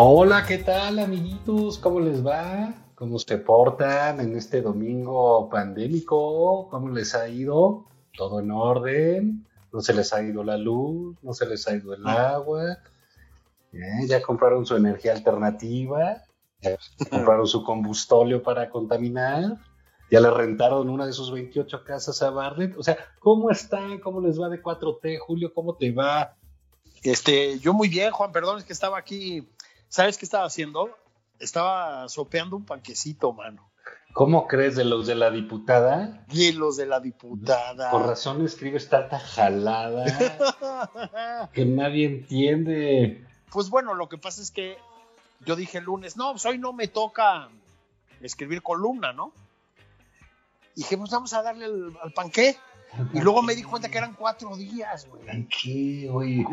Hola, 0.00 0.46
¿qué 0.46 0.58
tal, 0.58 1.00
amiguitos? 1.00 1.76
¿Cómo 1.78 1.98
les 1.98 2.24
va? 2.24 2.72
¿Cómo 2.94 3.18
se 3.18 3.36
portan 3.36 4.20
en 4.20 4.36
este 4.36 4.62
domingo 4.62 5.48
pandémico? 5.50 6.68
¿Cómo 6.70 6.90
les 6.90 7.16
ha 7.16 7.28
ido? 7.28 7.84
¿Todo 8.16 8.38
en 8.38 8.52
orden? 8.52 9.44
¿No 9.72 9.80
se 9.80 9.92
les 9.94 10.12
ha 10.12 10.22
ido 10.22 10.44
la 10.44 10.56
luz? 10.56 11.16
¿No 11.20 11.34
se 11.34 11.46
les 11.46 11.66
ha 11.66 11.74
ido 11.74 11.94
el 11.94 12.06
agua? 12.06 12.78
¿Eh? 13.72 14.06
¿Ya 14.06 14.22
compraron 14.22 14.64
su 14.64 14.76
energía 14.76 15.14
alternativa? 15.14 16.22
¿Ya 16.60 16.76
compraron 17.10 17.48
su 17.48 17.64
combustóleo 17.64 18.40
para 18.40 18.70
contaminar? 18.70 19.56
¿Ya 20.12 20.20
le 20.20 20.30
rentaron 20.30 20.90
una 20.90 21.06
de 21.06 21.12
sus 21.12 21.32
28 21.32 21.82
casas 21.82 22.22
a 22.22 22.30
Bartlett? 22.30 22.78
O 22.78 22.84
sea, 22.84 22.96
¿cómo 23.18 23.50
están? 23.50 23.98
¿Cómo 23.98 24.20
les 24.20 24.40
va 24.40 24.48
de 24.48 24.62
4T? 24.62 25.18
Julio, 25.18 25.52
¿cómo 25.52 25.74
te 25.74 25.90
va? 25.90 26.36
Este, 27.02 27.58
yo 27.58 27.72
muy 27.72 27.88
bien, 27.88 28.12
Juan, 28.12 28.30
perdón, 28.30 28.58
es 28.58 28.64
que 28.64 28.72
estaba 28.72 28.96
aquí. 28.96 29.48
¿Sabes 29.88 30.18
qué 30.18 30.24
estaba 30.24 30.44
haciendo? 30.44 30.90
Estaba 31.38 32.08
sopeando 32.08 32.56
un 32.56 32.64
panquecito, 32.64 33.32
mano. 33.32 33.68
¿Cómo 34.12 34.46
crees 34.48 34.74
de 34.74 34.84
los 34.84 35.06
de 35.06 35.14
la 35.14 35.30
diputada? 35.30 36.24
Y 36.32 36.52
los 36.52 36.76
de 36.76 36.86
la 36.86 37.00
diputada. 37.00 37.90
Por 37.90 38.06
razón 38.06 38.44
escribes 38.44 38.88
tanta 38.88 39.18
jalada 39.18 40.04
que 41.52 41.64
nadie 41.64 42.06
entiende. 42.06 43.24
Pues 43.52 43.70
bueno, 43.70 43.94
lo 43.94 44.08
que 44.08 44.18
pasa 44.18 44.42
es 44.42 44.50
que 44.50 44.76
yo 45.46 45.56
dije 45.56 45.78
el 45.78 45.84
lunes, 45.84 46.16
no, 46.16 46.32
pues 46.32 46.44
hoy 46.46 46.58
no 46.58 46.72
me 46.72 46.88
toca 46.88 47.48
escribir 48.20 48.62
columna, 48.62 49.12
¿no? 49.12 49.32
Y 50.74 50.80
dije, 50.82 50.96
pues 50.98 51.10
vamos 51.10 51.32
a 51.32 51.42
darle 51.42 51.66
al, 51.66 51.96
al 52.02 52.12
panqué. 52.12 52.56
Y 53.12 53.20
luego 53.20 53.42
me 53.42 53.54
di 53.54 53.62
cuenta 53.62 53.88
que 53.88 53.98
eran 53.98 54.14
cuatro 54.14 54.56
días, 54.56 55.06
güey. 55.06 55.46
¿Qué, 55.48 56.08
güey? 56.10 56.44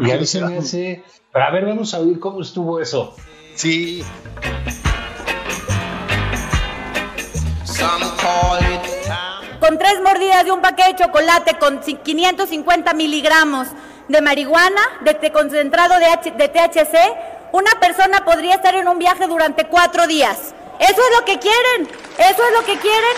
Y 0.00 0.10
a 0.10 0.16
mí 0.16 0.26
se 0.26 0.40
me 0.40 0.58
hace. 0.58 1.04
Pero 1.32 1.44
a 1.44 1.50
ver, 1.50 1.64
vamos 1.66 1.92
a 1.94 2.00
oír 2.00 2.18
cómo 2.20 2.40
estuvo 2.42 2.80
eso. 2.80 3.14
Sí. 3.54 4.04
Con 9.60 9.78
tres 9.78 10.00
mordidas 10.02 10.44
de 10.44 10.52
un 10.52 10.60
paquete 10.60 10.92
de 10.94 11.04
chocolate 11.04 11.58
con 11.58 11.80
550 11.80 12.92
miligramos 12.94 13.68
de 14.08 14.20
marihuana, 14.20 14.80
de 15.02 15.32
concentrado 15.32 15.98
de, 15.98 16.06
H- 16.06 16.32
de 16.32 16.48
THC, 16.48 16.96
una 17.52 17.70
persona 17.80 18.24
podría 18.24 18.54
estar 18.56 18.74
en 18.74 18.88
un 18.88 18.98
viaje 18.98 19.26
durante 19.26 19.66
cuatro 19.66 20.06
días. 20.06 20.54
¿Eso 20.80 21.00
es 21.00 21.18
lo 21.18 21.24
que 21.24 21.38
quieren? 21.38 21.88
¿Eso 22.18 22.42
es 22.44 22.52
lo 22.58 22.64
que 22.66 22.78
quieren? 22.78 23.16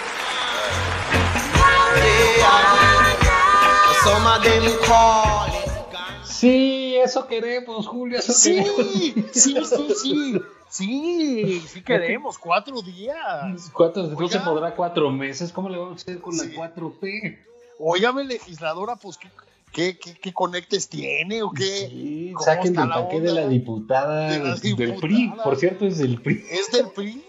Sí, 6.45 6.97
eso 6.97 7.27
queremos, 7.27 7.87
Julio, 7.87 8.19
eso 8.19 8.33
Sí, 8.33 8.57
queremos. 8.57 9.31
sí, 9.33 9.55
sí, 9.65 9.95
sí. 10.03 10.41
Sí, 10.69 11.61
sí 11.69 11.83
queremos, 11.83 12.37
cuatro 12.37 12.83
días. 12.83 13.71
¿Cuántos? 13.73 14.11
No 14.11 14.29
se 14.29 14.41
podrá 14.41 14.75
cuatro 14.75 15.11
meses. 15.11 15.53
¿Cómo 15.53 15.69
le 15.69 15.79
vamos 15.79 15.93
a 15.93 16.03
hacer 16.03 16.21
con 16.21 16.37
la 16.37 16.45
4T? 16.45 17.39
Óigame, 17.79 18.25
legisladora, 18.25 18.97
pues, 18.97 19.17
¿qué, 19.17 19.31
qué, 19.73 19.99
qué- 19.99 20.19
qué 20.21 20.33
conectes 20.33 20.89
tiene 20.89 21.43
o 21.43 21.51
qué? 21.53 21.89
Sí, 21.89 22.31
¿Cómo 22.35 22.45
saquen 22.45 22.73
del 22.75 22.89
de 23.23 23.33
la 23.33 23.47
diputada, 23.49 24.31
del. 24.31 24.97
PRI. 24.97 25.33
Por 25.45 25.57
cierto, 25.57 25.87
es 25.87 25.99
del 25.99 26.21
PRI. 26.21 26.45
¿Es 26.51 26.71
del 26.73 26.89
PRI? 26.91 27.25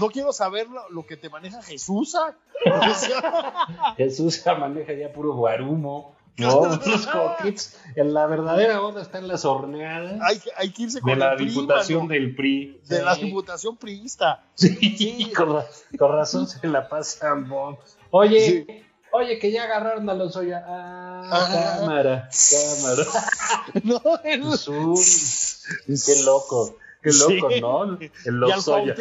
No 0.00 0.08
quiero 0.08 0.32
saber 0.32 0.68
lo, 0.68 0.88
lo 0.90 1.06
que 1.06 1.16
te 1.16 1.28
maneja 1.28 1.62
Jesús. 1.62 2.14
¿ah? 2.16 2.34
Jesús 3.96 4.42
maneja 4.58 4.92
ya 4.94 5.12
puro 5.12 5.34
guarumo. 5.34 6.15
No, 6.38 6.66
los 6.86 7.06
coquets. 7.06 7.78
En 7.94 8.12
la 8.12 8.26
verdadera 8.26 8.82
onda 8.82 9.00
están 9.02 9.26
las 9.26 9.44
horneadas 9.44 10.20
hay, 10.22 10.38
que- 10.38 10.50
hay 10.56 10.70
que 10.70 10.82
irse 10.82 11.00
con 11.00 11.12
de 11.12 11.16
la 11.16 11.30
el 11.32 11.36
PRI, 11.36 11.46
diputación 11.48 11.98
mano. 12.00 12.10
del 12.12 12.34
PRI. 12.36 12.80
De 12.88 13.02
la 13.02 13.14
diputación 13.14 13.76
priista. 13.76 14.44
Sí, 14.54 15.32
con, 15.36 15.54
ra- 15.54 15.66
con 15.98 16.12
razón 16.12 16.46
se 16.46 16.66
la 16.68 16.88
pasan 16.88 17.48
bomb. 17.48 17.78
Oye, 18.10 18.64
Sí. 18.68 18.82
oye, 19.12 19.38
que 19.38 19.50
ya 19.50 19.64
agarraron 19.64 20.08
a 20.10 20.14
los 20.14 20.36
Oya. 20.36 20.62
Ah, 20.66 21.22
Ah. 21.30 21.76
cámara, 21.80 22.28
cámara. 22.50 23.04
No, 23.82 24.00
el- 24.24 24.44
Jesús, 24.44 25.62
qué 25.86 26.22
loco, 26.24 26.76
qué 27.02 27.10
loco, 27.12 27.50
Sí. 27.50 27.60
¿no? 27.60 27.84
El 27.84 27.98
y 28.02 28.28
al 28.28 28.34
Lozoya. 28.40 28.94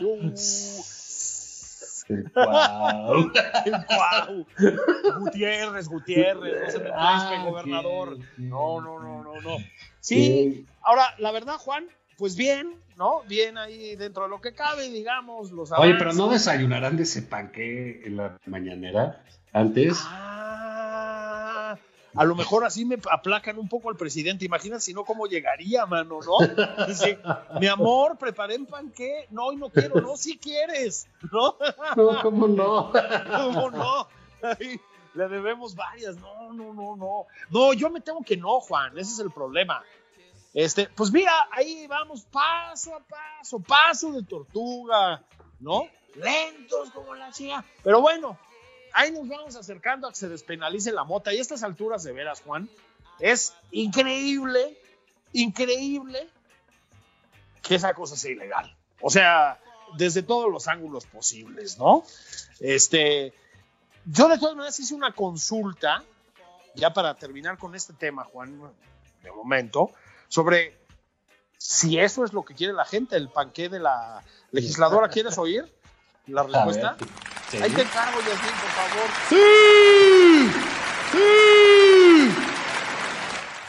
¿no? 0.00 0.32
Guau. 2.34 3.30
¡Guau! 3.88 4.46
Gutiérrez, 5.20 5.88
Gutiérrez, 5.88 6.62
no 6.64 6.70
se 6.70 6.78
me 6.78 6.90
Ah, 6.94 7.44
gobernador. 7.44 8.18
No, 8.36 8.80
no, 8.80 9.00
no, 9.00 9.22
no, 9.22 9.40
no. 9.40 9.56
Sí, 10.00 10.66
ahora, 10.82 11.14
la 11.18 11.32
verdad, 11.32 11.56
Juan, 11.58 11.86
pues 12.16 12.36
bien, 12.36 12.74
¿no? 12.96 13.22
Bien 13.28 13.58
ahí 13.58 13.94
dentro 13.96 14.24
de 14.24 14.30
lo 14.30 14.40
que 14.40 14.54
cabe, 14.54 14.88
digamos, 14.88 15.50
los 15.52 15.70
Oye, 15.72 15.94
pero 15.94 16.12
no 16.12 16.28
desayunarán 16.28 16.96
de 16.96 17.04
ese 17.04 17.22
panque 17.22 18.02
en 18.04 18.16
la 18.16 18.38
mañanera 18.46 19.22
antes. 19.52 19.98
Ah, 20.02 20.47
a 22.18 22.24
lo 22.24 22.34
mejor 22.34 22.64
así 22.64 22.84
me 22.84 22.98
aplacan 23.12 23.58
un 23.58 23.68
poco 23.68 23.90
al 23.90 23.96
presidente. 23.96 24.44
Imagina 24.44 24.80
si 24.80 24.92
no, 24.92 25.04
cómo 25.04 25.26
llegaría, 25.26 25.86
mano, 25.86 26.18
¿no? 26.20 26.86
Dice, 26.86 27.20
mi 27.60 27.68
amor, 27.68 28.18
preparé 28.18 28.56
en 28.56 28.66
panqué. 28.66 29.28
No, 29.30 29.52
no 29.52 29.70
quiero. 29.70 30.00
No, 30.00 30.16
si 30.16 30.36
quieres, 30.36 31.06
¿no? 31.30 31.56
No, 31.96 32.20
¿cómo 32.22 32.48
no? 32.48 32.92
¿Cómo 33.36 33.70
no? 33.70 34.08
Le 35.14 35.28
debemos 35.28 35.76
varias. 35.76 36.16
No, 36.16 36.52
no, 36.52 36.74
no, 36.74 36.96
no. 36.96 37.26
No, 37.50 37.72
yo 37.72 37.88
me 37.88 38.00
tengo 38.00 38.22
que 38.22 38.36
no, 38.36 38.58
Juan. 38.58 38.98
Ese 38.98 39.12
es 39.12 39.18
el 39.20 39.30
problema. 39.30 39.84
Este, 40.54 40.88
pues 40.88 41.12
mira, 41.12 41.48
ahí 41.52 41.86
vamos 41.86 42.22
paso 42.22 42.96
a 42.96 43.00
paso, 43.00 43.60
paso 43.60 44.10
de 44.10 44.24
tortuga, 44.24 45.22
¿no? 45.60 45.86
Lentos 46.16 46.90
como 46.90 47.14
la 47.14 47.30
chica. 47.30 47.64
Pero 47.84 48.00
bueno, 48.00 48.36
ahí 48.92 49.10
nos 49.12 49.28
vamos 49.28 49.56
acercando 49.56 50.06
a 50.06 50.10
que 50.10 50.16
se 50.16 50.28
despenalice 50.28 50.92
la 50.92 51.04
mota. 51.04 51.32
Y 51.32 51.38
a 51.38 51.40
estas 51.40 51.62
alturas 51.62 52.02
de 52.04 52.12
veras, 52.12 52.42
Juan, 52.42 52.68
es 53.18 53.54
increíble, 53.70 54.78
increíble 55.32 56.28
que 57.62 57.74
esa 57.74 57.94
cosa 57.94 58.16
sea 58.16 58.32
ilegal. 58.32 58.74
O 59.00 59.10
sea, 59.10 59.60
desde 59.96 60.22
todos 60.22 60.50
los 60.50 60.68
ángulos 60.68 61.06
posibles, 61.06 61.78
¿no? 61.78 62.04
Este, 62.60 63.32
yo 64.04 64.28
de 64.28 64.38
todas 64.38 64.56
maneras 64.56 64.78
hice 64.80 64.94
una 64.94 65.12
consulta, 65.14 66.04
ya 66.74 66.92
para 66.92 67.14
terminar 67.14 67.58
con 67.58 67.74
este 67.74 67.92
tema, 67.92 68.24
Juan, 68.24 68.60
de 69.22 69.30
momento, 69.32 69.92
sobre 70.28 70.78
si 71.56 71.98
eso 71.98 72.24
es 72.24 72.32
lo 72.32 72.44
que 72.44 72.54
quiere 72.54 72.72
la 72.72 72.84
gente, 72.84 73.16
el 73.16 73.28
panqué 73.28 73.68
de 73.68 73.80
la 73.80 74.22
legisladora. 74.52 75.08
¿Quieres 75.10 75.36
oír 75.38 75.70
la 76.26 76.44
respuesta? 76.44 76.96
Sí. 77.50 77.58
Ahí 77.62 77.70
te 77.70 77.82
encargo, 77.82 78.18
Yasmin, 78.20 78.54
por 78.60 78.70
favor. 78.70 79.10
¡Sí! 79.28 80.50
¡Sí! 81.12 82.34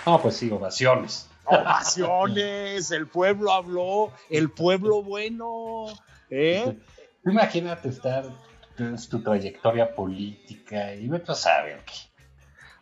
No, 0.05 0.21
pues 0.21 0.37
sí, 0.37 0.49
ovaciones. 0.51 1.27
ovaciones, 1.45 2.91
el 2.91 3.07
pueblo 3.07 3.51
habló, 3.51 4.11
el 4.29 4.49
pueblo 4.51 5.01
bueno, 5.03 5.85
¿eh? 6.29 6.77
Imagínate 7.25 7.89
estar, 7.89 8.25
es 8.77 9.09
tu 9.09 9.21
trayectoria 9.21 9.93
política 9.93 10.93
y 10.93 11.07
vete 11.07 11.31
a 11.31 11.35
saber 11.35 11.81
qué. 11.85 11.93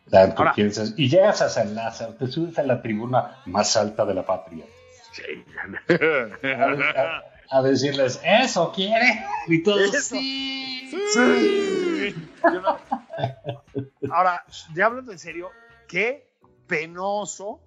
Tanto 0.10 0.38
Ahora- 0.44 0.54
piensas, 0.54 0.94
y 0.96 1.10
llegas 1.10 1.42
a 1.42 1.50
San 1.50 1.76
Lázaro, 1.76 2.14
te 2.16 2.28
subes 2.28 2.58
a 2.60 2.64
la 2.64 2.82
tribuna 2.82 3.42
más 3.46 3.76
alta 3.76 4.06
de 4.06 4.14
la 4.14 4.26
patria. 4.26 4.66
A, 5.90 5.96
a 7.02 7.24
decirles, 7.64 8.20
¿eso 8.24 8.72
quiere? 8.74 9.26
Y 9.48 9.64
todos, 9.64 9.94
Eso. 9.94 10.16
sí. 10.16 10.90
Sí. 11.14 12.16
No- 12.44 12.78
Ahora, 14.14 14.44
ya 14.76 14.86
hablando 14.86 15.12
en 15.12 15.20
serio, 15.20 15.50
qué 15.88 16.30
penoso. 16.68 17.62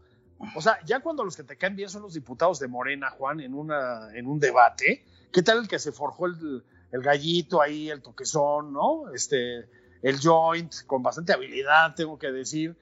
O 0.54 0.60
sea, 0.62 0.78
ya 0.86 1.00
cuando 1.00 1.24
los 1.24 1.36
que 1.36 1.42
te 1.44 1.56
caen 1.56 1.76
bien 1.76 1.88
son 1.90 2.02
los 2.02 2.14
diputados 2.14 2.58
de 2.60 2.68
Morena, 2.68 3.10
Juan, 3.10 3.40
en, 3.40 3.54
una, 3.54 4.08
en 4.14 4.26
un 4.26 4.38
debate, 4.40 5.04
¿qué 5.32 5.42
tal 5.42 5.58
el 5.58 5.68
que 5.68 5.78
se 5.78 5.92
forjó 5.92 6.26
el, 6.26 6.64
el 6.92 7.02
gallito 7.02 7.60
ahí, 7.60 7.90
el 7.90 8.00
toquezón, 8.02 8.72
¿no? 8.72 9.12
Este, 9.14 9.68
el 10.02 10.18
joint, 10.22 10.72
con 10.86 11.02
bastante 11.02 11.32
habilidad, 11.32 11.94
tengo 11.94 12.18
que 12.18 12.30
decir. 12.32 12.76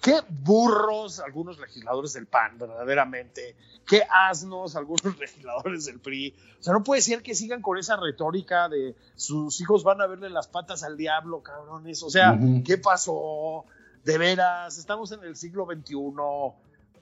Qué 0.00 0.20
burros 0.28 1.20
algunos 1.20 1.58
legisladores 1.58 2.14
del 2.14 2.26
PAN, 2.26 2.58
verdaderamente. 2.58 3.54
Qué 3.86 4.02
asnos 4.08 4.76
algunos 4.76 5.02
legisladores 5.18 5.86
del 5.86 6.00
PRI. 6.00 6.34
O 6.58 6.62
sea, 6.62 6.72
no 6.72 6.82
puede 6.82 7.02
ser 7.02 7.22
que 7.22 7.34
sigan 7.34 7.60
con 7.60 7.76
esa 7.76 7.96
retórica 7.96 8.68
de 8.68 8.94
sus 9.14 9.60
hijos 9.60 9.84
van 9.84 10.00
a 10.00 10.06
verle 10.06 10.30
las 10.30 10.48
patas 10.48 10.82
al 10.82 10.96
diablo, 10.96 11.42
cabrones. 11.42 12.02
O 12.02 12.10
sea. 12.10 12.38
¿qué 12.64 12.78
pasó? 12.78 13.64
De 14.04 14.16
veras, 14.16 14.78
estamos 14.78 15.12
en 15.12 15.22
el 15.24 15.36
siglo 15.36 15.66
XXI. 15.66 15.94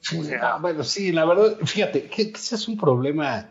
Sí, 0.00 0.30
ah, 0.40 0.58
bueno, 0.60 0.82
sí, 0.82 1.12
la 1.12 1.24
verdad, 1.24 1.56
fíjate, 1.64 2.08
que, 2.08 2.32
que 2.32 2.38
ese 2.38 2.56
es 2.56 2.66
un 2.68 2.76
problema 2.76 3.48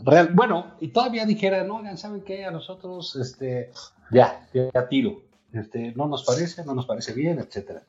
real. 0.00 0.30
Bueno, 0.32 0.74
y 0.80 0.88
todavía 0.88 1.24
dijeran, 1.24 1.70
oigan, 1.70 1.98
¿saben 1.98 2.22
qué? 2.22 2.44
A 2.44 2.50
nosotros, 2.50 3.16
este, 3.16 3.72
ya, 4.10 4.48
ya 4.52 4.88
tiro. 4.88 5.22
Este, 5.52 5.92
no 5.96 6.06
nos 6.06 6.24
parece, 6.24 6.64
no 6.64 6.74
nos 6.74 6.86
parece 6.86 7.12
bien, 7.12 7.38
etcétera. 7.38 7.82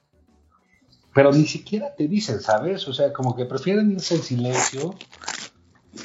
Pero 1.19 1.33
ni 1.33 1.45
siquiera 1.45 1.93
te 1.95 2.07
dicen, 2.07 2.39
¿sabes? 2.39 2.87
O 2.87 2.93
sea, 2.93 3.11
como 3.11 3.35
que 3.35 3.43
prefieren 3.43 3.91
irse 3.91 4.15
en 4.15 4.23
silencio. 4.23 4.95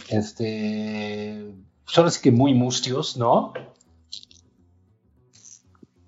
Este, 0.09 1.55
son 1.87 2.07
así 2.07 2.21
que 2.21 2.33
muy 2.33 2.53
mustios, 2.53 3.17
¿no? 3.17 3.53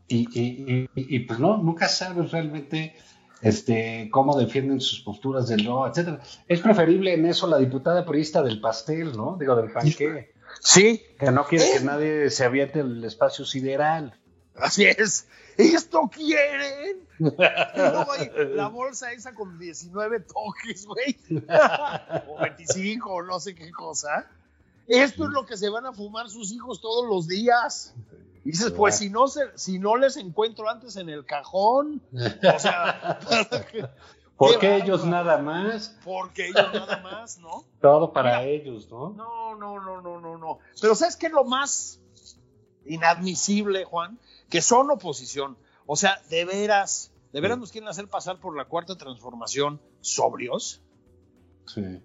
Y, 0.09 0.27
y- 0.41 0.89
y- 0.97 1.17
y, 1.17 1.21
pues 1.21 1.39
no, 1.39 1.57
nunca 1.59 1.87
sabes 1.87 2.33
realmente 2.33 2.97
este, 3.43 4.09
cómo 4.11 4.37
defienden 4.37 4.81
sus 4.81 5.01
posturas 5.03 5.47
del 5.47 5.65
no, 5.65 5.87
etcétera. 5.87 6.21
Es 6.49 6.61
preferible 6.61 7.15
en 7.15 7.27
eso 7.27 7.47
la 7.47 7.59
diputada 7.59 8.05
priista 8.05 8.43
del 8.43 8.61
pastel, 8.61 9.13
¿no? 9.17 9.37
Digo, 9.39 9.55
del 9.55 9.71
panque, 9.73 10.33
sí, 10.61 11.01
que 11.19 11.31
no 11.31 11.45
quiere 11.47 11.65
que 11.79 11.85
nadie 11.85 12.31
se 12.31 12.45
aviente 12.45 12.81
el 12.81 13.05
espacio 13.05 13.45
sideral. 13.45 14.15
Así 14.59 14.85
es. 14.85 15.27
¿Esto 15.57 16.11
quieren? 16.13 17.07
Y 17.19 17.25
luego 17.25 18.13
hay 18.13 18.31
la 18.55 18.69
bolsa 18.69 19.13
esa 19.13 19.35
con 19.35 19.59
19 19.59 20.21
toques, 20.21 20.87
güey. 20.87 21.19
o 22.29 22.41
25, 22.41 23.11
o 23.11 23.23
no 23.23 23.41
sé 23.41 23.55
qué 23.55 23.71
cosa. 23.71 24.29
Esto 24.87 25.25
es 25.25 25.31
lo 25.31 25.47
que 25.47 25.57
se 25.57 25.69
van 25.71 25.87
a 25.87 25.93
fumar 25.93 26.29
sus 26.29 26.53
hijos 26.53 26.81
todos 26.81 27.07
los 27.09 27.27
días. 27.27 27.95
Y 28.45 28.51
dices, 28.51 28.71
pues 28.71 28.99
si 28.99 29.11
no, 29.11 29.27
se, 29.27 29.41
si 29.57 29.79
no 29.79 29.97
les 29.97 30.17
encuentro 30.17 30.69
antes 30.71 30.97
en 30.97 31.09
el 31.09 31.25
cajón, 31.25 32.01
o 32.13 32.59
sea, 32.59 33.19
Porque 34.37 34.59
Qué 34.59 34.77
ellos 34.77 35.05
nada 35.07 35.39
más, 35.39 35.97
porque 36.05 36.49
ellos 36.49 36.69
nada 36.73 36.99
más, 36.99 37.39
¿no? 37.39 37.65
todo 37.81 38.13
para 38.13 38.45
ellos, 38.45 38.89
¿no? 38.91 39.11
No, 39.11 39.57
no, 39.57 39.81
no, 39.81 40.03
no, 40.03 40.21
no, 40.21 40.37
no. 40.37 40.59
Pero 40.81 40.95
¿sabes 40.95 41.17
qué 41.17 41.27
es 41.27 41.33
lo 41.33 41.45
más 41.45 42.01
inadmisible, 42.85 43.85
Juan? 43.85 44.19
Que 44.49 44.63
son 44.63 44.91
oposición. 44.91 45.57
O 45.87 45.97
sea, 45.97 46.21
de 46.31 46.45
veras, 46.45 47.13
de 47.33 47.41
veras 47.41 47.59
nos 47.59 47.73
quieren 47.73 47.89
hacer 47.89 48.09
pasar 48.09 48.41
por 48.41 48.57
la 48.57 48.65
cuarta 48.67 48.97
transformación 48.97 49.81
sobrios. 50.01 50.83
Sí. 51.67 52.01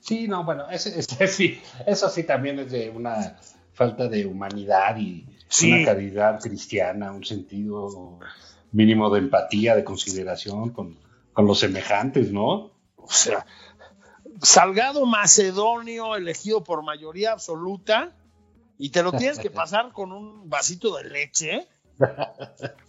Sí, 0.00 0.28
no, 0.28 0.44
bueno, 0.44 0.68
ese, 0.70 0.98
ese 0.98 1.26
sí, 1.26 1.60
eso 1.86 2.08
sí 2.10 2.24
también 2.24 2.58
es 2.58 2.70
de 2.70 2.90
una 2.90 3.38
falta 3.72 4.08
de 4.08 4.26
humanidad 4.26 4.96
y 4.98 5.26
Sí. 5.48 5.72
una 5.72 5.84
calidad 5.84 6.40
cristiana, 6.40 7.12
un 7.12 7.24
sentido 7.24 8.18
mínimo 8.72 9.08
de 9.10 9.20
empatía, 9.20 9.76
de 9.76 9.84
consideración 9.84 10.70
con, 10.70 10.98
con 11.32 11.46
los 11.46 11.60
semejantes, 11.60 12.32
¿no? 12.32 12.72
O 12.96 13.10
sea, 13.10 13.46
Salgado 14.42 15.06
Macedonio 15.06 16.16
elegido 16.16 16.64
por 16.64 16.82
mayoría 16.82 17.32
absoluta 17.32 18.16
y 18.78 18.90
te 18.90 19.02
lo 19.02 19.12
tienes 19.12 19.38
que 19.38 19.50
pasar 19.50 19.92
con 19.92 20.12
un 20.12 20.48
vasito 20.50 20.96
de 20.96 21.04
leche. 21.04 21.68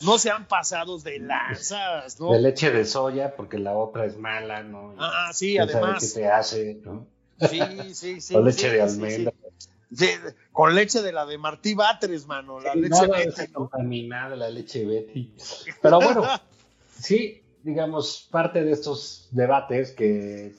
No 0.02 0.18
sean 0.18 0.48
pasados 0.48 1.04
de 1.04 1.20
lanzas, 1.20 2.20
¿no? 2.20 2.32
De 2.32 2.42
leche 2.42 2.72
de 2.72 2.86
soya, 2.86 3.36
porque 3.36 3.58
la 3.58 3.74
otra 3.78 4.06
es 4.06 4.18
mala, 4.18 4.64
¿no? 4.64 4.94
Y 4.94 4.98
Ah, 5.00 5.30
sí, 5.34 5.58
además. 5.58 6.14
qué 6.14 6.22
te 6.22 6.28
hace, 6.28 6.82
¿no? 6.84 7.08
Sí, 7.50 7.60
sí, 7.94 8.22
sí. 8.22 8.36
o 8.36 8.42
leche 8.42 8.70
sí, 8.70 8.76
de 8.76 8.82
almendra. 8.82 9.32
sí. 9.32 9.68
Sí, 9.94 10.10
con 10.52 10.74
leche 10.76 11.02
de 11.02 11.14
la 11.14 11.26
de 11.26 11.38
Martí 11.38 11.74
Batres, 11.74 12.26
mano, 12.26 12.60
la 12.60 12.74
leche 12.76 12.90
nada 12.90 13.20
de 13.20 13.26
Betty, 13.28 13.52
¿no? 13.54 13.70
contaminada, 13.70 14.36
la 14.36 14.50
leche 14.50 14.86
Betty. 14.86 15.34
Pero 15.82 16.00
bueno, 16.02 16.24
sí, 17.00 17.44
digamos, 17.64 18.28
parte 18.32 18.64
de 18.64 18.72
estos 18.72 19.30
debates 19.32 19.92
que, 19.92 20.56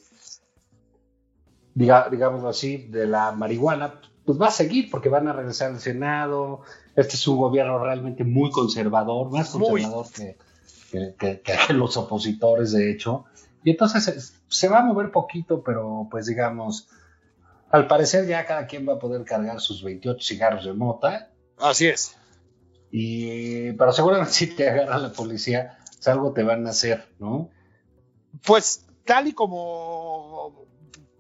diga, 1.76 2.08
digámoslo 2.10 2.48
así, 2.48 2.78
de 2.88 3.06
la 3.06 3.30
marihuana, 3.32 4.00
pues 4.24 4.40
va 4.40 4.48
a 4.48 4.50
seguir 4.50 4.90
porque 4.90 5.08
van 5.10 5.28
a 5.28 5.32
regresar 5.34 5.70
al 5.70 5.78
Senado. 5.78 6.62
Este 6.96 7.14
es 7.16 7.28
un 7.28 7.36
gobierno 7.36 7.78
realmente 7.78 8.24
muy 8.24 8.50
conservador, 8.50 9.30
más 9.30 9.50
conservador 9.50 10.06
que, 10.10 10.36
que- 10.90 11.14
que- 11.18 11.40
que 11.42 11.72
los 11.74 11.96
opositores, 11.96 12.72
de 12.72 12.90
hecho. 12.90 13.26
Y 13.62 13.70
entonces 13.70 14.04
se, 14.04 14.16
se 14.48 14.68
va 14.68 14.78
a 14.80 14.84
mover 14.84 15.10
poquito, 15.10 15.62
pero 15.62 16.08
pues 16.10 16.26
digamos, 16.26 16.88
al 17.70 17.86
parecer 17.86 18.26
ya 18.26 18.46
cada 18.46 18.66
quien 18.66 18.88
va 18.88 18.94
a 18.94 18.98
poder 18.98 19.24
cargar 19.24 19.60
sus 19.60 19.82
28 19.84 20.18
cigarros 20.26 20.64
de 20.64 20.72
mota. 20.72 21.30
Así 21.58 21.86
es. 21.86 22.16
Y, 22.90 23.72
pero 23.72 23.92
seguramente 23.92 24.32
si 24.34 24.46
te 24.48 24.68
agarra 24.70 24.98
la 24.98 25.12
policía, 25.12 25.78
pues 25.94 26.08
algo 26.08 26.32
te 26.32 26.42
van 26.42 26.66
a 26.66 26.70
hacer, 26.70 27.04
¿no? 27.18 27.50
Pues 28.44 28.86
tal 29.04 29.28
y 29.28 29.32
como 29.32 30.05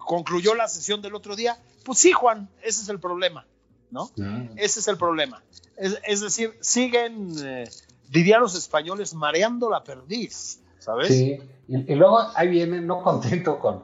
concluyó 0.06 0.54
la 0.54 0.68
sesión 0.68 1.02
del 1.02 1.14
otro 1.14 1.36
día, 1.36 1.58
pues 1.84 1.98
sí, 1.98 2.12
Juan, 2.12 2.48
ese 2.62 2.82
es 2.82 2.88
el 2.88 2.98
problema, 2.98 3.46
¿no? 3.90 4.10
Ese 4.56 4.80
es 4.80 4.88
el 4.88 4.96
problema. 4.96 5.42
Es, 5.76 5.98
es 6.06 6.20
decir, 6.22 6.54
siguen, 6.60 7.32
eh, 7.44 7.68
dirían 8.08 8.40
los 8.40 8.54
españoles, 8.54 9.14
mareando 9.14 9.68
la 9.68 9.84
perdiz, 9.84 10.62
¿sabes? 10.78 11.08
Sí, 11.08 11.38
y, 11.68 11.92
y 11.92 11.94
luego 11.94 12.18
ahí 12.34 12.48
vienen, 12.48 12.86
no 12.86 13.02
contento 13.02 13.58
con 13.58 13.82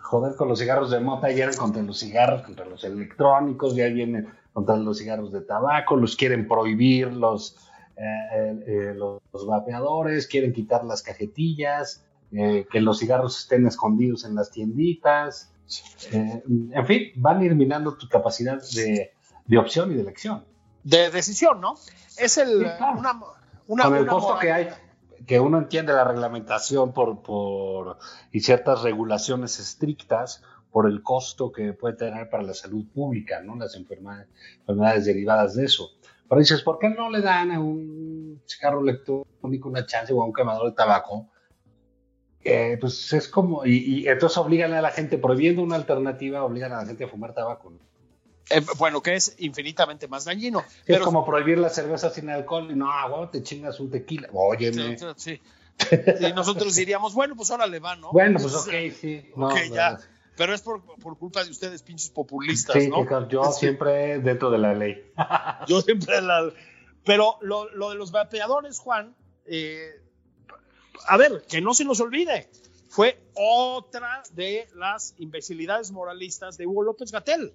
joder 0.00 0.34
con 0.36 0.48
los 0.48 0.58
cigarros 0.58 0.90
de 0.90 1.00
mota, 1.00 1.30
ya 1.30 1.44
eran 1.44 1.56
contra 1.56 1.82
los 1.82 2.00
cigarros, 2.00 2.42
contra 2.42 2.64
los 2.64 2.82
electrónicos, 2.84 3.76
ya 3.76 3.86
vienen 3.86 4.28
contra 4.52 4.76
los 4.76 4.98
cigarros 4.98 5.32
de 5.32 5.40
tabaco, 5.40 5.96
los 5.96 6.16
quieren 6.16 6.48
prohibir 6.48 7.12
los, 7.12 7.56
eh, 7.96 8.02
eh, 8.02 8.64
eh, 8.66 8.94
los, 8.94 9.20
los 9.32 9.46
vapeadores, 9.46 10.26
quieren 10.26 10.52
quitar 10.52 10.84
las 10.84 11.02
cajetillas, 11.02 12.04
eh, 12.32 12.66
que 12.70 12.80
los 12.80 12.98
cigarros 12.98 13.38
estén 13.38 13.66
escondidos 13.66 14.24
en 14.24 14.34
las 14.34 14.50
tienditas, 14.50 15.52
eh, 16.12 16.42
en 16.72 16.86
fin, 16.86 17.12
van 17.16 17.40
a 17.40 17.44
ir 17.44 17.54
minando 17.54 17.96
tu 17.96 18.08
capacidad 18.08 18.58
de, 18.74 19.12
de 19.46 19.58
opción 19.58 19.92
y 19.92 19.94
de 19.94 20.02
elección. 20.02 20.44
De 20.84 21.10
decisión, 21.10 21.60
¿no? 21.60 21.74
Es 22.16 22.38
el, 22.38 22.48
Sí, 22.48 22.64
claro. 22.64 22.98
una, 22.98 23.20
una, 23.66 23.84
con 23.84 23.96
el 23.96 24.02
una 24.02 24.12
costo 24.12 24.38
que 24.38 24.52
hay, 24.52 24.68
que 25.26 25.38
uno 25.40 25.58
entiende 25.58 25.92
la 25.92 26.04
reglamentación 26.04 26.92
por, 26.92 27.22
por 27.22 27.98
y 28.32 28.40
ciertas 28.40 28.82
regulaciones 28.82 29.58
estrictas 29.58 30.42
por 30.70 30.86
el 30.86 31.02
costo 31.02 31.50
que 31.52 31.72
puede 31.72 31.96
tener 31.96 32.28
para 32.30 32.42
la 32.42 32.54
salud 32.54 32.84
pública, 32.94 33.40
¿no? 33.40 33.56
Las 33.56 33.74
enferma- 33.76 34.26
enfermedades 34.60 35.04
derivadas 35.06 35.54
de 35.54 35.64
eso. 35.64 35.90
Pero 36.28 36.40
dices, 36.40 36.62
¿por 36.62 36.78
qué 36.78 36.90
no 36.90 37.08
le 37.10 37.22
dan 37.22 37.50
a 37.52 37.58
un 37.60 38.42
cigarro 38.46 38.80
electrónico 38.80 39.68
una 39.68 39.86
chance 39.86 40.12
o 40.12 40.22
a 40.22 40.26
un 40.26 40.32
quemador 40.32 40.70
de 40.70 40.76
tabaco? 40.76 41.28
Eh, 42.44 42.78
pues 42.80 43.12
es 43.12 43.28
como, 43.28 43.66
y, 43.66 43.76
y 44.02 44.08
entonces 44.08 44.38
obligan 44.38 44.72
a 44.72 44.80
la 44.80 44.90
gente, 44.90 45.18
prohibiendo 45.18 45.62
una 45.62 45.76
alternativa, 45.76 46.44
obligan 46.44 46.72
a 46.72 46.78
la 46.78 46.86
gente 46.86 47.04
a 47.04 47.08
fumar 47.08 47.34
tabaco. 47.34 47.70
¿no? 47.70 47.78
Eh, 48.50 48.62
bueno, 48.78 49.02
que 49.02 49.14
es 49.14 49.34
infinitamente 49.38 50.08
más 50.08 50.24
dañino. 50.24 50.60
Es 50.60 50.66
Pero 50.86 51.04
como 51.04 51.24
prohibir 51.26 51.58
la 51.58 51.68
cerveza 51.68 52.10
sin 52.10 52.30
alcohol 52.30 52.70
y 52.70 52.74
no, 52.74 52.90
a 52.90 53.06
huevo, 53.06 53.28
te 53.28 53.42
chingas 53.42 53.78
un 53.80 53.90
tequila. 53.90 54.28
Óyeme. 54.32 54.96
Sí, 54.98 55.06
sí. 55.16 55.40
Y 56.20 56.32
nosotros 56.32 56.74
diríamos, 56.74 57.14
bueno, 57.14 57.36
pues 57.36 57.50
ahora 57.50 57.66
le 57.66 57.78
va, 57.78 57.96
¿no? 57.96 58.10
Bueno, 58.12 58.38
pues 58.40 58.54
ok, 58.54 58.72
sí. 58.98 59.30
No, 59.36 59.54
ya. 59.66 59.98
Pero 60.36 60.54
es 60.54 60.62
por, 60.62 60.82
por 60.82 61.18
culpa 61.18 61.44
de 61.44 61.50
ustedes, 61.50 61.82
pinches 61.82 62.10
populistas, 62.10 62.76
Sí, 62.80 62.88
¿no? 62.88 63.28
yo 63.28 63.44
Sí. 63.52 63.60
siempre 63.60 64.20
dentro 64.20 64.50
de 64.50 64.58
la 64.58 64.72
ley. 64.72 65.10
Yo 65.68 65.80
siempre 65.80 66.22
la... 66.22 66.50
Pero 67.04 67.38
lo, 67.40 67.68
lo 67.70 67.90
de 67.90 67.96
los 67.96 68.12
vapeadores, 68.12 68.78
Juan, 68.78 69.14
eh, 69.46 70.00
a 71.06 71.16
ver, 71.16 71.44
que 71.48 71.60
no 71.60 71.74
se 71.74 71.84
nos 71.84 72.00
olvide. 72.00 72.48
fue 72.88 73.18
otra 73.34 74.22
de 74.32 74.66
las 74.74 75.14
imbecilidades 75.18 75.90
moralistas 75.90 76.56
de 76.56 76.66
Hugo 76.66 76.82
López 76.82 77.12
Gatel. 77.12 77.52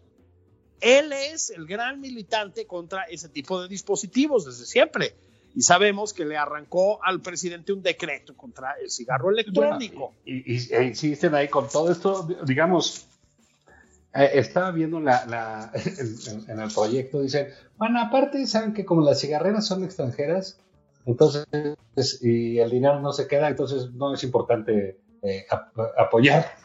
Él 0.79 1.11
es 1.13 1.49
el 1.49 1.65
gran 1.65 2.01
militante 2.01 2.65
contra 2.67 3.03
ese 3.03 3.29
tipo 3.29 3.61
de 3.61 3.67
dispositivos 3.67 4.45
desde 4.45 4.65
siempre. 4.65 5.15
Y 5.55 5.61
sabemos 5.61 6.13
que 6.13 6.25
le 6.25 6.35
arrancó 6.35 7.03
al 7.03 7.21
presidente 7.21 7.73
un 7.73 7.83
decreto 7.83 8.35
contra 8.35 8.73
el 8.81 8.89
cigarro 8.89 9.29
electrónico. 9.29 10.13
y, 10.25 10.55
y, 10.55 10.73
e 10.73 10.83
insisten 10.83 11.35
ahí 11.35 11.47
con 11.47 11.69
todo 11.69 11.91
esto, 11.91 12.27
digamos, 12.43 13.07
eh, 14.13 14.31
estaba 14.33 14.71
viendo 14.71 14.99
la, 14.99 15.71
en, 16.47 16.59
el 16.59 16.71
proyecto, 16.71 17.21
dicen, 17.21 17.47
bueno, 17.77 17.99
aparte 17.99 18.45
saben 18.45 18.73
que 18.73 18.85
como 18.85 19.01
las 19.01 19.19
cigarreras 19.19 19.65
son 19.65 19.83
extranjeras, 19.83 20.59
entonces, 21.05 21.45
y 22.21 22.59
el 22.59 22.69
dinero 22.69 22.99
no 22.99 23.11
se 23.13 23.27
queda, 23.27 23.49
entonces 23.49 23.91
no 23.93 24.13
es 24.13 24.23
importante 24.23 24.99
eh, 25.21 25.45
apoyar. 25.97 26.55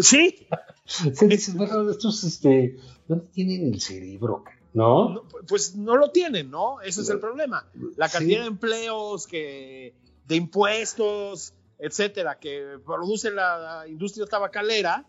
Sí. 0.00 0.46
sí 0.84 1.26
dices, 1.26 1.54
bueno, 1.54 1.90
estos, 1.90 2.24
este, 2.24 2.76
¿dónde 3.08 3.26
tienen 3.32 3.72
el 3.72 3.80
cerebro? 3.80 4.44
¿No? 4.72 5.24
Pues 5.48 5.74
no 5.74 5.96
lo 5.96 6.10
tienen, 6.10 6.50
¿no? 6.50 6.80
Ese 6.80 7.00
es 7.00 7.10
el 7.10 7.18
problema. 7.18 7.68
La 7.96 8.08
cantidad 8.08 8.42
de 8.42 8.46
empleos, 8.46 9.26
que, 9.26 9.94
de 10.26 10.36
impuestos, 10.36 11.54
etcétera, 11.78 12.38
que 12.38 12.78
produce 12.84 13.30
la 13.32 13.84
industria 13.88 14.26
tabacalera, 14.26 15.06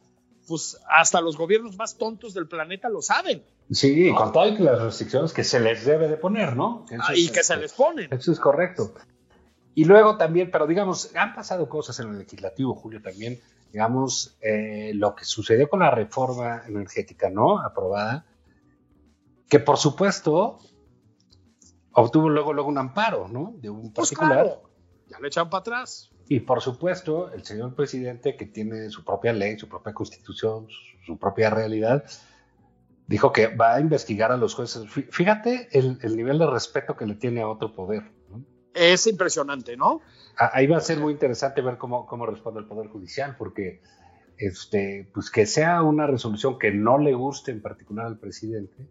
pues 0.47 0.79
hasta 0.89 1.21
los 1.21 1.37
gobiernos 1.37 1.77
más 1.77 1.97
tontos 1.97 2.33
del 2.33 2.47
planeta 2.47 2.89
lo 2.89 3.01
saben. 3.01 3.43
Sí, 3.71 4.11
con 4.13 4.31
todas 4.31 4.59
las 4.59 4.81
restricciones 4.81 5.33
que 5.33 5.43
se 5.43 5.59
les 5.59 5.85
debe 5.85 6.07
de 6.07 6.17
poner, 6.17 6.55
¿no? 6.55 6.85
Ah, 6.99 7.13
y 7.15 7.29
que 7.29 7.43
se 7.43 7.55
les 7.57 7.73
ponen. 7.73 8.11
Eso 8.11 8.31
es 8.31 8.39
correcto. 8.39 8.93
Y 9.73 9.85
luego 9.85 10.17
también, 10.17 10.51
pero 10.51 10.67
digamos, 10.67 11.15
han 11.15 11.33
pasado 11.33 11.69
cosas 11.69 11.99
en 11.99 12.09
el 12.09 12.19
legislativo, 12.19 12.75
Julio, 12.75 13.01
también, 13.01 13.39
digamos, 13.71 14.37
eh, 14.41 14.91
lo 14.93 15.15
que 15.15 15.23
sucedió 15.23 15.69
con 15.69 15.79
la 15.79 15.91
reforma 15.91 16.63
energética, 16.67 17.29
¿no? 17.29 17.59
Aprobada, 17.59 18.25
que 19.47 19.59
por 19.59 19.77
supuesto 19.77 20.59
obtuvo 21.93 22.29
luego, 22.29 22.53
luego 22.53 22.69
un 22.69 22.77
amparo, 22.77 23.27
¿no? 23.29 23.53
De 23.57 23.69
un 23.69 23.93
pues 23.93 24.09
particular. 24.09 24.45
Pues 24.45 24.57
claro, 24.57 24.69
ya 25.07 25.19
le 25.19 25.27
echan 25.27 25.49
para 25.49 25.61
atrás. 25.61 26.10
Y 26.31 26.39
por 26.39 26.61
supuesto, 26.61 27.29
el 27.33 27.43
señor 27.43 27.75
presidente, 27.75 28.37
que 28.37 28.45
tiene 28.45 28.89
su 28.89 29.03
propia 29.03 29.33
ley, 29.33 29.59
su 29.59 29.67
propia 29.67 29.91
constitución, 29.91 30.65
su 31.05 31.19
propia 31.19 31.49
realidad, 31.49 32.05
dijo 33.05 33.33
que 33.33 33.47
va 33.47 33.75
a 33.75 33.81
investigar 33.81 34.31
a 34.31 34.37
los 34.37 34.55
jueces. 34.55 34.89
Fíjate 35.09 35.67
el, 35.73 36.15
nivel 36.15 36.39
de 36.39 36.47
respeto 36.47 36.95
que 36.95 37.05
le 37.05 37.15
tiene 37.15 37.41
a 37.41 37.49
otro 37.49 37.75
poder. 37.75 38.13
Es 38.73 39.07
impresionante, 39.07 39.75
¿no? 39.75 39.99
Ahí 40.37 40.67
va 40.67 40.77
a 40.77 40.79
ser 40.79 41.01
muy 41.01 41.11
interesante 41.11 41.59
ver 41.59 41.77
cómo, 41.77 42.05
cómo 42.05 42.25
responde 42.25 42.61
el 42.61 42.65
Poder 42.65 42.87
Judicial, 42.87 43.35
porque 43.37 43.81
este, 44.37 45.09
pues 45.13 45.29
que 45.31 45.45
sea 45.45 45.83
una 45.83 46.07
resolución 46.07 46.57
que 46.57 46.71
no 46.71 46.97
le 46.97 47.13
guste 47.13 47.51
en 47.51 47.61
particular 47.61 48.05
al 48.05 48.19
presidente, 48.19 48.87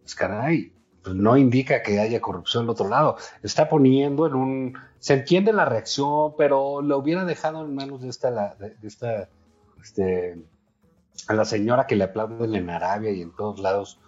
pues 0.00 0.14
caray, 0.14 0.72
pues 1.02 1.16
no 1.16 1.36
indica 1.36 1.82
que 1.82 1.98
haya 1.98 2.20
corrupción 2.20 2.64
al 2.64 2.70
otro 2.70 2.88
lado. 2.88 3.16
Está 3.42 3.68
poniendo 3.68 4.26
en 4.26 4.34
un... 4.34 4.78
Se 4.98 5.14
entiende 5.14 5.52
la 5.52 5.64
reacción, 5.64 6.34
pero 6.36 6.82
lo 6.82 6.98
hubiera 6.98 7.24
dejado 7.24 7.64
en 7.64 7.74
manos 7.74 8.02
de 8.02 8.08
esta, 8.08 8.54
de, 8.56 8.76
esta, 8.82 9.28
este, 9.82 10.42
a 11.28 11.34
la 11.34 11.44
señora 11.44 11.86
que 11.86 11.96
le 11.96 12.04
aplauden 12.04 12.54
en 12.54 12.68
Arabia 12.68 13.10
y 13.10 13.22
en 13.22 13.34
todos 13.34 13.60
lados 13.60 13.98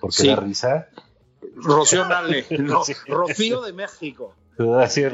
porque 0.00 0.28
da 0.28 0.36
risa. 0.36 0.88
Rocío 1.56 2.04
Nale, 2.06 2.44
Rocío 3.08 3.62
de 3.62 3.72
México. 3.72 4.34
Rocío, 4.56 5.10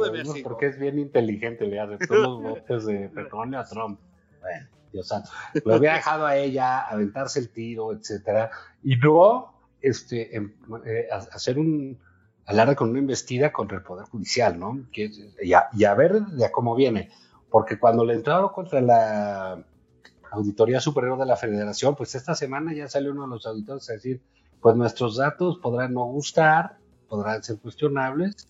de 0.00 0.10
México. 0.10 0.40
Porque 0.42 0.66
es 0.66 0.78
bien 0.78 0.98
inteligente, 0.98 1.66
le 1.66 1.78
hace 1.78 1.98
todos 2.06 2.22
los 2.22 2.42
votos 2.42 2.86
de 2.86 3.08
petróleo 3.10 3.60
a 3.60 3.64
Trump. 3.64 4.00
Bueno, 4.40 4.66
Dios 4.92 5.06
santo. 5.06 5.30
Lo 5.64 5.74
había 5.74 5.94
dejado 5.94 6.26
a 6.26 6.36
ella 6.36 6.80
aventarse 6.80 7.38
el 7.38 7.50
tiro, 7.50 7.92
etcétera. 7.92 8.50
Y 8.82 8.96
luego 8.96 9.55
este, 9.80 10.36
eh, 10.36 11.08
hacer 11.10 11.58
un 11.58 11.98
alarde 12.46 12.76
con 12.76 12.90
una 12.90 13.00
investida 13.00 13.52
contra 13.52 13.78
el 13.78 13.82
Poder 13.82 14.06
Judicial, 14.06 14.58
¿no? 14.58 14.86
Que, 14.92 15.10
y, 15.42 15.52
a, 15.52 15.94
ver 15.94 16.20
de 16.20 16.50
cómo 16.50 16.74
viene. 16.74 17.10
Porque 17.50 17.78
cuando 17.78 18.04
le 18.04 18.14
entraron 18.14 18.50
contra 18.50 18.80
la 18.80 19.64
Auditoría 20.30 20.80
Superior 20.80 21.18
de 21.18 21.26
la 21.26 21.36
Federación, 21.36 21.96
pues 21.96 22.14
esta 22.14 22.34
semana 22.34 22.72
ya 22.72 22.88
salió 22.88 23.12
uno 23.12 23.22
de 23.22 23.30
los 23.30 23.46
auditores 23.46 23.88
a 23.90 23.94
decir, 23.94 24.20
pues 24.60 24.76
nuestros 24.76 25.16
datos 25.16 25.58
podrán 25.58 25.94
no 25.94 26.04
gustar, 26.04 26.78
podrán 27.08 27.42
ser 27.42 27.58
cuestionables, 27.58 28.48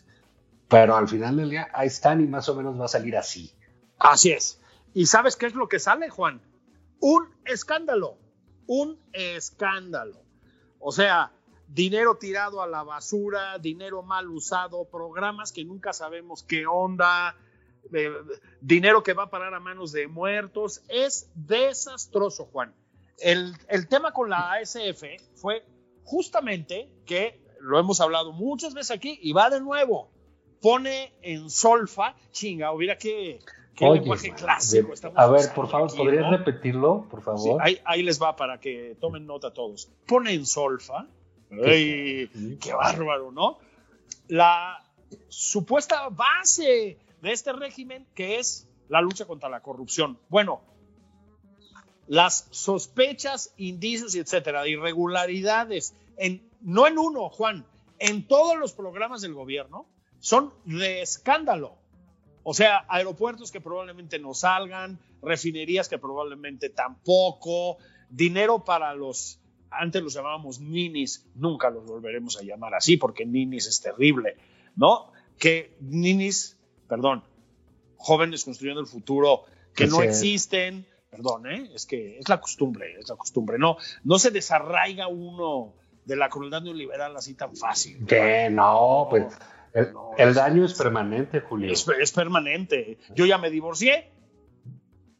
pero 0.69 0.97
al 0.97 1.09
final 1.09 1.37
del 1.37 1.51
día 1.51 1.69
ahí 1.73 1.89
están 1.89 2.21
y 2.21 2.27
más 2.27 2.49
o 2.49 2.55
menos 2.55 2.79
va 2.79 2.87
a 2.87 2.89
salir 2.89 3.17
así. 3.17 3.53
Así 3.99 4.33
es. 4.33 4.61
¿Y 4.95 5.07
sabes 5.07 5.37
qué 5.37 5.47
es 5.47 5.55
lo 5.55 5.69
que 5.69 5.79
sale, 5.79 6.09
Juan? 6.11 6.41
Un 7.01 7.29
escándalo, 7.45 8.17
un 8.67 8.99
escándalo. 9.13 10.26
O 10.89 10.93
sea, 10.93 11.33
dinero 11.67 12.17
tirado 12.17 12.63
a 12.63 12.69
la 12.69 12.85
basura, 12.85 13.59
dinero 13.59 14.05
mal 14.05 14.31
usado, 14.31 14.85
programas 14.85 15.51
que 15.51 15.65
nunca 15.65 15.93
sabemos 15.93 16.45
qué 16.45 16.65
onda, 16.65 17.35
eh, 17.93 18.13
dinero 18.61 19.03
que 19.03 19.13
va 19.13 19.25
a 19.25 19.31
parar 19.31 19.53
a 19.53 19.59
manos 19.59 19.91
de 19.91 20.07
muertos. 20.07 20.85
Es 20.87 21.29
desastroso, 21.35 22.45
Juan. 22.53 22.73
El, 23.19 23.57
el 23.67 23.89
tema 23.89 24.13
con 24.13 24.31
la 24.31 24.53
ASF 24.53 25.03
fue 25.35 25.65
justamente 26.05 26.89
que 27.05 27.43
lo 27.59 27.81
hemos 27.81 28.01
hablado 28.01 28.31
muchas 28.31 28.73
veces 28.73 28.93
aquí 28.93 29.19
y 29.21 29.33
va 29.33 29.51
de 29.51 29.61
nuevo. 29.61 30.13
Pone 30.63 31.15
en 31.21 31.51
solfa, 31.51 32.15
chinga, 32.31 32.71
hubiera 32.71 32.97
que 32.97 33.41
¿Qué 33.77 33.89
lenguaje 33.89 34.33
clásico 34.33 34.95
A 35.15 35.27
ver, 35.27 35.53
por 35.55 35.69
favor, 35.69 35.95
¿podrías 35.95 36.31
repetirlo, 36.31 37.07
por 37.11 37.23
favor? 37.23 37.61
ahí, 37.63 38.03
les 38.03 38.21
va 38.21 38.35
para 38.35 38.59
que 38.59 38.97
tomen 38.99 39.27
nota 39.27 39.53
todos. 39.53 39.91
Pone 40.07 40.33
en 40.33 40.47
solfa. 40.47 41.07
Ay, 41.65 42.59
qué 42.61 42.73
bárbaro, 42.73 43.31
¿no? 43.31 43.59
La 44.29 44.83
supuesta 45.29 46.09
base 46.09 46.99
de 47.21 47.33
este 47.33 47.53
régimen 47.53 48.07
que 48.15 48.39
es 48.39 48.67
la 48.89 49.01
lucha 49.01 49.27
contra 49.27 49.49
la 49.49 49.61
corrupción. 49.61 50.19
Bueno, 50.29 50.63
las 52.07 52.49
sospechas, 52.51 53.53
indicios, 53.57 54.15
etcétera, 54.15 54.63
de 54.63 54.71
irregularidades, 54.71 55.95
en, 56.17 56.49
no 56.63 56.87
en 56.87 56.99
uno, 56.99 57.29
Juan, 57.29 57.67
en 57.99 58.27
todos 58.27 58.57
los 58.57 58.73
programas 58.73 59.21
del 59.21 59.35
gobierno, 59.35 59.87
son 60.19 60.53
de 60.65 61.03
escándalo. 61.03 61.75
O 62.49 62.55
sea, 62.55 62.85
aeropuertos 62.89 63.51
que 63.51 63.61
probablemente 63.61 64.21
no 64.21 64.33
salgan, 64.33 65.01
refinerías 65.21 65.89
que 65.89 65.99
probablemente 65.99 66.71
tampoco, 66.71 67.79
dinero 68.09 68.65
para 68.65 68.95
los, 68.95 69.41
antes 69.69 70.01
los 70.01 70.15
llamábamos 70.15 70.61
ninis, 70.61 71.27
nunca 71.35 71.71
los 71.71 71.85
volveremos 71.85 72.39
a 72.39 72.45
llamar 72.45 72.77
así 72.77 72.99
porque 72.99 73.27
ninis 73.27 73.67
es 73.67 73.81
terrible, 73.81 74.37
¿no? 74.77 75.11
Que 75.37 75.75
ninis, 75.81 76.57
perdón, 76.87 77.25
jóvenes 77.97 78.45
construyendo 78.45 78.81
el 78.81 78.87
futuro 78.87 79.43
que 79.75 79.89
no 79.89 80.01
existen, 80.03 80.87
perdón, 81.11 81.51
¿eh? 81.51 81.69
es 81.75 81.85
que 81.85 82.21
es 82.21 82.29
la 82.29 82.41
costumbre, 82.41 82.95
es 82.97 83.09
la 83.09 83.17
costumbre, 83.17 83.59
no, 83.59 83.77
no 84.05 84.21
se 84.21 84.31
desarraiga 84.31 85.09
uno 85.09 85.75
de 86.05 86.15
la 86.15 86.29
crueldad 86.29 86.63
neoliberal 86.63 87.17
así 87.17 87.35
tan 87.35 87.57
fácil. 87.57 88.07
Que 88.07 88.49
no, 88.51 89.09
pues 89.11 89.37
el, 90.17 90.35
daño 90.35 90.65
es 90.65 90.75
permanente, 90.75 91.41
Julio. 91.41 91.73
Es, 91.73 92.13
permanente. 92.13 92.99
Yo 93.15 93.27
ya 93.27 93.39
me 93.39 93.51
divorcié. 93.51 94.11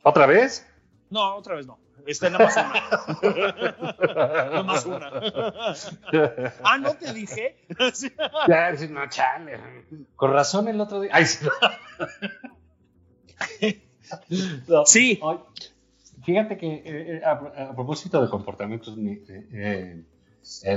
¿Otra 0.03 0.27
vez? 0.27 0.67
No, 1.11 1.37
otra 1.37 1.57
vez 1.57 1.67
no. 1.67 1.79
Está 2.07 2.31
nada 2.31 2.45
más 2.45 2.57
una. 2.57 3.77
nada 4.15 4.63
más 4.63 4.87
una. 4.87 5.11
ah, 6.63 6.79
¿no 6.79 6.95
te 6.95 7.13
dije? 7.13 7.67
ya, 8.49 8.73
no, 8.89 9.09
chale. 9.09 9.61
Con 10.15 10.33
razón 10.33 10.69
el 10.69 10.81
otro 10.81 11.01
día. 11.01 11.11
Ay, 11.13 11.27
sí. 14.87 15.21
Fíjate 16.25 16.57
que 16.57 16.67
eh, 16.67 16.83
eh, 17.17 17.23
a, 17.25 17.75
propósito 17.75 18.23
de 18.23 18.29
comportamientos 18.29 18.97
eh, 18.99 20.03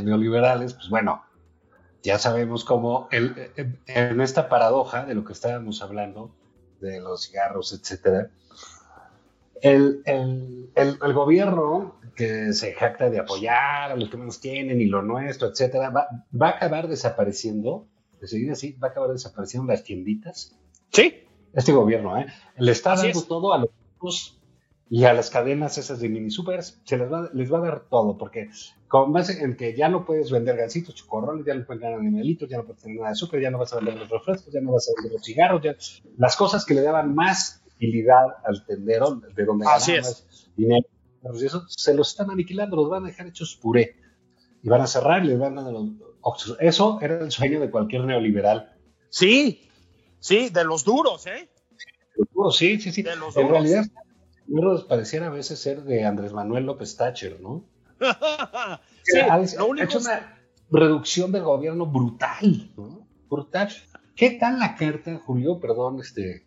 neoliberales, 0.03 0.73
pues 0.73 0.89
bueno, 0.89 1.23
ya 2.03 2.17
sabemos 2.19 2.63
cómo 2.63 3.07
el, 3.11 3.51
en 3.87 4.21
esta 4.21 4.49
paradoja 4.49 5.05
de 5.05 5.15
lo 5.15 5.25
que 5.25 5.33
estábamos 5.33 5.81
hablando, 5.81 6.31
de 6.79 6.99
los 7.01 7.27
cigarros, 7.27 7.73
etcétera, 7.73 8.31
el, 9.61 10.01
el, 10.75 11.13
gobierno 11.13 11.99
que 12.15 12.53
se 12.53 12.73
jacta 12.73 13.09
de 13.09 13.19
apoyar 13.19 13.91
a 13.91 13.95
los 13.95 14.09
que 14.09 14.17
menos 14.17 14.39
tienen 14.39 14.79
y 14.79 14.85
lo 14.85 15.01
nuestro, 15.01 15.49
etcétera, 15.49 15.89
va, 15.89 16.07
va, 16.39 16.47
a 16.47 16.51
acabar 16.51 16.87
desapareciendo, 16.87 17.87
de 18.21 18.27
seguir 18.27 18.51
así, 18.51 18.73
va 18.73 18.89
a 18.89 18.91
acabar 18.91 19.11
desapareciendo 19.11 19.71
las 19.71 19.83
tienditas. 19.83 20.57
Sí. 20.91 21.25
Este 21.53 21.71
gobierno, 21.73 22.17
¿eh? 22.17 22.27
Le 22.57 22.71
está 22.71 22.95
dando 22.95 23.21
todo 23.23 23.53
a 23.53 23.57
los 23.57 23.69
y 24.89 25.03
a 25.05 25.13
las 25.13 25.29
cadenas 25.29 25.77
esas 25.77 25.99
de 25.99 26.09
mini 26.09 26.31
supers 26.31 26.81
se 26.83 26.97
les 26.97 27.11
va, 27.11 27.29
les 27.33 27.51
va 27.51 27.59
a 27.59 27.61
dar 27.61 27.79
todo, 27.89 28.17
porque 28.17 28.49
con 28.87 29.13
base 29.13 29.43
en 29.43 29.55
que 29.55 29.75
ya 29.75 29.87
no 29.87 30.05
puedes 30.05 30.31
vender 30.31 30.57
gancitos, 30.57 30.95
chocorroles, 30.95 31.45
ya 31.45 31.53
no 31.53 31.65
puedes 31.65 31.81
vender 31.81 31.99
animalitos, 31.99 32.49
ya 32.49 32.57
no 32.57 32.65
puedes 32.65 32.81
tener 32.81 32.97
nada 32.97 33.09
de 33.09 33.13
azúcar, 33.13 33.39
ya 33.39 33.51
no 33.51 33.59
vas 33.59 33.71
a 33.73 33.77
vender 33.77 33.97
los 33.97 34.09
refrescos, 34.09 34.51
ya 34.51 34.61
no 34.61 34.71
vas 34.71 34.89
a 34.89 34.93
vender 34.97 35.13
los 35.13 35.23
cigarros, 35.23 35.61
ya, 35.61 35.75
las 36.17 36.35
cosas 36.35 36.65
que 36.65 36.73
le 36.73 36.81
daban 36.81 37.13
más 37.13 37.61
utilidad 37.75 38.25
al 38.43 38.65
tendero, 38.65 39.21
de 39.35 39.45
donde 39.45 39.65
Así 39.67 39.93
es. 39.93 40.05
más 40.05 40.51
dinero, 40.57 40.87
y 41.33 41.45
eso 41.45 41.65
se 41.67 41.93
los 41.93 42.09
están 42.09 42.31
aniquilando, 42.31 42.75
los 42.75 42.89
van 42.89 43.03
a 43.03 43.07
dejar 43.07 43.27
hechos 43.27 43.57
puré. 43.61 43.95
Y 44.61 44.69
van 44.69 44.81
a 44.81 44.87
cerrar 44.87 45.23
y 45.23 45.27
les 45.27 45.39
van 45.39 45.57
a 45.57 45.63
dar 45.63 45.71
los 45.71 45.89
Oxxos. 46.21 46.57
Eso 46.59 46.99
era 47.01 47.19
el 47.19 47.31
sueño 47.31 47.61
de 47.61 47.71
cualquier 47.71 48.03
neoliberal. 48.03 48.75
Sí, 49.09 49.69
sí, 50.19 50.49
de 50.49 50.65
los 50.65 50.83
duros, 50.83 51.27
¿eh? 51.27 51.49
Oh, 52.33 52.51
sí, 52.51 52.79
sí, 52.79 52.91
sí. 52.91 53.01
De 53.03 53.15
los 53.15 53.37
en 53.37 53.47
duros. 53.47 53.63
realidad, 53.63 53.85
los 54.49 54.83
pareciera 54.85 55.27
a 55.27 55.31
veces 55.31 55.59
ser 55.59 55.83
de 55.83 56.05
Andrés 56.05 56.33
Manuel 56.33 56.65
López 56.65 56.95
Thatcher, 56.97 57.39
¿no? 57.39 57.65
sí, 59.03 59.19
ha, 59.19 59.35
ha 59.35 59.41
hecho 59.41 59.99
una 59.99 60.39
reducción 60.71 61.31
del 61.31 61.43
gobierno 61.43 61.85
brutal, 61.85 62.71
¿no? 62.77 63.07
Brutal. 63.29 63.69
¿Qué 64.15 64.31
tal 64.31 64.59
la 64.59 64.75
carta, 64.75 65.19
Julio? 65.25 65.59
Perdón, 65.59 65.99
este, 65.99 66.45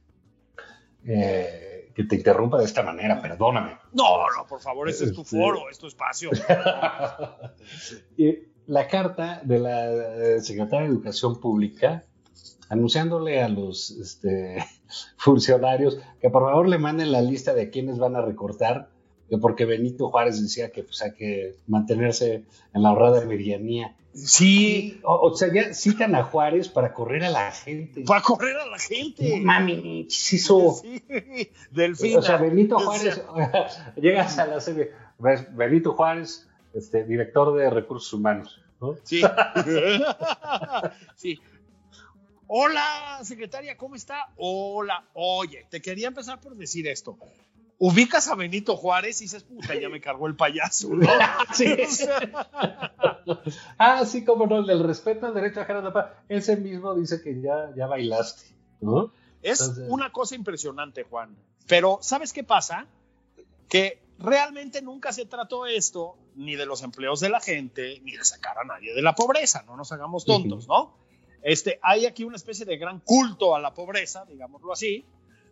eh, 1.07 1.91
que 1.95 2.05
te 2.05 2.17
interrumpa 2.17 2.59
de 2.59 2.65
esta 2.65 2.83
manera, 2.83 3.21
perdóname. 3.21 3.79
No, 3.93 4.19
no, 4.19 4.47
por 4.49 4.61
favor, 4.61 4.89
este 4.89 5.05
es 5.07 5.13
tu 5.13 5.23
Este- 5.23 5.37
foro, 5.37 5.69
es 5.71 5.79
tu 5.79 5.87
espacio. 5.87 6.31
La 8.67 8.87
carta 8.87 9.41
de 9.45 9.59
la 9.59 9.91
eh, 9.91 10.41
secretaria 10.41 10.87
de 10.87 10.93
Educación 10.95 11.41
Pública 11.41 12.05
anunciándole 12.73 13.43
a 13.43 13.51
los 13.51 13.91
este, 13.91 14.65
funcionarios 15.19 15.99
que 16.23 16.31
por 16.31 16.45
favor 16.45 16.69
le 16.69 16.79
manden 16.79 17.13
la 17.13 17.21
lista 17.21 17.53
de 17.53 17.69
quienes 17.69 17.99
van 17.99 18.17
a 18.17 18.23
recortar, 18.23 18.89
que 19.29 19.37
porque 19.37 19.67
Benito 19.67 20.09
Juárez 20.09 20.41
decía 20.41 20.73
que 20.73 20.83
pues, 20.83 21.03
hay 21.03 21.13
que 21.13 21.55
mantenerse 21.67 22.45
en 22.73 22.83
la 22.83 22.93
honrada 22.93 23.27
medianía. 23.27 23.95
Sí, 24.15 25.01
O, 25.05 25.29
o 25.29 25.35
sea, 25.35 25.53
ya 25.53 25.75
citan 25.75 26.15
a 26.15 26.23
Juárez 26.23 26.69
para 26.69 26.95
correr 26.95 27.25
a 27.25 27.31
la 27.31 27.53
gente. 27.53 28.05
para 28.07 28.23
correr 28.23 28.57
a 28.57 28.67
la 28.67 28.79
gente. 28.79 29.41
Mami, 29.41 30.07
se 30.09 30.37
hizo. 30.37 30.75
Sí, 30.83 31.03
Delfina. 31.71 32.19
O 32.19 32.23
sea, 32.23 32.39
Benito 32.39 32.77
O 32.77 32.81
Juárez, 32.81 33.23
llegas 33.97 34.39
a 34.39 34.47
la 34.47 34.61
serie, 34.61 34.93
Benito 35.53 35.93
Juárez, 35.93 36.49
este, 36.73 37.05
director 37.05 37.55
de 37.55 37.69
recursos 37.69 38.13
humanos. 38.15 38.63
¿no? 38.81 38.97
Sí. 39.03 39.23
sí. 41.17 41.41
Hola, 42.55 43.21
secretaria, 43.23 43.79
¿cómo 43.79 43.95
está? 43.95 44.29
Hola. 44.37 45.07
Oye, 45.15 45.67
te 45.71 45.81
quería 45.81 46.09
empezar 46.09 46.39
por 46.39 46.55
decir 46.55 46.87
esto. 46.87 47.17
Ubicas 47.79 48.29
a 48.29 48.35
Benito 48.35 48.77
Juárez 48.77 49.23
y 49.23 49.25
dices, 49.25 49.43
puta, 49.43 49.75
ya 49.75 49.89
me 49.89 50.03
cargó 50.03 50.27
el 50.27 50.37
payaso, 50.37 50.91
¿no? 50.91 51.09
Sí. 51.55 51.75
O 51.83 51.89
sea, 51.89 52.93
Ah, 53.79 54.05
sí, 54.05 54.23
como 54.27 54.47
no, 54.47 54.59
el 54.59 54.67
del 54.67 54.85
respeto 54.85 55.25
al 55.25 55.33
derecho 55.33 55.63
a 55.63 55.73
la 55.73 55.93
paz. 55.95 56.11
Ese 56.29 56.59
mismo 56.59 56.95
dice 56.95 57.23
que 57.23 57.41
ya, 57.41 57.73
ya 57.75 57.87
bailaste, 57.87 58.55
¿no? 58.83 59.15
es 59.41 59.59
Entonces- 59.63 59.87
una 59.89 60.13
cosa 60.13 60.35
impresionante, 60.35 61.05
Juan. 61.05 61.35
Pero, 61.67 62.01
¿sabes 62.03 62.35
qué 62.35 62.45
pasa? 62.45 62.87
Que 63.67 63.99
realmente 64.19 64.83
nunca 64.83 65.11
se 65.15 65.25
trató 65.25 65.65
esto 65.65 66.19
ni 66.35 66.55
de 66.57 66.67
los 66.67 66.83
empleos 66.83 67.19
de 67.21 67.31
la 67.31 67.41
gente, 67.41 67.99
ni 68.05 68.13
de 68.13 68.25
sacar 68.27 68.59
a 68.59 68.65
nadie 68.65 68.93
de 68.95 69.01
la 69.01 69.15
pobreza, 69.15 69.63
no 69.63 69.75
nos 69.75 69.91
hagamos 69.91 70.27
tontos, 70.27 70.69
¿no? 70.69 71.01
Este, 71.43 71.79
hay 71.83 72.07
aquí 72.07 72.25
una 72.25 72.37
especie 72.37 72.65
de 72.65 72.77
gran 72.77 73.01
culto 73.01 73.55
a 73.57 73.61
la 73.61 73.75
pobreza, 73.75 74.25
digámoslo 74.27 74.73
así, 74.73 75.05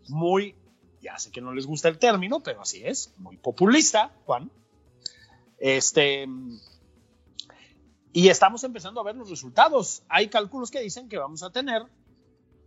muy, 0.08 0.54
ya 1.02 1.18
sé 1.18 1.30
que 1.30 1.40
no 1.40 1.52
les 1.52 1.66
gusta 1.66 1.88
el 1.88 1.98
término, 1.98 2.40
pero 2.40 2.62
así 2.62 2.82
es, 2.84 3.12
muy 3.18 3.36
populista, 3.36 4.12
Juan. 4.24 4.50
Este, 5.58 6.26
y 8.12 8.28
estamos 8.28 8.64
empezando 8.64 9.00
a 9.00 9.04
ver 9.04 9.16
los 9.16 9.28
resultados. 9.30 10.02
Hay 10.08 10.28
cálculos 10.28 10.70
que 10.70 10.80
dicen 10.80 11.08
que 11.08 11.18
vamos 11.18 11.42
a 11.42 11.50
tener 11.50 11.82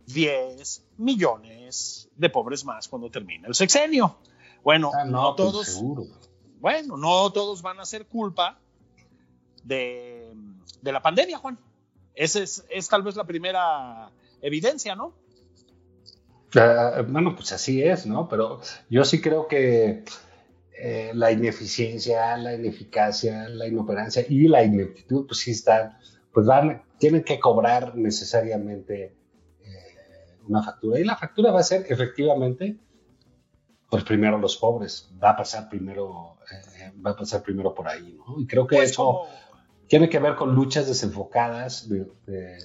10 0.06 0.84
millones 0.98 2.08
de 2.16 2.30
pobres 2.30 2.64
más 2.64 2.88
cuando 2.88 3.10
termine 3.10 3.48
el 3.48 3.54
sexenio. 3.54 4.18
Bueno, 4.62 4.90
Ah, 4.94 5.04
no, 5.04 5.10
no, 5.30 5.36
pues, 5.36 5.50
todos, 5.52 5.66
seguro. 5.66 6.04
bueno, 6.60 6.96
no 6.96 7.30
todos 7.32 7.62
van 7.62 7.80
a 7.80 7.84
ser 7.84 8.06
culpa 8.06 8.58
de, 9.62 10.32
de 10.82 10.92
la 10.92 11.02
pandemia, 11.02 11.38
Juan. 11.38 11.58
Esa 12.14 12.40
es, 12.42 12.64
es 12.70 12.88
tal 12.88 13.02
vez 13.02 13.16
la 13.16 13.24
primera 13.24 14.10
evidencia, 14.40 14.94
¿no? 14.94 15.14
Ah, 16.56 17.02
bueno, 17.08 17.34
pues 17.34 17.52
así 17.52 17.82
es, 17.82 18.06
¿no? 18.06 18.28
Pero 18.28 18.60
yo 18.88 19.04
sí 19.04 19.20
creo 19.20 19.48
que 19.48 20.04
eh, 20.78 21.10
la 21.14 21.32
ineficiencia, 21.32 22.36
la 22.36 22.54
ineficacia, 22.54 23.48
la 23.48 23.66
inoperancia 23.66 24.24
y 24.28 24.46
la 24.46 24.62
ineptitud, 24.62 25.26
pues 25.26 25.40
sí 25.40 25.50
están, 25.50 25.98
pues 26.32 26.46
van, 26.46 26.84
tienen 26.98 27.24
que 27.24 27.40
cobrar 27.40 27.96
necesariamente 27.96 29.16
eh, 29.64 30.36
una 30.46 30.62
factura. 30.62 31.00
Y 31.00 31.04
la 31.04 31.16
factura 31.16 31.50
va 31.50 31.60
a 31.60 31.64
ser 31.64 31.86
efectivamente, 31.88 32.76
pues 33.90 34.04
primero 34.04 34.38
los 34.38 34.56
pobres, 34.56 35.10
va 35.22 35.30
a 35.30 35.36
pasar 35.36 35.68
primero, 35.68 36.36
eh, 36.52 36.92
va 37.04 37.10
a 37.10 37.16
pasar 37.16 37.42
primero 37.42 37.74
por 37.74 37.88
ahí, 37.88 38.16
¿no? 38.16 38.40
Y 38.40 38.46
creo 38.46 38.66
que 38.68 38.76
Pues 38.76 38.90
eso 38.92 39.04
como- 39.04 39.28
tiene 39.88 40.08
que 40.08 40.18
ver 40.18 40.34
con 40.36 40.54
luchas 40.54 40.86
desenfocadas 40.86 41.88
de- 41.88 42.06
de- 42.26 42.58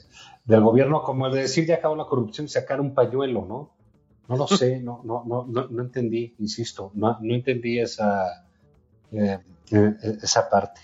del 0.45 0.61
gobierno, 0.61 1.03
como 1.03 1.27
el 1.27 1.33
de 1.33 1.41
decir 1.41 1.65
ya 1.65 1.75
acabó 1.75 1.95
la 1.95 2.05
corrupción 2.05 2.45
y 2.45 2.49
sacar 2.49 2.81
un 2.81 2.93
pañuelo, 2.93 3.45
¿no? 3.45 3.75
No 4.27 4.35
lo 4.37 4.47
sé, 4.47 4.79
no, 4.79 5.01
no, 5.03 5.23
no, 5.27 5.45
no, 5.47 5.67
no 5.69 5.81
entendí, 5.83 6.35
insisto, 6.39 6.91
no, 6.93 7.17
no 7.21 7.33
entendí 7.35 7.79
esa, 7.79 8.45
eh, 9.11 9.39
eh, 9.71 9.93
esa 10.21 10.49
parte. 10.49 10.81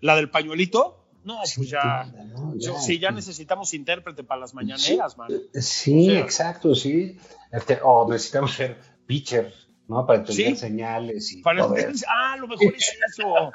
la 0.00 0.16
del 0.16 0.28
pañuelito, 0.30 1.06
no, 1.24 1.38
pues 1.56 1.70
ya, 1.70 2.04
No, 2.34 2.54
yo- 2.56 2.78
sí, 2.78 2.98
ya 2.98 3.10
necesitamos 3.10 3.72
intérprete 3.72 4.22
para 4.22 4.40
las 4.42 4.52
mañaneras, 4.52 5.16
man. 5.16 5.30
Sí, 5.54 6.08
O 6.08 6.12
sea- 6.12 6.20
exacto, 6.20 6.74
sí. 6.74 7.16
Este, 7.50 7.78
o 7.82 8.06
necesitamos 8.10 8.52
ser 8.52 8.76
pitcher, 9.06 9.52
¿no? 9.88 10.04
Para 10.06 10.18
entender 10.18 10.48
Sí. 10.50 10.56
señales 10.56 11.32
y 11.32 11.40
Para- 11.42 11.64
ah, 12.08 12.36
lo 12.38 12.48
mejor 12.48 12.74
es 12.76 12.92
eso. 13.08 13.50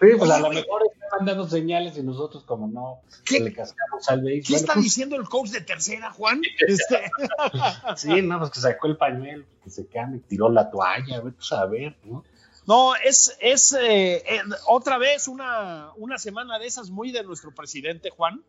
Sí, 0.00 0.06
pues 0.18 0.30
a 0.30 0.38
lo 0.40 0.50
mejor 0.50 0.82
mandando 1.16 1.48
señales 1.48 1.96
y 1.96 2.02
nosotros 2.02 2.44
como 2.44 2.66
no 2.68 3.00
¿Qué? 3.24 3.40
le 3.40 3.52
cascamos 3.52 4.08
al 4.08 4.22
béisbol. 4.22 4.46
¿Qué 4.48 4.56
está 4.56 4.74
pues, 4.74 4.84
diciendo 4.84 5.16
el 5.16 5.28
coach 5.28 5.50
de 5.50 5.60
tercera, 5.60 6.10
Juan? 6.12 6.42
Este, 6.66 7.10
Sí, 7.96 8.22
no, 8.22 8.38
pues 8.38 8.50
que 8.50 8.60
sacó 8.60 8.86
el 8.88 8.96
pañuelo, 8.96 9.44
que 9.62 9.70
se 9.70 9.86
cambie, 9.86 10.20
tiró 10.20 10.48
la 10.48 10.70
toalla, 10.70 11.16
a 11.16 11.20
ver, 11.20 11.32
pues 11.34 11.52
a 11.52 11.66
ver, 11.66 11.96
¿no? 12.04 12.24
no, 12.66 12.94
es, 12.96 13.36
es 13.40 13.72
eh, 13.72 14.16
eh, 14.16 14.40
otra 14.66 14.98
vez 14.98 15.28
una, 15.28 15.90
una 15.96 16.18
semana 16.18 16.58
de 16.58 16.66
esas 16.66 16.90
muy 16.90 17.12
de 17.12 17.22
nuestro 17.24 17.54
presidente, 17.54 18.10
Juan. 18.10 18.42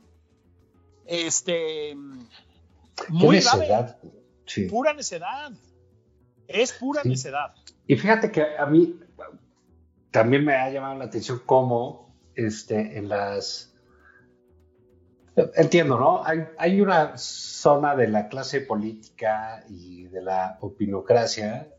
Este, 1.05 1.95
muy 3.07 3.39
grave, 3.39 3.59
necedad. 3.61 3.97
Sí. 4.45 4.65
pura 4.65 4.93
necedad. 4.93 5.51
Es 6.47 6.73
pura 6.73 7.01
Sí. 7.03 7.09
necedad. 7.09 7.53
Y 7.87 7.95
fíjate 7.95 8.31
que 8.31 8.43
a 8.57 8.65
mí 8.65 8.99
también 10.11 10.43
me 10.45 10.55
ha 10.55 10.69
llamado 10.69 10.97
la 10.97 11.05
atención 11.05 11.41
cómo 11.45 12.08
este, 12.45 12.97
en 12.97 13.09
las... 13.09 13.73
Entiendo, 15.55 15.97
¿no? 15.97 16.25
Hay, 16.25 16.39
hay 16.57 16.81
una 16.81 17.17
zona 17.17 17.95
de 17.95 18.07
la 18.07 18.27
clase 18.27 18.61
política 18.61 19.63
y 19.69 20.05
de 20.05 20.21
la 20.21 20.57
opinocracia, 20.61 21.69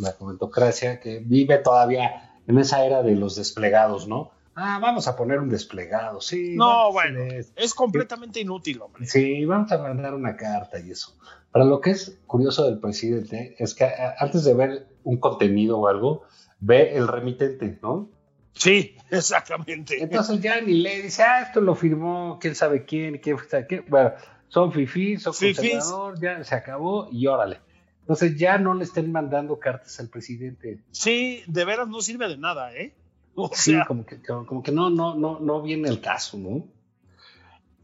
la 0.00 0.12
comentocracia, 0.14 0.98
que 1.00 1.18
vive 1.18 1.58
todavía 1.58 2.40
en 2.46 2.58
esa 2.58 2.86
era 2.86 3.02
de 3.02 3.16
los 3.16 3.36
desplegados, 3.36 4.08
¿no? 4.08 4.30
Ah, 4.54 4.78
vamos 4.80 5.06
a 5.06 5.16
poner 5.16 5.38
un 5.38 5.50
desplegado, 5.50 6.22
sí. 6.22 6.54
No, 6.56 6.90
bueno, 6.90 7.20
es 7.56 7.74
completamente 7.74 8.40
inútil, 8.40 8.80
hombre. 8.80 9.04
Sí, 9.04 9.44
vamos 9.44 9.70
a 9.70 9.76
mandar 9.76 10.14
una 10.14 10.34
carta 10.34 10.80
y 10.80 10.92
eso. 10.92 11.14
Para 11.50 11.66
lo 11.66 11.82
que 11.82 11.90
es 11.90 12.18
curioso 12.26 12.64
del 12.64 12.78
presidente 12.78 13.54
es 13.58 13.74
que 13.74 13.86
antes 14.18 14.44
de 14.44 14.54
ver 14.54 14.88
un 15.04 15.18
contenido 15.18 15.78
o 15.78 15.88
algo, 15.88 16.22
ve 16.60 16.96
el 16.96 17.06
remitente, 17.06 17.78
¿no? 17.82 18.08
Sí, 18.56 18.96
exactamente. 19.10 20.02
Entonces 20.02 20.40
ya 20.40 20.60
ni 20.60 20.74
le 20.74 21.02
dice, 21.02 21.22
ah, 21.22 21.42
esto 21.42 21.60
lo 21.60 21.74
firmó 21.74 22.38
quién 22.40 22.54
sabe 22.54 22.84
quién, 22.84 23.18
quién 23.18 23.36
sabe 23.48 23.66
qué. 23.66 23.80
Bueno, 23.80 24.12
son 24.48 24.72
fifís, 24.72 25.22
son 25.22 25.34
conservador, 25.34 26.18
ya 26.20 26.42
se 26.42 26.54
acabó 26.54 27.08
y 27.12 27.26
órale. 27.26 27.60
Entonces 28.00 28.36
ya 28.38 28.56
no 28.58 28.72
le 28.74 28.84
estén 28.84 29.12
mandando 29.12 29.58
cartas 29.58 29.98
al 30.00 30.08
presidente. 30.08 30.78
Sí, 30.90 31.42
de 31.46 31.64
veras 31.64 31.88
no 31.88 32.00
sirve 32.00 32.28
de 32.28 32.38
nada, 32.38 32.72
¿eh? 32.74 32.94
O 33.34 33.50
Sí, 33.52 33.72
sea, 33.72 33.84
como 33.84 34.06
que, 34.06 34.22
como, 34.22 34.46
como 34.46 34.62
que 34.62 34.72
no, 34.72 34.88
no, 34.88 35.14
no, 35.14 35.38
no 35.40 35.60
viene 35.62 35.88
el 35.88 36.00
caso, 36.00 36.38
¿no? 36.38 36.64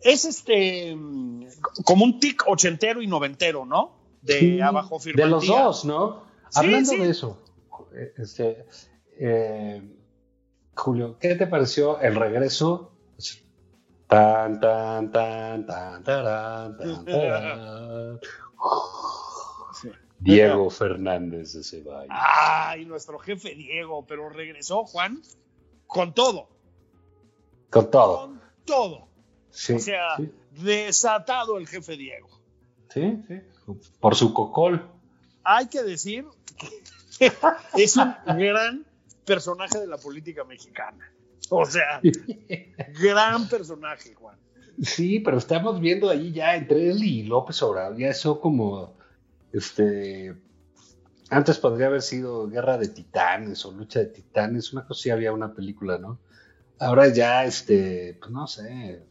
es 0.04 0.24
este 0.24 0.96
mm, 0.96 1.44
como 1.85 2.04
un 2.04 2.18
tic 2.18 2.42
ochentero 2.48 3.02
y 3.02 3.06
noventero, 3.06 3.64
¿no? 3.64 3.92
De 4.20 4.38
Sí, 4.40 4.61
abajo 4.61 4.96
De 4.98 5.04
firmantía. 5.04 5.26
los 5.30 5.46
dos, 5.46 5.85
¿no? 5.85 6.24
Sí, 6.48 6.58
Hablando 6.58 6.90
sí. 6.90 6.96
de 6.98 7.08
eso, 7.11 7.42
eh, 7.94 8.12
este, 8.18 8.66
eh, 9.18 9.80
Julio, 10.74 11.18
¿qué 11.18 11.35
te 11.35 11.46
pareció 11.46 12.00
el 12.00 12.14
regreso? 12.14 12.92
Tan, 14.06 14.61
tan, 14.61 15.11
tan, 15.11 15.66
tan, 15.66 16.04
tarán, 16.04 16.76
tan, 16.76 17.04
tarán. 17.06 18.20
Sí. 19.80 19.88
Diego 20.18 20.70
Fernández 20.70 21.52
de 21.54 21.64
Ceballos. 21.64 22.11
Ay, 22.11 22.85
nuestro 22.85 23.18
jefe 23.18 23.54
Diego, 23.54 24.04
pero 24.06 24.28
regresó 24.28 24.85
Juan 24.85 25.20
con 25.87 26.12
todo, 26.14 26.48
Con 27.70 27.90
todo. 27.90 28.18
con 28.20 28.40
todo. 28.64 29.08
Sí, 29.50 29.74
o 29.74 29.78
sea, 29.78 30.16
sí, 30.16 30.32
desatado 30.62 31.58
el 31.58 31.66
jefe 31.68 31.96
Diego. 31.96 32.28
sí, 32.88 33.22
sí. 33.28 33.35
Por 34.00 34.14
su 34.16 34.35
cocol. 34.35 34.90
hay 35.44 35.66
que 35.68 35.82
decir 35.82 36.26
que 37.18 37.32
es 37.82 37.96
un 37.96 38.14
gran 38.26 38.85
personaje 39.24 39.78
de 39.78 39.87
la 39.87 39.96
política 39.98 40.44
mexicana. 40.44 41.12
O 41.50 41.66
sea, 41.66 42.00
gran 43.00 43.48
personaje, 43.48 44.14
Juan. 44.14 44.37
Sí, 44.80 45.20
pero 45.20 45.38
estamos 45.38 45.80
viendo 45.80 46.08
ahí 46.08 46.32
ya 46.32 46.56
entre 46.56 46.90
él 46.90 47.02
y 47.04 47.24
López 47.24 47.62
Obrador, 47.62 47.96
ya 47.98 48.08
eso 48.08 48.40
como, 48.40 48.94
este, 49.52 50.35
antes 51.28 51.58
podría 51.58 51.88
haber 51.88 52.02
sido 52.02 52.48
Guerra 52.48 52.78
de 52.78 52.88
Titanes 52.88 53.64
o 53.66 53.72
Lucha 53.72 54.00
de 54.00 54.06
Titanes, 54.06 54.72
una 54.72 54.87
cosa 54.87 55.02
sí 55.02 55.11
había 55.11 55.32
una 55.32 55.54
película, 55.54 55.98
¿no? 55.98 56.18
Ahora 56.78 57.08
ya, 57.08 57.44
este, 57.44 58.16
pues 58.18 58.30
no 58.32 58.46
sé, 58.46 59.02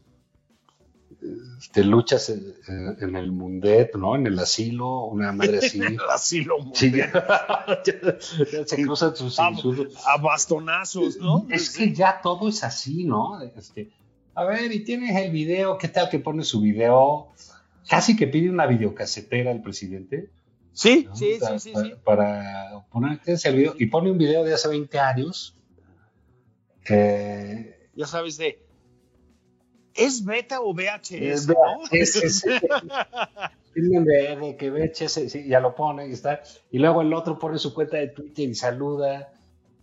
este, 1.60 1.84
luchas 1.84 2.30
en, 2.30 3.16
el 3.16 3.32
Mundet, 3.32 3.96
¿no? 3.96 4.16
En 4.16 4.26
el 4.26 4.40
asilo, 4.40 5.06
una 5.06 5.32
madre 5.32 5.60
así. 5.60 5.78
en 5.82 5.94
el 5.94 6.00
asilo, 6.10 6.56
sí, 6.74 6.92
ya, 6.96 7.12
se 8.66 8.84
cruzan 8.84 9.16
sus 9.16 9.40
a, 9.40 9.48
a, 9.48 10.18
bastonazos, 10.18 11.18
¿no? 11.18 11.46
Es 11.50 11.78
que 11.78 11.94
ya 11.94 12.20
todo 12.22 12.50
es 12.50 12.64
así, 12.64 13.04
¿no? 13.04 13.42
Este, 13.42 13.92
a 14.34 14.46
ver, 14.46 14.72
y 14.72 14.84
tienes 14.84 15.16
el 15.16 15.32
video, 15.32 15.78
¿qué 15.78 15.88
tal 15.88 16.10
que 16.10 16.20
pone 16.20 16.44
su 16.44 16.62
video? 16.62 17.30
Casi 17.88 18.16
que 18.16 18.28
pide 18.28 18.50
una 18.50 18.66
videocasetera 18.66 19.52
al 19.52 19.62
presidente. 19.62 20.30
Sí, 20.74 21.08
sí, 21.14 21.38
sí, 21.40 21.60
sí, 21.60 21.72
para, 21.72 22.00
Para 22.04 22.86
poner 22.92 23.20
ese 23.26 23.52
video, 23.52 23.76
y 23.78 23.88
pone 23.88 24.10
un 24.10 24.18
video 24.18 24.44
de 24.44 24.54
hace 24.54 24.70
20 24.70 25.00
años. 25.00 25.56
Que, 26.84 27.90
ya 27.94 28.08
sabes, 28.08 28.38
de 28.38 28.60
¿Es 29.94 30.24
beta 30.24 30.62
o 30.62 30.74
VHS? 30.74 31.12
Es 31.12 31.48
VHS. 31.48 32.46
¿no? 33.76 34.56
que 34.58 34.70
VHS, 34.70 35.32
sí, 35.32 35.48
ya 35.48 35.60
lo 35.60 35.76
pone 35.76 36.08
y 36.08 36.14
está. 36.14 36.42
Y 36.72 36.80
luego 36.80 37.02
el 37.02 37.14
otro 37.14 37.38
pone 37.38 37.58
su 37.58 37.74
cuenta 37.74 37.98
de 37.98 38.08
Twitter 38.08 38.50
y 38.50 38.56
saluda. 38.56 39.34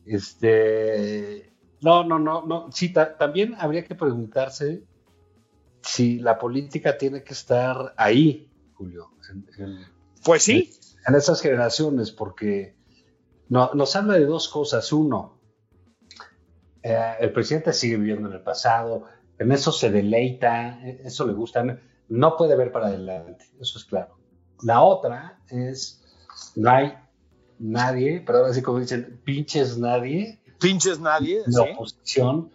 Este. 0.07 1.53
No, 1.81 2.05
no, 2.05 2.19
no, 2.19 2.45
no. 2.45 2.73
Sí, 2.73 2.93
también 2.93 3.55
habría 3.59 3.85
que 3.85 3.95
preguntarse 3.95 4.83
si 5.83 6.19
la 6.19 6.39
política 6.39 6.99
tiene 6.99 7.23
que 7.23 7.33
estar 7.33 7.95
ahí, 7.97 8.51
Julio. 8.75 9.11
pues 10.25 10.43
sí. 10.43 10.73
En, 11.07 11.15
esas 11.15 11.41
generaciones, 11.41 12.11
porque 12.11 12.75
no, 13.49 13.73
nos 13.75 13.95
habla 13.97 14.15
de 14.15 14.27
dos 14.27 14.49
cosas. 14.49 14.93
Uno, 14.93 15.39
eh, 16.83 17.15
el 17.21 17.33
presidente 17.33 17.73
sigue 17.73 17.97
viviendo 17.97 18.29
en 18.29 18.35
el 18.35 18.43
pasado 18.43 19.05
en 19.39 19.53
eso 19.53 19.73
se 19.73 19.91
deleita, 19.91 20.81
eso 20.85 21.27
le 21.27 21.33
gusta, 21.33 21.65
no 22.09 22.37
puede 22.37 22.57
ver 22.57 22.73
para 22.73 22.89
adelante, 22.89 23.45
eso 23.61 23.79
es 23.79 23.85
claro. 23.85 24.19
La 24.63 24.83
otra 24.83 25.39
es, 25.49 26.05
no 26.57 26.71
hay 26.71 26.95
nadie, 27.59 28.23
pero 28.25 28.39
ahora 28.39 28.53
sí 28.53 28.63
como 28.63 28.81
dicen, 28.81 29.21
pinches 29.25 29.79
nadie. 29.79 30.41
Pinches 30.61 30.99
nadie. 30.99 31.43
La 31.47 31.63
oposición. 31.63 32.51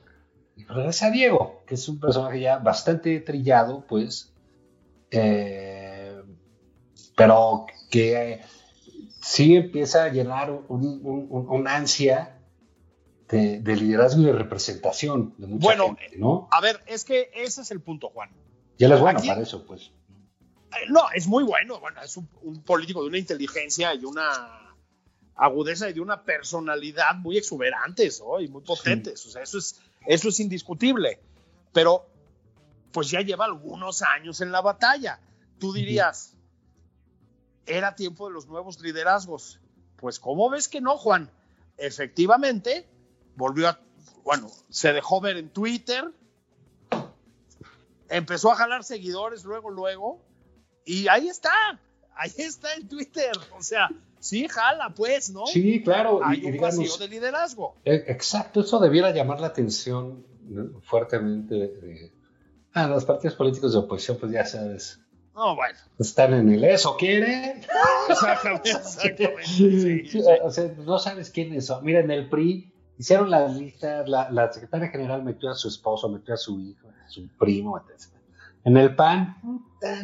Y 0.55 0.65
regresa 0.65 1.09
Diego, 1.09 1.63
que 1.65 1.75
es 1.75 1.87
un 1.87 1.99
personaje 1.99 2.41
ya 2.41 2.57
bastante 2.57 3.19
trillado, 3.21 3.85
pues, 3.87 4.33
eh, 5.09 6.21
pero 7.15 7.65
que 7.89 8.41
sí 9.21 9.55
empieza 9.55 10.03
a 10.03 10.09
llenar 10.09 10.51
un 10.67 11.67
ansia 11.67 12.42
de, 13.33 13.75
liderazgo 13.75 14.21
y 14.21 14.25
de 14.25 14.33
representación 14.33 15.33
de 15.37 15.47
mucha 15.47 15.65
bueno, 15.65 15.95
gente, 15.95 16.17
¿no? 16.17 16.47
A 16.51 16.61
ver, 16.61 16.81
es 16.85 17.03
que 17.03 17.31
ese 17.33 17.61
es 17.61 17.71
el 17.71 17.81
punto, 17.81 18.09
Juan. 18.09 18.29
Y 18.77 18.83
él 18.83 18.91
es 18.91 18.99
bueno 18.99 19.19
para 19.25 19.41
eso, 19.41 19.65
pues. 19.65 19.91
Eh, 20.71 20.89
no, 20.89 21.01
es 21.13 21.27
muy 21.27 21.43
bueno, 21.43 21.79
bueno, 21.79 22.01
es 22.01 22.17
un, 22.17 22.27
político 22.63 23.01
de 23.01 23.07
una 23.07 23.17
inteligencia 23.17 23.93
y 23.93 24.05
una 24.05 24.75
agudeza 25.35 25.89
y 25.89 25.93
de 25.93 26.01
una 26.01 26.23
personalidad 26.23 27.15
muy 27.15 27.37
exuberantes 27.37 28.21
¿no? 28.21 28.39
y 28.39 28.47
muy 28.47 28.61
potentes. 28.61 29.25
O 29.25 29.29
sea, 29.29 29.41
eso 29.41 29.57
es, 29.57 29.79
eso 30.05 30.29
es 30.29 30.39
indiscutible. 30.39 31.19
Pero, 31.71 32.05
pues 32.91 33.09
ya 33.09 33.21
lleva 33.21 33.45
algunos 33.45 34.03
años 34.03 34.41
en 34.41 34.51
la 34.51 34.61
batalla. 34.61 35.19
Tú 35.59 35.73
dirías, 35.73 36.35
era 37.65 37.95
tiempo 37.95 38.27
de 38.27 38.33
los 38.33 38.47
nuevos 38.47 38.79
liderazgos. 38.79 39.59
Pues, 39.97 40.19
¿cómo 40.19 40.49
ves 40.49 40.67
que 40.67 40.81
no, 40.81 40.97
Juan? 40.97 41.31
Efectivamente, 41.77 42.87
volvió 43.35 43.69
a, 43.69 43.79
bueno, 44.23 44.49
se 44.69 44.93
dejó 44.93 45.21
ver 45.21 45.37
en 45.37 45.49
Twitter, 45.49 46.05
empezó 48.09 48.51
a 48.51 48.55
jalar 48.55 48.83
seguidores 48.83 49.43
luego, 49.43 49.69
luego, 49.69 50.21
y 50.85 51.07
ahí 51.07 51.27
está, 51.27 51.51
ahí 52.15 52.31
está 52.37 52.73
en 52.75 52.87
Twitter, 52.87 53.31
o 53.57 53.63
sea, 53.63 53.89
sí 54.19 54.47
jala, 54.47 54.93
pues, 54.95 55.29
¿no? 55.29 55.45
Sí, 55.45 55.81
claro. 55.83 56.21
Hay 56.23 56.45
un 56.45 56.57
vacío 56.57 56.97
de 56.97 57.07
liderazgo. 57.07 57.75
E, 57.83 58.05
exacto, 58.07 58.61
eso 58.61 58.79
debiera 58.79 59.11
llamar 59.11 59.39
la 59.39 59.47
atención 59.47 60.25
fuertemente 60.83 62.11
a 62.73 62.87
los 62.87 63.05
partidos 63.05 63.35
políticos 63.35 63.73
de 63.73 63.79
oposición, 63.79 64.17
pues 64.19 64.31
ya 64.31 64.45
sabes. 64.45 64.99
No, 65.35 65.55
bueno. 65.55 65.77
Están 65.99 66.33
en 66.33 66.49
el 66.51 66.63
eso, 66.63 66.95
¿quieren? 66.97 67.61
Exactamente, 68.09 68.69
exactamente. 68.69 70.39
o 70.43 70.51
sea, 70.51 70.67
no 70.77 70.99
sabes 70.99 71.29
quiénes 71.31 71.65
son. 71.65 71.83
Mira, 71.83 72.01
en 72.01 72.11
el 72.11 72.29
PRI 72.29 72.72
hicieron 72.97 73.29
las 73.29 73.55
listas, 73.55 74.07
la, 74.07 74.51
secretaria 74.51 74.89
general 74.89 75.23
metió 75.23 75.49
a 75.49 75.55
su 75.55 75.67
esposo, 75.67 76.09
metió 76.09 76.33
a 76.33 76.37
su 76.37 76.59
hijo, 76.59 76.87
a 76.89 77.09
su 77.09 77.27
primo, 77.39 77.77
etc. 77.77 78.13
En 78.63 78.77
el 78.77 78.95
PAN, 78.95 79.37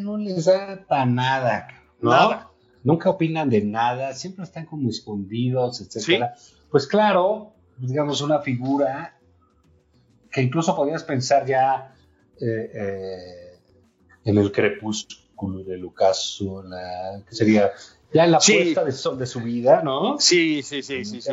no 0.01 0.17
les 0.17 0.45
da 0.45 0.85
para 0.87 1.05
nada, 1.05 1.67
¿no? 2.01 2.49
Nunca 2.83 3.09
opinan 3.09 3.49
de 3.49 3.61
nada, 3.61 4.13
siempre 4.13 4.43
están 4.43 4.65
como 4.65 4.89
escondidos, 4.89 5.81
etcétera. 5.81 6.33
Pues 6.71 6.87
claro, 6.87 7.53
digamos, 7.77 8.21
una 8.21 8.39
figura 8.39 9.17
que 10.31 10.41
incluso 10.41 10.75
podrías 10.75 11.03
pensar 11.03 11.45
ya 11.45 11.93
eh, 12.39 12.71
eh, 12.73 13.59
en 14.25 14.37
el 14.37 14.51
crepúsculo 14.51 15.63
de 15.63 15.77
Lucas, 15.77 16.39
que 17.27 17.35
sería 17.35 17.71
ya 18.13 18.25
en 18.25 18.31
la 18.31 18.39
puesta 18.39 18.83
de 18.83 19.17
de 19.17 19.25
su 19.25 19.41
vida, 19.41 19.81
¿no? 19.83 20.17
Sí, 20.19 20.63
sí, 20.63 20.81
sí, 20.81 21.05
sí, 21.05 21.21
sí 21.21 21.31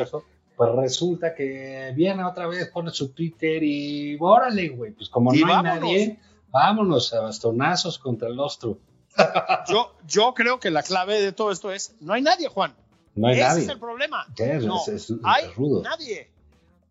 pues 0.57 0.71
resulta 0.75 1.35
que 1.35 1.93
viene 1.95 2.23
otra 2.23 2.47
vez, 2.47 2.67
pone 2.71 2.89
su 2.89 3.09
Twitter 3.09 3.61
y 3.61 4.17
órale, 4.19 4.69
güey, 4.69 4.91
pues 4.91 5.07
como 5.07 5.31
no 5.31 5.55
hay 5.55 5.63
nadie, 5.63 6.19
vámonos 6.49 7.13
a 7.13 7.21
bastonazos 7.21 7.99
contra 7.99 8.27
el 8.27 8.39
ostro. 8.39 8.79
yo, 9.69 9.93
yo 10.07 10.33
creo 10.33 10.59
que 10.59 10.71
la 10.71 10.81
clave 10.81 11.21
de 11.21 11.31
todo 11.31 11.51
esto 11.51 11.71
es, 11.71 11.95
no 11.99 12.13
hay 12.13 12.23
nadie, 12.23 12.47
Juan. 12.47 12.75
No 13.13 13.27
hay 13.27 13.39
Ese 13.39 13.61
es 13.61 13.69
el 13.69 13.79
problema. 13.79 14.25
Es, 14.35 14.65
no, 14.65 14.81
es, 14.87 15.13
hay 15.23 15.51
nadie. 15.83 16.31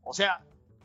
O 0.05 0.13
sea, 0.13 0.41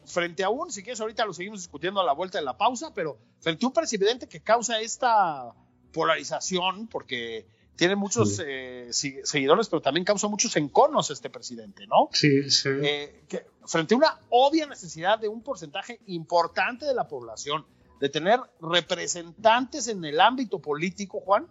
frente 0.05 0.43
a 0.43 0.49
un, 0.49 0.71
si 0.71 0.81
quieres 0.81 0.99
ahorita 1.01 1.23
lo 1.23 1.33
seguimos 1.33 1.59
discutiendo 1.59 2.01
a 2.01 2.03
la 2.03 2.13
vuelta 2.13 2.39
de 2.39 2.45
la 2.45 2.57
pausa, 2.57 2.91
pero 2.95 3.19
frente 3.41 3.63
a 3.63 3.67
un 3.67 3.73
presidente 3.73 4.27
que 4.27 4.41
causa 4.41 4.81
esta 4.81 5.53
polarización, 5.93 6.87
porque 6.87 7.45
tiene 7.81 7.95
muchos 7.95 8.39
eh, 8.45 8.89
seguidores, 8.91 9.67
pero 9.67 9.81
también 9.81 10.05
causa 10.05 10.27
muchos 10.27 10.55
enconos 10.55 11.09
este 11.09 11.31
presidente, 11.31 11.87
¿no? 11.87 12.09
Sí, 12.11 12.47
sí. 12.51 12.69
Eh, 12.69 13.23
frente 13.65 13.95
a 13.95 13.97
una 13.97 14.19
obvia 14.29 14.67
necesidad 14.67 15.17
de 15.17 15.27
un 15.27 15.41
porcentaje 15.41 15.99
importante 16.05 16.85
de 16.85 16.93
la 16.93 17.07
población 17.07 17.65
de 17.99 18.09
tener 18.09 18.39
representantes 18.61 19.87
en 19.87 20.05
el 20.05 20.21
ámbito 20.21 20.59
político, 20.59 21.21
Juan, 21.21 21.47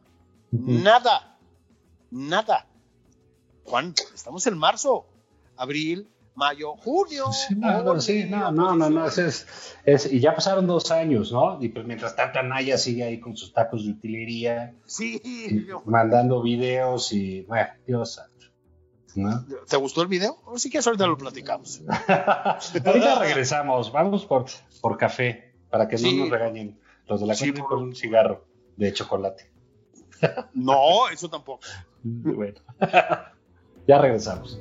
nada, 0.52 1.36
nada. 2.12 2.68
Juan, 3.64 3.92
estamos 4.14 4.46
en 4.46 4.56
marzo, 4.56 5.08
abril, 5.56 6.08
mayo, 6.40 6.74
junio. 6.76 7.26
Sí, 7.32 7.54
no, 7.54 8.00
sí, 8.00 8.24
no, 8.24 8.50
no, 8.50 8.74
no, 8.74 8.88
no, 8.88 9.06
es, 9.06 9.46
es, 9.84 10.12
y 10.12 10.20
ya 10.20 10.34
pasaron 10.34 10.66
dos 10.66 10.90
años, 10.90 11.30
¿no? 11.30 11.62
Y 11.62 11.68
pues 11.68 11.86
mientras 11.86 12.16
tanto 12.16 12.38
Anaya 12.38 12.78
sigue 12.78 13.04
ahí 13.04 13.20
con 13.20 13.36
sus 13.36 13.52
tacos 13.52 13.84
de 13.84 13.92
utilería. 13.92 14.74
Sí. 14.86 15.66
mandando 15.84 16.42
videos 16.42 17.12
y, 17.12 17.42
bueno, 17.42 17.68
Dios 17.86 18.20
¿no? 19.16 19.44
¿Te 19.68 19.76
gustó 19.76 20.02
el 20.02 20.08
video? 20.08 20.38
O 20.46 20.58
si 20.58 20.70
quieres 20.70 20.86
ahorita 20.86 21.06
lo 21.06 21.18
platicamos. 21.18 21.82
ahorita 22.08 23.18
regresamos, 23.18 23.92
vamos 23.92 24.24
por, 24.24 24.46
por 24.80 24.96
café, 24.96 25.52
para 25.68 25.88
que 25.88 25.96
no 25.98 26.12
nos 26.12 26.30
regañen 26.30 26.80
los 27.06 27.20
de 27.20 27.26
la 27.26 27.34
sí, 27.34 27.52
por 27.52 27.74
un 27.74 27.94
cigarro 27.94 28.46
de 28.76 28.92
chocolate. 28.92 29.50
no, 30.54 31.08
eso 31.08 31.28
tampoco. 31.28 31.60
bueno, 32.02 32.60
ya 33.86 33.98
regresamos. 33.98 34.60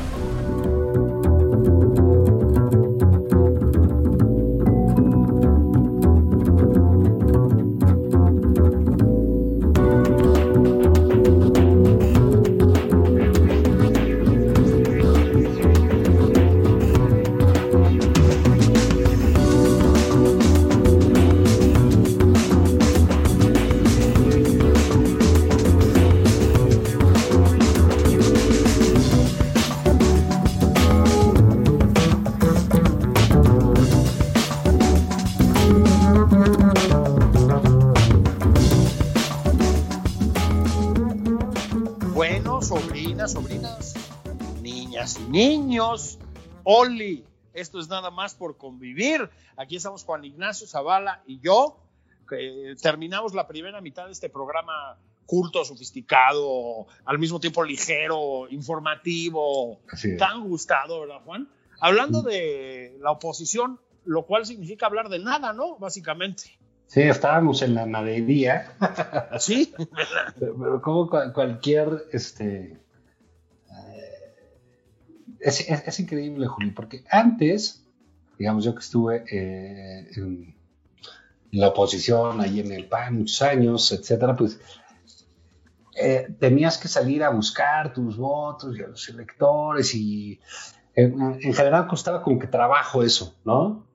Esto 47.53 47.79
es 47.79 47.89
nada 47.89 48.11
más 48.11 48.33
por 48.33 48.57
convivir. 48.57 49.29
Aquí 49.57 49.75
estamos 49.75 50.03
Juan 50.03 50.23
Ignacio 50.25 50.67
Zavala 50.67 51.21
y 51.27 51.39
yo. 51.39 51.77
terminamos 52.81 53.33
la 53.33 53.45
primera 53.47 53.81
mitad 53.81 54.05
de 54.05 54.13
este 54.13 54.29
programa 54.29 54.97
culto, 55.25 55.63
sofisticado, 55.65 56.87
al 57.05 57.19
mismo 57.19 57.39
tiempo 57.39 57.63
ligero, 57.63 58.47
informativo, 58.49 59.79
tan 60.17 60.47
gustado, 60.47 61.01
¿verdad, 61.01 61.21
Juan? 61.25 61.49
Hablando 61.79 62.21
de 62.21 62.97
la 63.01 63.11
oposición, 63.11 63.79
lo 64.05 64.25
cual 64.25 64.45
significa 64.45 64.85
hablar 64.87 65.09
de 65.09 65.19
nada, 65.19 65.53
¿no? 65.53 65.77
Básicamente. 65.77 66.57
Sí, 66.87 67.01
estábamos 67.01 67.61
en 67.61 67.75
la 67.75 67.85
nadería, 67.85 68.75
Sí, 69.39 69.73
pero 70.37 70.81
como 70.83 71.09
cual- 71.09 71.31
cualquier, 71.31 72.05
este, 72.11 72.80
es, 75.41 75.69
es- 75.69 75.99
increíble, 75.99 76.47
Juli, 76.47 76.71
porque 76.71 77.03
antes, 77.09 77.83
digamos, 78.37 78.63
yo 78.63 78.73
que 78.73 78.81
estuve 78.81 79.23
eh, 79.31 80.07
en, 80.15 80.55
la 81.51 81.69
oposición, 81.69 82.39
ahí 82.39 82.61
en 82.61 82.71
el 82.71 82.87
PAN, 82.87 83.17
muchos 83.19 83.41
años, 83.41 83.91
etcétera, 83.91 84.35
pues 84.35 84.59
eh, 85.95 86.27
tenías 86.39 86.77
que 86.77 86.87
salir 86.87 87.23
a 87.23 87.29
buscar 87.29 87.93
tus 87.93 88.15
votos 88.17 88.77
y 88.77 88.81
a 88.83 88.87
los 88.87 89.07
electores 89.09 89.93
y 89.93 90.39
en, 90.95 91.19
en 91.41 91.53
general 91.53 91.87
costaba 91.87 92.21
como 92.23 92.39
que 92.39 92.47
trabajo 92.47 93.03
eso, 93.03 93.35
¿no? 93.43 93.85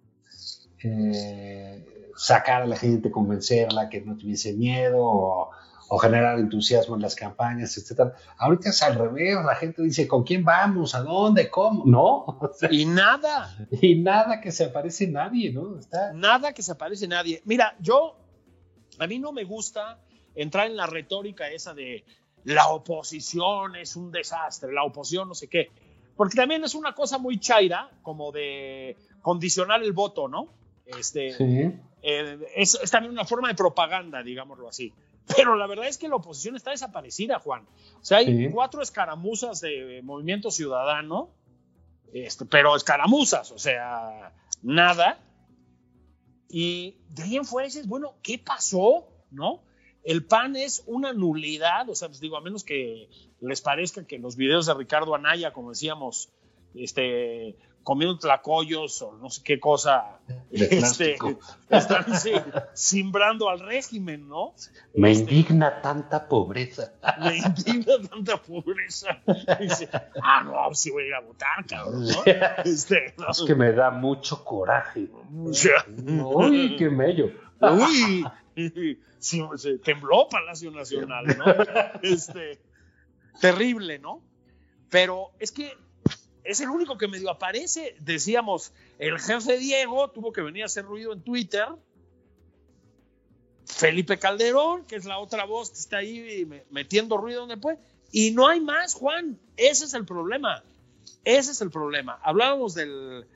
Eh, 0.82 1.84
sacar 2.14 2.62
a 2.62 2.66
la 2.66 2.76
gente, 2.76 3.10
convencerla 3.10 3.88
que 3.88 4.02
no 4.02 4.16
tuviese 4.16 4.52
miedo 4.52 4.98
o, 5.00 5.50
o 5.88 5.98
generar 5.98 6.38
entusiasmo 6.38 6.96
en 6.96 7.02
las 7.02 7.14
campañas, 7.14 7.76
etcétera. 7.78 8.14
Ahorita 8.38 8.70
es 8.70 8.82
al 8.82 8.96
revés, 8.96 9.36
la 9.44 9.54
gente 9.54 9.82
dice, 9.82 10.08
¿con 10.08 10.24
quién 10.24 10.44
vamos? 10.44 10.94
¿A 10.94 11.00
dónde? 11.00 11.48
¿Cómo? 11.48 11.84
No, 11.86 12.16
O 12.40 12.50
sea, 12.58 12.68
y 12.72 12.84
nada. 12.84 13.56
y 13.70 13.96
nada 13.96 14.40
que 14.40 14.50
se 14.52 14.64
aparece 14.64 15.06
nadie, 15.06 15.52
¿no? 15.52 15.78
Está... 15.78 16.12
Nada 16.12 16.52
que 16.52 16.62
se 16.62 16.74
parece 16.74 17.04
a 17.04 17.08
nadie. 17.08 17.42
Mira, 17.44 17.76
yo, 17.80 18.16
a 18.98 19.06
mí 19.06 19.18
no 19.18 19.32
me 19.32 19.44
gusta 19.44 20.00
entrar 20.34 20.66
en 20.66 20.76
la 20.76 20.86
retórica 20.86 21.48
esa 21.50 21.72
de 21.74 22.04
la 22.44 22.68
oposición 22.68 23.74
es 23.76 23.96
un 23.96 24.12
desastre, 24.12 24.72
la 24.72 24.84
oposición 24.84 25.26
no 25.28 25.34
sé 25.34 25.48
qué, 25.48 25.70
porque 26.16 26.36
también 26.36 26.62
es 26.64 26.74
una 26.74 26.94
cosa 26.94 27.18
muy 27.18 27.38
chaira, 27.40 27.90
como 28.02 28.30
de 28.32 28.96
condicionar 29.22 29.82
el 29.82 29.92
voto, 29.92 30.28
¿no? 30.28 30.48
Este, 30.86 31.32
Sí. 31.32 31.72
eh, 32.02 32.38
es, 32.54 32.78
es 32.80 32.90
también 32.90 33.12
una 33.12 33.24
forma 33.24 33.48
de 33.48 33.54
propaganda, 33.54 34.22
digámoslo 34.22 34.68
así. 34.68 34.92
Pero 35.36 35.56
la 35.56 35.66
verdad 35.66 35.88
es 35.88 35.98
que 35.98 36.08
la 36.08 36.16
oposición 36.16 36.56
está 36.56 36.70
desaparecida, 36.70 37.38
Juan. 37.40 37.66
O 38.00 38.04
sea, 38.04 38.18
hay 38.18 38.26
Sí. 38.26 38.52
cuatro 38.52 38.82
escaramuzas 38.82 39.60
de 39.60 40.00
Movimiento 40.04 40.50
Ciudadano, 40.50 41.30
este, 42.12 42.44
pero 42.44 42.76
escaramuzas, 42.76 43.50
o 43.50 43.58
sea, 43.58 44.32
nada. 44.62 45.18
Y 46.48 46.96
de 47.10 47.24
ahí 47.24 47.36
en 47.36 47.44
fuera 47.44 47.66
dices, 47.66 47.88
bueno, 47.88 48.14
¿qué 48.22 48.38
pasó? 48.38 49.08
¿No? 49.30 49.62
El 50.04 50.24
PAN 50.24 50.54
es 50.54 50.84
una 50.86 51.12
nulidad, 51.12 51.88
o 51.90 51.94
sea, 51.96 52.06
pues 52.08 52.20
digo, 52.20 52.36
a 52.36 52.40
menos 52.40 52.62
que 52.62 53.10
les 53.40 53.60
parezca 53.60 54.06
que 54.06 54.18
los 54.20 54.36
videos 54.36 54.66
de 54.66 54.74
Ricardo 54.74 55.16
Anaya, 55.16 55.52
como 55.52 55.70
decíamos, 55.70 56.28
este, 56.74 57.56
comiendo 57.86 58.18
tlacoyos 58.18 59.00
o 59.02 59.12
no 59.12 59.30
sé 59.30 59.44
qué 59.44 59.60
cosa, 59.60 60.18
este, 60.50 61.16
están 61.70 62.18
sí, 62.18 62.32
simbrando 62.74 63.48
al 63.48 63.60
régimen, 63.60 64.28
¿no? 64.28 64.54
Me 64.94 65.12
Este, 65.12 65.22
indigna 65.22 65.80
tanta 65.80 66.26
pobreza. 66.26 66.94
me 67.20 67.36
indigna 67.36 67.92
tanta 68.10 68.42
pobreza. 68.42 69.22
Dice, 69.60 69.88
ah, 70.20 70.42
no, 70.42 70.74
sí 70.74 70.90
voy 70.90 71.04
a 71.04 71.06
ir 71.06 71.14
a 71.14 71.20
votar, 71.20 71.64
cabrón, 71.64 72.08
¿no? 72.08 72.24
Este, 72.64 73.14
no. 73.18 73.30
Es 73.30 73.42
que 73.46 73.54
me 73.54 73.70
da 73.70 73.92
mucho 73.92 74.44
coraje. 74.44 75.08
Uy, 75.32 76.74
qué 76.76 76.90
mello. 76.90 77.30
Uy, 77.60 78.26
sí, 79.20 79.44
se 79.54 79.78
tembló 79.78 80.28
Palacio 80.28 80.72
Nacional, 80.72 81.24
¿no? 81.38 81.44
Este, 82.02 82.58
terrible, 83.40 84.00
¿no? 84.00 84.20
Pero 84.90 85.30
es 85.38 85.52
que 85.52 85.85
es 86.46 86.60
el 86.60 86.70
único 86.70 86.96
que 86.98 87.08
medio 87.08 87.30
aparece. 87.30 87.96
Decíamos, 88.00 88.72
el 88.98 89.18
jefe 89.18 89.58
Diego 89.58 90.10
tuvo 90.10 90.32
que 90.32 90.42
venir 90.42 90.62
a 90.62 90.66
hacer 90.66 90.84
ruido 90.84 91.12
en 91.12 91.22
Twitter. 91.22 91.66
Felipe 93.66 94.18
Calderón, 94.18 94.84
que 94.86 94.96
es 94.96 95.04
la 95.04 95.18
otra 95.18 95.44
voz 95.44 95.70
que 95.70 95.78
está 95.78 95.96
ahí 95.98 96.44
me- 96.46 96.64
metiendo 96.70 97.16
ruido 97.16 97.40
donde 97.40 97.56
puede. 97.56 97.78
Y 98.12 98.30
no 98.30 98.46
hay 98.46 98.60
más, 98.60 98.94
Juan. 98.94 99.38
Ese 99.56 99.84
es 99.86 99.94
el 99.94 100.04
problema. 100.04 100.62
Ese 101.24 101.50
es 101.50 101.60
el 101.60 101.70
problema. 101.70 102.18
Hablábamos 102.22 102.74
del, 102.74 103.26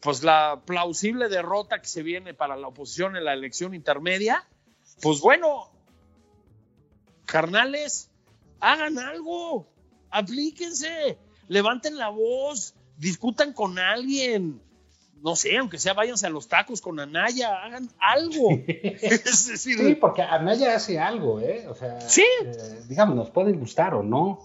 pues 0.00 0.22
la 0.22 0.62
plausible 0.64 1.28
derrota 1.28 1.80
que 1.80 1.88
se 1.88 2.02
viene 2.02 2.34
para 2.34 2.56
la 2.56 2.68
oposición 2.68 3.16
en 3.16 3.24
la 3.24 3.32
elección 3.32 3.74
intermedia, 3.74 4.48
pues 5.02 5.20
bueno, 5.20 5.72
carnales, 7.26 8.10
hagan 8.60 8.98
algo, 8.98 9.66
aplíquense, 10.10 11.18
levanten 11.48 11.96
la 11.96 12.08
voz, 12.08 12.74
discutan 12.98 13.52
con 13.52 13.78
alguien, 13.78 14.60
no 15.22 15.36
sé, 15.36 15.56
aunque 15.56 15.78
sea 15.78 15.94
váyanse 15.94 16.26
a 16.26 16.30
los 16.30 16.48
tacos 16.48 16.80
con 16.80 17.00
Anaya, 17.00 17.64
hagan 17.64 17.88
algo. 17.98 18.50
es 18.66 19.46
decir, 19.48 19.78
Sí, 19.78 19.94
porque 19.94 20.22
Anaya 20.22 20.76
hace 20.76 20.98
algo, 20.98 21.40
¿eh? 21.40 21.66
O 21.68 21.74
sea, 21.74 22.00
Sí. 22.02 22.24
eh, 22.44 22.82
digamos, 22.88 23.16
nos 23.16 23.30
pueden 23.30 23.58
gustar 23.58 23.94
o 23.94 24.02
no. 24.02 24.40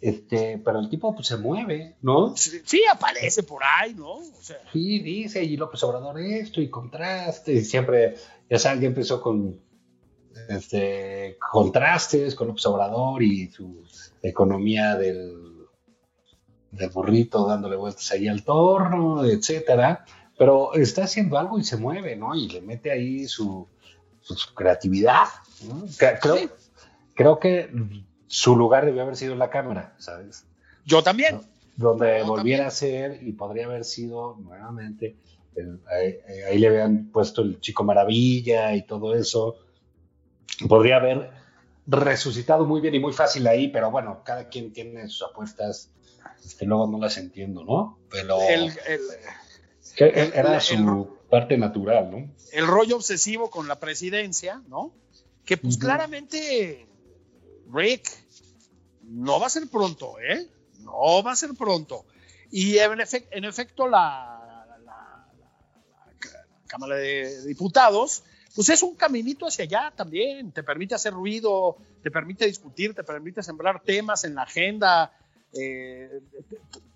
Este, 0.00 0.58
pero 0.64 0.78
el 0.80 0.88
tipo 0.88 1.14
pues 1.14 1.26
se 1.26 1.36
mueve, 1.36 1.96
¿no? 2.00 2.34
sí, 2.36 2.82
aparece 2.90 3.42
por 3.42 3.62
ahí, 3.62 3.92
¿no? 3.94 4.12
O 4.12 4.40
sea, 4.40 4.56
Sí, 4.72 5.00
dice, 5.00 5.44
y 5.44 5.58
López 5.58 5.82
Obrador 5.82 6.18
esto, 6.20 6.62
y 6.62 6.70
contraste, 6.70 7.52
y 7.52 7.64
siempre, 7.64 8.14
ya 8.48 8.58
saben, 8.58 8.80
ya 8.80 8.86
empezó 8.86 9.20
con 9.20 9.60
este, 10.48 11.36
contrastes 11.52 12.34
con 12.34 12.48
López 12.48 12.64
Obrador 12.66 13.22
y 13.22 13.50
su 13.50 13.84
economía 14.22 14.96
del, 14.96 15.49
del 16.70 16.90
burrito 16.90 17.46
dándole 17.46 17.76
vueltas 17.76 18.10
ahí 18.12 18.28
al 18.28 18.42
torno, 18.44 19.24
etcétera. 19.24 20.04
Pero 20.38 20.72
está 20.74 21.04
haciendo 21.04 21.38
algo 21.38 21.58
y 21.58 21.64
se 21.64 21.76
mueve, 21.76 22.16
¿no? 22.16 22.34
Y 22.34 22.48
le 22.48 22.60
mete 22.62 22.90
ahí 22.90 23.26
su, 23.28 23.66
su, 24.20 24.34
su 24.34 24.54
creatividad, 24.54 25.26
Creo, 26.20 26.36
Sí. 26.36 26.48
creo 27.14 27.38
que 27.38 27.70
su 28.26 28.56
lugar 28.56 28.86
debió 28.86 29.02
haber 29.02 29.16
sido 29.16 29.34
la 29.34 29.50
Cámara, 29.50 29.94
¿sabes? 29.98 30.46
yo 30.86 31.02
también. 31.02 31.40
donde 31.76 32.22
volviera 32.22 32.66
a 32.66 32.70
ser 32.70 33.22
y 33.22 33.32
podría 33.32 33.66
haber 33.66 33.84
sido 33.84 34.36
nuevamente, 34.40 35.16
el- 35.54 35.80
ahí, 35.90 36.14
ahí 36.48 36.58
le 36.58 36.68
habían 36.68 37.10
puesto 37.12 37.42
el 37.42 37.60
Chico 37.60 37.84
Maravilla 37.84 38.74
y 38.74 38.82
todo 38.86 39.14
eso, 39.14 39.56
podría 40.68 40.96
haber 40.96 41.30
resucitado 41.86 42.64
muy 42.66 42.80
bien 42.80 42.94
y 42.94 43.00
muy 43.00 43.12
fácil 43.12 43.46
ahí, 43.46 43.68
pero 43.68 43.90
bueno, 43.90 44.22
cada 44.24 44.48
quien 44.48 44.72
tiene 44.72 45.08
sus 45.08 45.22
apuestas, 45.30 45.90
este, 46.44 46.66
luego 46.66 46.86
no 46.86 46.98
las 46.98 47.16
entiendo, 47.16 47.64
¿no? 47.64 47.98
Pero 48.10 48.38
era 49.96 50.60
su 50.60 51.16
parte 51.28 51.56
natural, 51.56 52.10
¿no? 52.10 52.34
El 52.52 52.66
rollo 52.66 52.96
obsesivo 52.96 53.50
con 53.50 53.68
la 53.68 53.78
presidencia, 53.78 54.62
¿no? 54.68 54.92
Que 55.44 55.56
pues 55.56 55.78
claramente 55.78 56.86
Rick 57.72 58.08
no 59.02 59.40
va 59.40 59.46
a 59.46 59.50
ser 59.50 59.68
pronto, 59.68 60.18
¿eh? 60.20 60.48
No 60.80 61.22
va 61.22 61.32
a 61.32 61.36
ser 61.36 61.50
pronto. 61.54 62.04
Y 62.50 62.78
en, 62.78 63.00
efecto 63.44 63.86
la, 63.86 64.66
la, 64.84 65.26
Cámara 66.66 66.96
de 66.96 67.46
Diputados 67.46 68.24
pues 68.54 68.68
es 68.68 68.82
un 68.82 68.96
caminito 68.96 69.46
hacia 69.46 69.64
allá 69.64 69.92
también, 69.94 70.50
te 70.52 70.62
permite 70.62 70.94
hacer 70.94 71.12
ruido, 71.12 71.76
te 72.02 72.10
permite 72.10 72.46
discutir, 72.46 72.94
te 72.94 73.04
permite 73.04 73.42
sembrar 73.42 73.82
temas 73.82 74.24
en 74.24 74.34
la 74.34 74.42
agenda, 74.42 75.12
eh, 75.52 76.20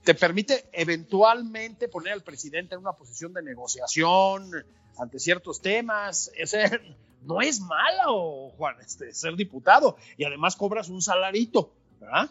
te, 0.04 0.14
permite 0.14 0.66
eventualmente 0.72 1.88
poner 1.88 2.12
al 2.12 2.22
presidente 2.22 2.74
en 2.74 2.80
una 2.80 2.92
posición 2.92 3.32
de 3.32 3.42
negociación 3.42 4.50
ante 4.98 5.18
ciertos 5.18 5.60
temas. 5.60 6.30
no 7.22 7.40
es 7.40 7.60
malo, 7.60 8.50
Juan, 8.56 8.76
este, 8.80 9.12
ser 9.12 9.36
diputado 9.36 9.96
y 10.16 10.24
además 10.24 10.56
cobras 10.56 10.88
un 10.88 11.02
salarito, 11.02 11.72
¿verdad? 12.00 12.30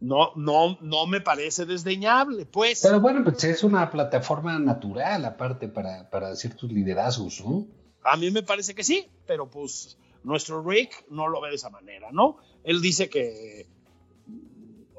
no, 0.00 0.32
no, 0.34 0.78
no 0.80 1.06
me 1.06 1.20
parece 1.20 1.66
desdeñable, 1.66 2.46
pues. 2.46 2.80
Pero 2.82 3.00
bueno, 3.00 3.22
pues 3.22 3.44
es 3.44 3.62
una 3.62 3.90
plataforma 3.90 4.58
natural, 4.58 5.24
aparte, 5.24 5.68
para, 5.68 6.08
para 6.08 6.34
ciertos 6.36 6.72
liderazgos, 6.72 7.42
¿no? 7.44 7.66
A 8.02 8.16
mí 8.16 8.30
me 8.30 8.42
parece 8.42 8.74
que 8.74 8.82
sí, 8.82 9.06
pero 9.26 9.50
pues 9.50 9.98
nuestro 10.24 10.62
Rick 10.62 11.04
no 11.10 11.28
lo 11.28 11.40
ve 11.40 11.50
de 11.50 11.56
esa 11.56 11.68
manera, 11.68 12.08
¿no? 12.12 12.38
Él 12.64 12.80
dice 12.80 13.10
que 13.10 13.66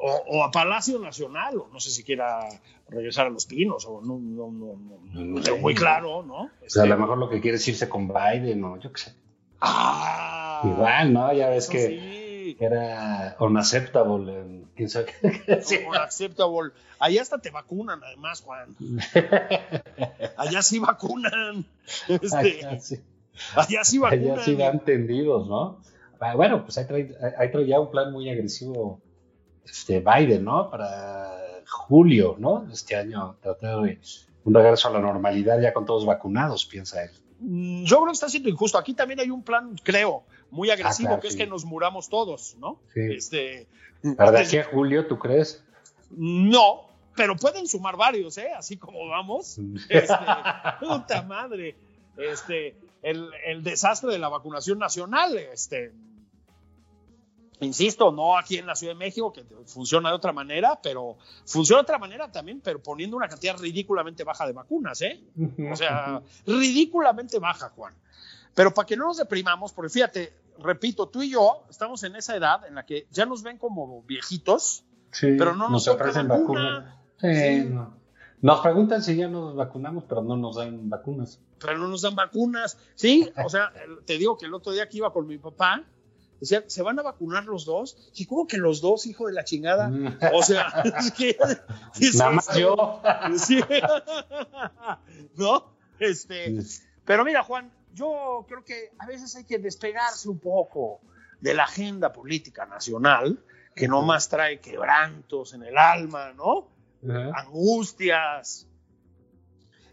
o, 0.01 0.43
a 0.43 0.51
Palacio 0.51 0.99
Nacional, 0.99 1.57
o 1.57 1.69
no 1.71 1.79
sé 1.79 1.91
si 1.91 2.03
quiera 2.03 2.47
regresar 2.89 3.27
a 3.27 3.29
Los 3.29 3.45
Pinos, 3.45 3.85
o 3.85 4.01
no, 4.01 4.17
no, 4.19 4.51
no, 4.51 4.75
no, 5.13 5.57
muy 5.57 5.75
claro, 5.75 6.23
¿no? 6.23 6.43
o 6.43 6.49
sea, 6.67 6.83
a 6.83 6.85
lo 6.85 6.93
este 6.93 7.01
mejor 7.01 7.17
lo 7.17 7.29
que 7.29 7.39
quiere 7.39 7.57
es 7.57 7.67
irse 7.67 7.87
con 7.87 8.07
Biden, 8.07 8.63
o 8.63 8.77
yo 8.79 8.91
qué 8.91 9.01
sé. 9.01 9.13
Ah, 9.61 10.61
Igual, 10.63 11.13
¿no? 11.13 11.31
Ya 11.33 11.49
ves 11.49 11.67
que 11.67 12.55
era 12.59 13.35
unacceptable. 13.39 14.65
¿Quién 14.75 14.89
sabe 14.89 15.13
qué 15.21 15.85
unacceptable. 15.87 16.71
Allá 16.99 17.21
hasta 17.21 17.37
te 17.39 17.51
vacunan, 17.51 18.01
además, 18.03 18.41
Juan. 18.41 18.75
Allá 20.37 20.61
sí 20.61 20.79
vacunan. 20.79 21.65
Este, 22.07 22.37
allá, 22.37 22.79
sí. 22.79 22.99
allá 23.55 23.83
sí 23.83 23.97
vacunan. 23.99 24.31
Allá 24.33 24.43
sí 24.43 24.55
dan 24.55 24.79
tendidos, 24.83 25.47
¿no? 25.47 25.79
Ah, 26.19 26.35
bueno, 26.35 26.63
pues 26.63 26.77
ahí 26.77 26.85
trae, 26.85 27.67
ya 27.67 27.79
un 27.79 27.89
plan 27.89 28.11
muy 28.11 28.29
agresivo 28.29 29.01
este, 29.65 29.99
Biden, 29.99 30.45
¿no? 30.45 30.69
Para 30.69 31.63
julio, 31.67 32.35
¿no? 32.39 32.67
Este 32.71 32.95
año, 32.95 33.35
tratar 33.41 33.81
de 33.81 33.99
un 34.43 34.53
regreso 34.53 34.87
a 34.87 34.91
la 34.91 34.99
normalidad 34.99 35.59
ya 35.61 35.73
con 35.73 35.85
todos 35.85 36.05
vacunados, 36.05 36.65
piensa 36.65 37.03
él. 37.03 37.11
Mm, 37.39 37.83
yo 37.83 37.97
creo 37.97 38.07
que 38.07 38.13
está 38.13 38.29
siendo 38.29 38.49
injusto. 38.49 38.77
Aquí 38.77 38.93
también 38.93 39.19
hay 39.19 39.29
un 39.29 39.43
plan, 39.43 39.75
creo, 39.83 40.23
muy 40.49 40.69
ah, 40.69 40.73
agresivo, 40.73 41.19
que 41.19 41.27
es 41.27 41.35
que 41.35 41.47
nos 41.47 41.65
muramos 41.65 42.09
todos, 42.09 42.55
¿no? 42.59 42.79
Sí. 42.93 43.01
Este, 43.11 43.67
¿Para 44.17 44.31
de 44.31 44.39
aquí 44.39 44.57
a 44.57 44.65
julio, 44.65 45.07
tú 45.07 45.17
crees? 45.17 45.63
No, 46.11 46.89
pero 47.15 47.35
pueden 47.35 47.67
sumar 47.67 47.97
varios, 47.97 48.37
¿eh? 48.37 48.49
Así 48.57 48.77
como 48.77 49.07
vamos. 49.07 49.59
Este, 49.89 50.07
puta 50.79 51.21
madre. 51.23 51.75
Este, 52.17 52.75
el, 53.01 53.29
el, 53.45 53.63
desastre 53.63 54.11
de 54.11 54.19
la 54.19 54.29
vacunación 54.29 54.77
nacional, 54.77 55.37
este, 55.37 55.91
insisto, 57.65 58.11
no 58.11 58.37
aquí 58.37 58.57
en 58.57 58.65
la 58.65 58.75
Ciudad 58.75 58.93
de 58.93 58.99
México, 58.99 59.31
que 59.31 59.43
funciona 59.65 60.09
de 60.09 60.15
otra 60.15 60.33
manera, 60.33 60.79
pero 60.81 61.17
funciona 61.45 61.81
de 61.81 61.83
otra 61.83 61.99
manera 61.99 62.31
también, 62.31 62.61
pero 62.61 62.81
poniendo 62.81 63.17
una 63.17 63.27
cantidad 63.27 63.57
ridículamente 63.57 64.23
baja 64.23 64.45
de 64.45 64.53
vacunas, 64.53 65.01
¿eh? 65.01 65.21
O 65.71 65.75
sea, 65.75 66.21
ridículamente 66.45 67.39
baja, 67.39 67.69
Juan. 67.69 67.93
Pero 68.53 68.73
para 68.73 68.85
que 68.85 68.97
no 68.97 69.05
nos 69.05 69.17
deprimamos, 69.17 69.71
porque 69.73 69.89
fíjate, 69.89 70.33
repito, 70.59 71.07
tú 71.07 71.21
y 71.21 71.31
yo 71.31 71.63
estamos 71.69 72.03
en 72.03 72.15
esa 72.15 72.35
edad 72.35 72.65
en 72.67 72.75
la 72.75 72.85
que 72.85 73.07
ya 73.11 73.25
nos 73.25 73.43
ven 73.43 73.57
como 73.57 74.03
viejitos, 74.03 74.83
pero 75.19 75.55
no 75.55 75.69
nos, 75.69 75.87
ofrecen 75.87 76.27
vacunas. 76.27 76.95
Nos 78.41 78.59
preguntan 78.61 79.03
si 79.03 79.15
ya 79.15 79.27
nos 79.27 79.55
vacunamos, 79.55 80.05
pero 80.09 80.23
no 80.23 80.35
nos 80.35 80.55
dan 80.55 80.89
vacunas. 80.89 81.39
Pero 81.59 81.77
no 81.77 81.87
nos 81.87 82.01
dan 82.01 82.15
vacunas, 82.15 82.77
sí. 82.95 83.31
O 83.45 83.49
sea, 83.49 83.71
te 84.05 84.17
digo 84.17 84.37
que 84.37 84.47
el 84.47 84.53
otro 84.53 84.71
día 84.71 84.89
que 84.89 84.97
iba 84.97 85.13
con 85.13 85.27
mi 85.27 85.37
papá, 85.37 85.83
Decía, 86.41 86.63
¿se 86.65 86.81
van 86.81 86.97
a 86.97 87.03
vacunar 87.03 87.45
los 87.45 87.65
dos? 87.65 87.95
Y 88.15 88.25
como 88.25 88.47
que 88.47 88.57
los 88.57 88.81
dos, 88.81 89.05
hijo 89.05 89.27
de 89.27 89.33
la 89.33 89.43
chingada. 89.43 89.89
Mm. 89.89 90.17
O 90.33 90.41
sea, 90.41 90.67
es 90.99 91.11
que. 91.11 91.37
Nada 92.17 92.31
más 92.31 92.57
yo. 92.57 92.99
¿No? 95.35 95.77
Este. 95.99 96.57
Pero 97.05 97.23
mira, 97.23 97.43
Juan, 97.43 97.71
yo 97.93 98.43
creo 98.47 98.65
que 98.65 98.89
a 98.97 99.05
veces 99.05 99.35
hay 99.35 99.43
que 99.43 99.59
despegarse 99.59 100.29
un 100.29 100.39
poco 100.39 100.99
de 101.39 101.53
la 101.53 101.65
agenda 101.65 102.11
política 102.11 102.65
nacional, 102.65 103.39
que 103.75 103.87
no 103.87 104.01
más 104.01 104.27
trae 104.27 104.59
quebrantos 104.59 105.53
en 105.53 105.61
el 105.61 105.77
alma, 105.77 106.33
¿no? 106.33 106.69
Angustias. 107.35 108.67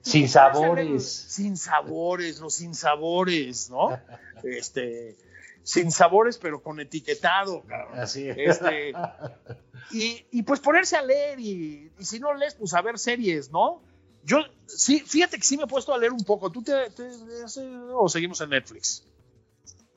Sin 0.00 0.30
sabores. 0.30 1.06
Sin 1.06 1.58
sabores, 1.58 2.40
los 2.40 2.54
sinsabores, 2.54 3.68
¿no? 3.68 4.00
Este 4.42 5.27
sin 5.68 5.90
sabores, 5.90 6.38
pero 6.38 6.62
con 6.62 6.80
etiquetado, 6.80 7.62
cabrón. 7.66 8.00
Así 8.00 8.26
es. 8.26 8.38
Este, 8.38 8.94
y, 10.32 10.42
pues 10.42 10.60
ponerse 10.60 10.96
a 10.96 11.02
leer 11.02 11.38
y, 11.38 11.92
si 11.98 12.18
no 12.18 12.32
lees, 12.32 12.54
pues 12.54 12.72
a 12.72 12.80
ver 12.80 12.98
series, 12.98 13.52
¿no? 13.52 13.82
Yo, 14.24 14.38
sí, 14.64 15.00
fíjate 15.00 15.36
que 15.36 15.42
sí 15.42 15.58
me 15.58 15.64
he 15.64 15.66
puesto 15.66 15.92
a 15.92 15.98
leer 15.98 16.12
un 16.12 16.24
poco. 16.24 16.50
¿Tú 16.50 16.62
te, 16.62 16.72
o 17.92 18.08
seguimos 18.08 18.40
en 18.40 18.48
Netflix? 18.48 19.06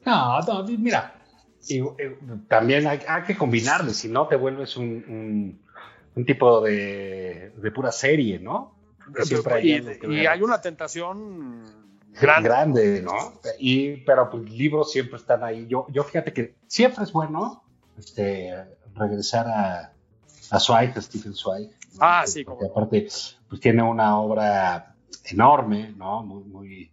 No, 0.05 0.41
no 0.41 0.63
mira, 0.77 1.15
también 2.49 2.85
hay, 2.87 2.99
que 3.25 3.37
combinarle, 3.37 3.93
si 3.93 4.09
no 4.09 4.27
te 4.27 4.35
vuelves 4.35 4.75
un, 4.75 5.61
un, 6.15 6.25
tipo 6.25 6.59
de, 6.59 7.53
de, 7.55 7.71
pura 7.71 7.93
serie, 7.93 8.39
¿no? 8.39 8.75
Siempre 9.23 9.53
hay 9.53 9.99
y 10.09 10.25
hay 10.25 10.41
una 10.41 10.59
tentación 10.59 11.90
grande, 12.19 13.01
¿no? 13.01 13.13
Y, 13.59 13.97
pero 13.97 14.29
pues 14.29 14.49
libros 14.49 14.91
siempre 14.91 15.17
están 15.17 15.43
ahí. 15.43 15.67
Yo, 15.67 15.87
yo 15.89 16.03
fíjate 16.03 16.33
que 16.33 16.55
siempre 16.67 17.03
es 17.03 17.11
bueno 17.11 17.63
este, 17.97 18.53
regresar 18.95 19.47
a, 19.47 19.93
a 20.49 20.59
Zweig, 20.59 20.97
a 20.97 21.01
Stephen 21.01 21.33
Zweig. 21.33 21.69
Ah, 21.99 22.23
sí, 22.25 22.43
Porque 22.43 22.65
aparte, 22.65 23.07
pues 23.47 23.61
tiene 23.61 23.83
una 23.83 24.17
obra 24.19 24.95
enorme, 25.25 25.93
¿no? 25.97 26.23
Muy, 26.23 26.43
muy, 26.43 26.91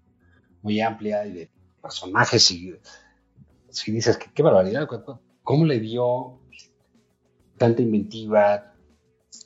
muy 0.63 0.81
amplia 0.81 1.27
y 1.27 1.33
de 1.33 1.51
personajes 1.81 2.51
y 2.51 2.75
si 3.71 3.93
dices 3.93 4.17
que 4.17 4.31
qué 4.33 4.43
barbaridad, 4.43 4.89
¿cómo 5.43 5.65
le 5.65 5.79
dio 5.81 6.41
tanta 7.57 7.83
inventiva, 7.83 8.75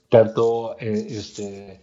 tanto 0.08 0.76
eh, 0.78 1.06
este, 1.08 1.80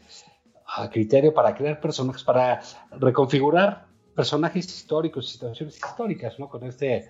criterio 0.92 1.34
para 1.34 1.56
crear 1.56 1.80
personajes, 1.80 2.24
para 2.24 2.62
reconfigurar 2.92 3.88
personajes 4.16 4.66
históricos 4.66 5.30
situaciones 5.30 5.78
históricas, 5.78 6.38
¿no? 6.40 6.50
Con 6.50 6.64
este 6.66 7.10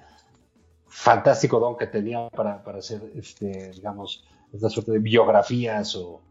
fantástico 0.87 1.59
don 1.59 1.77
que 1.77 1.87
tenía 1.87 2.29
para, 2.29 2.63
para 2.63 2.79
hacer, 2.79 3.01
este, 3.15 3.71
digamos, 3.71 4.23
esta 4.51 4.69
suerte 4.69 4.91
de 4.91 4.99
biografías 4.99 5.95
o, 5.95 6.21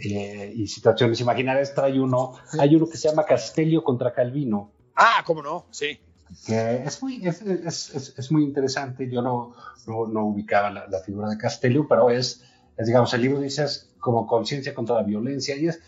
eh, 0.00 0.52
y 0.54 0.66
situaciones 0.66 1.20
imaginarias. 1.20 1.74
Trae 1.74 2.00
uno, 2.00 2.34
hay 2.58 2.76
uno 2.76 2.88
que 2.88 2.96
se 2.96 3.08
llama 3.08 3.24
Castelio 3.24 3.82
contra 3.82 4.12
Calvino. 4.12 4.72
Ah, 4.94 5.22
cómo 5.24 5.42
no, 5.42 5.66
sí. 5.70 5.98
Que 6.46 6.82
es 6.84 7.02
muy, 7.02 7.26
es, 7.26 7.40
es, 7.42 8.14
es, 8.16 8.30
muy 8.30 8.44
interesante. 8.44 9.10
Yo 9.10 9.22
no, 9.22 9.54
no, 9.86 10.26
ubicaba 10.26 10.70
la, 10.70 10.86
la, 10.86 11.00
figura 11.00 11.30
de 11.30 11.38
Castelio, 11.38 11.86
pero 11.88 12.10
es, 12.10 12.44
digamos, 12.78 13.14
el 13.14 13.22
libro 13.22 13.40
dice 13.40 13.64
como 13.98 14.26
conciencia 14.26 14.74
contra 14.74 14.96
la 14.96 15.02
violencia 15.02 15.56
y 15.56 15.68
es 15.68 15.80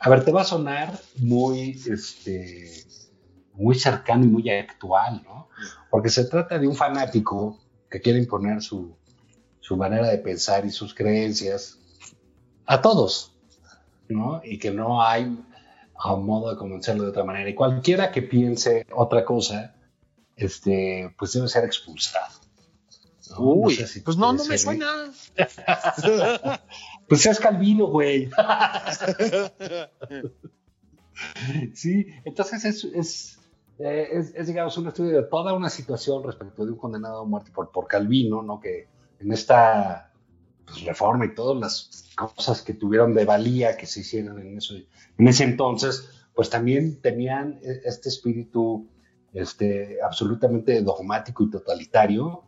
a 0.00 0.08
ver, 0.08 0.24
te 0.24 0.32
va 0.32 0.40
a 0.40 0.44
sonar 0.44 0.98
muy, 1.18 1.78
este, 1.86 2.84
muy 3.52 3.74
cercano 3.74 4.24
y 4.24 4.28
muy 4.28 4.48
actual, 4.48 5.22
¿no? 5.24 5.48
Porque 5.90 6.08
se 6.08 6.24
trata 6.24 6.58
de 6.58 6.66
un 6.66 6.74
fanático 6.74 7.58
que 7.90 8.00
quiere 8.00 8.18
imponer 8.18 8.62
su, 8.62 8.96
su 9.60 9.76
manera 9.76 10.08
de 10.08 10.16
pensar 10.16 10.64
y 10.64 10.70
sus 10.70 10.94
creencias 10.94 11.78
a 12.64 12.80
todos, 12.80 13.36
¿no? 14.08 14.40
Y 14.42 14.58
que 14.58 14.70
no 14.70 15.02
hay 15.02 15.24
un 15.24 16.24
modo 16.24 16.50
de 16.50 16.56
convencerlo 16.56 17.04
de 17.04 17.10
otra 17.10 17.24
manera. 17.24 17.50
Y 17.50 17.54
cualquiera 17.54 18.10
que 18.10 18.22
piense 18.22 18.86
otra 18.94 19.26
cosa, 19.26 19.74
este, 20.34 21.14
pues 21.18 21.34
debe 21.34 21.46
ser 21.48 21.64
expulsado. 21.64 22.40
Uy, 23.38 23.78
pues 24.04 24.16
no, 24.16 24.32
no 24.32 24.44
me 24.44 24.56
suena. 24.56 25.12
Pues 27.10 27.26
es 27.26 27.40
Calvino, 27.40 27.88
güey. 27.88 28.30
sí, 31.74 32.06
entonces 32.24 32.84
es, 32.84 33.40
eh, 33.80 34.30
es, 34.32 34.46
digamos, 34.46 34.78
un 34.78 34.86
estudio 34.86 35.16
de 35.16 35.24
toda 35.24 35.52
una 35.52 35.70
situación 35.70 36.22
respecto 36.22 36.64
de 36.64 36.70
un 36.70 36.78
condenado 36.78 37.22
a 37.22 37.24
muerte 37.24 37.50
por, 37.50 37.72
por 37.72 37.88
Calvino, 37.88 38.42
¿no? 38.42 38.60
Que 38.60 38.86
en 39.18 39.32
esta 39.32 40.12
pues, 40.64 40.84
reforma 40.84 41.26
y 41.26 41.34
todas 41.34 41.60
las 41.60 42.12
cosas 42.14 42.62
que 42.62 42.74
tuvieron 42.74 43.12
de 43.12 43.24
valía 43.24 43.76
que 43.76 43.86
se 43.86 44.00
hicieron 44.00 44.38
en, 44.38 44.58
eso, 44.58 44.76
en 45.18 45.26
ese 45.26 45.42
entonces, 45.42 46.08
pues 46.32 46.48
también 46.48 47.00
tenían 47.00 47.58
e, 47.60 47.80
este 47.86 48.08
espíritu 48.08 48.86
este, 49.32 50.00
absolutamente 50.00 50.80
dogmático 50.82 51.42
y 51.42 51.50
totalitario 51.50 52.44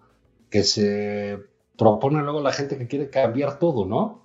que 0.49 0.63
se 0.63 1.41
propone 1.77 2.23
luego 2.23 2.41
la 2.41 2.53
gente 2.53 2.79
que 2.79 2.87
quiere 2.87 3.11
cambiar 3.11 3.59
todo, 3.59 3.87
¿no? 3.87 4.22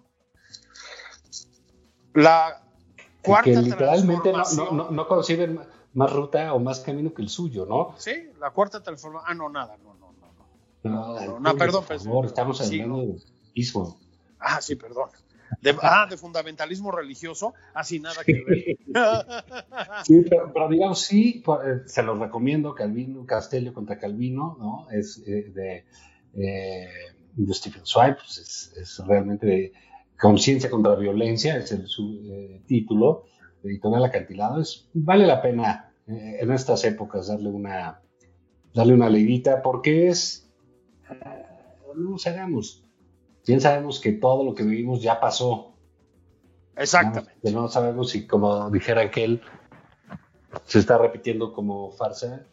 La 2.18 2.64
cuarta 3.22 3.52
que 3.52 3.58
literalmente 3.58 4.34
no, 4.34 4.72
no, 4.72 4.90
no, 4.90 5.08
conciben 5.08 5.60
más 5.94 6.12
ruta 6.12 6.52
o 6.52 6.60
más 6.60 6.80
camino 6.80 7.14
que 7.14 7.22
el 7.22 7.30
suyo, 7.30 7.68
¿no? 7.68 7.94
Sí, 8.00 8.32
la 8.40 8.50
cuarta 8.50 8.82
transformación. 8.82 9.30
Ah, 9.30 9.36
no, 9.36 9.50
nada, 9.50 9.78
no, 9.84 9.94
no, 9.94 10.14
no. 10.14 10.90
No, 10.90 11.20
no, 11.20 11.40
no, 11.40 11.56
perdón, 11.56 11.86
por 11.86 12.00
favor, 12.00 12.26
estamos 12.26 12.60
hablando 12.60 13.02
de 13.02 13.20
ismo. 13.54 14.00
Ah, 14.40 14.60
sí, 14.62 14.76
perdón. 14.76 15.10
De, 15.62 15.78
ah, 15.80 16.08
de 16.10 16.18
fundamentalismo 16.18 16.92
religioso, 16.92 17.54
así 17.76 18.00
nada 18.00 18.24
que 18.24 18.34
ver. 18.44 18.78
sí, 20.04 20.26
pero, 20.28 20.70
digamos, 20.70 21.02
sí, 21.02 21.44
eh, 21.66 21.82
se 21.86 22.02
los 22.02 22.18
recomiendo, 22.18 22.74
Calvino, 22.74 23.28
Castello 23.28 23.76
contra 23.76 24.00
Calvino, 24.00 24.58
¿no? 24.60 24.88
Es 24.90 25.20
eh, 25.20 25.52
de 25.54 25.86
eh, 26.34 27.54
Stephen 27.54 27.86
Swipe, 27.86 28.16
pues 28.16 28.40
es, 28.40 28.74
es, 28.76 29.06
realmente 29.06 29.46
de 29.46 29.74
conciencia 30.20 30.70
contra 30.70 30.94
la 30.94 31.00
violencia, 31.00 31.58
es 31.58 31.72
el, 31.72 31.88
su 31.88 32.22
eh, 32.32 32.62
título, 32.66 33.26
editorial 33.64 34.06
acantilado, 34.06 34.62
es, 34.62 34.90
vale 34.94 35.26
la 35.26 35.42
pena 35.42 35.92
eh, 36.08 36.38
en 36.40 36.52
estas 36.52 36.84
épocas 36.86 37.28
darle 37.28 37.50
una, 37.50 38.02
darle 38.74 38.94
una 38.94 39.10
leidita, 39.10 39.62
porque 39.62 40.08
es, 40.08 40.50
eh, 41.10 41.46
no 41.96 42.12
nos 42.12 42.28
hagamos, 42.28 42.84
bien 43.46 43.62
sabemos 43.62 44.00
que 44.00 44.14
todo 44.14 44.44
lo 44.44 44.56
que 44.56 44.64
vivimos 44.64 45.02
ya 45.02 45.20
pasó. 45.20 45.74
Exactamente. 46.76 47.52
No, 47.52 47.62
no 47.62 47.68
sabemos 47.70 48.12
si, 48.12 48.28
como 48.28 48.70
dijera 48.70 49.02
aquel, 49.02 49.42
se 50.66 50.80
está 50.80 50.98
repitiendo 50.98 51.54
como 51.54 51.92
farsa 51.92 52.46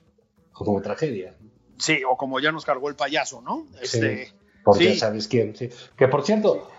o 0.55 0.65
como 0.65 0.81
tragedia. 0.81 1.37
Sí, 1.79 2.03
o 2.09 2.17
como 2.17 2.41
ya 2.41 2.53
nos 2.53 2.65
cargó 2.65 2.89
el 2.89 2.97
payaso, 2.97 3.43
¿no? 3.43 3.67
Este, 3.83 4.33
porque 4.65 4.95
ya 4.95 4.97
sabes 4.97 5.29
quién. 5.29 5.55
Sí. 5.57 5.69
Que 5.97 6.09
por 6.09 6.25
cierto, 6.25 6.71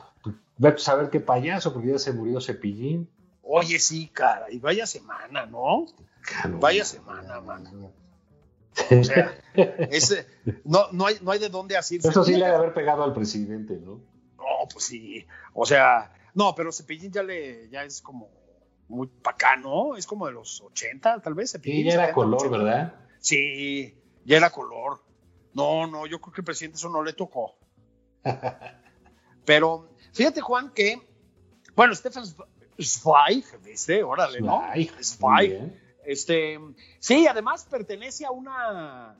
ve 0.57 0.69
a 0.69 0.77
saber 0.77 1.09
qué 1.09 1.19
payaso, 1.19 1.73
porque 1.73 1.89
ya 1.89 1.99
se 1.99 2.13
murió 2.13 2.41
Cepillín. 2.41 3.09
Oye, 3.41 3.79
sí, 3.79 4.07
cara, 4.07 4.47
y 4.49 4.59
vaya 4.59 4.87
semana, 4.87 5.45
¿no? 5.45 5.85
Vaya 6.59 6.83
semana, 6.83 7.39
mano. 7.41 7.91
O 8.91 9.03
sea, 9.03 9.37
ese, 9.89 10.27
no, 10.63 10.91
no, 10.91 11.05
hay, 11.05 11.17
no 11.21 11.31
hay 11.31 11.39
de 11.39 11.49
dónde 11.49 11.77
asirse. 11.77 12.09
Eso 12.09 12.23
sí 12.23 12.35
le 12.35 12.45
ha 12.45 12.55
haber 12.55 12.73
pegado 12.73 13.03
al 13.03 13.13
presidente, 13.13 13.77
¿no? 13.77 14.01
No, 14.37 14.67
pues 14.71 14.85
sí. 14.85 15.25
O 15.53 15.65
sea, 15.65 16.11
no, 16.33 16.53
pero 16.55 16.71
Cepillín 16.71 17.11
ya 17.11 17.23
le, 17.23 17.69
ya 17.69 17.83
es 17.83 18.01
como 18.01 18.29
muy 18.87 19.09
¿no? 19.61 19.95
Es 19.95 20.05
como 20.05 20.27
de 20.27 20.33
los 20.33 20.61
80, 20.61 21.21
tal 21.21 21.33
vez. 21.33 21.51
Cepillín, 21.51 21.83
sí, 21.83 21.89
ya 21.89 21.93
era 22.03 22.13
color, 22.13 22.49
¿verdad? 22.49 22.95
Sí, 23.19 23.95
ya 24.25 24.37
era 24.37 24.49
color. 24.49 25.01
No, 25.53 25.87
no, 25.87 26.05
yo 26.05 26.19
creo 26.19 26.33
que 26.33 26.41
el 26.41 26.45
presidente 26.45 26.77
eso 26.77 26.89
no 26.89 27.03
le 27.03 27.13
tocó. 27.13 27.55
Pero 29.45 29.89
fíjate, 30.13 30.41
Juan, 30.41 30.71
que, 30.73 31.01
bueno, 31.75 31.93
Stefan 31.95 32.25
Zweig, 32.81 33.45
¿viste? 33.63 34.03
Órale, 34.03 34.41
¿no? 34.41 34.63
Zweig 35.01 35.71
este, 36.05 36.59
sí, 36.99 37.27
además 37.27 37.65
pertenece 37.69 38.25
a 38.25 38.31
una, 38.31 39.17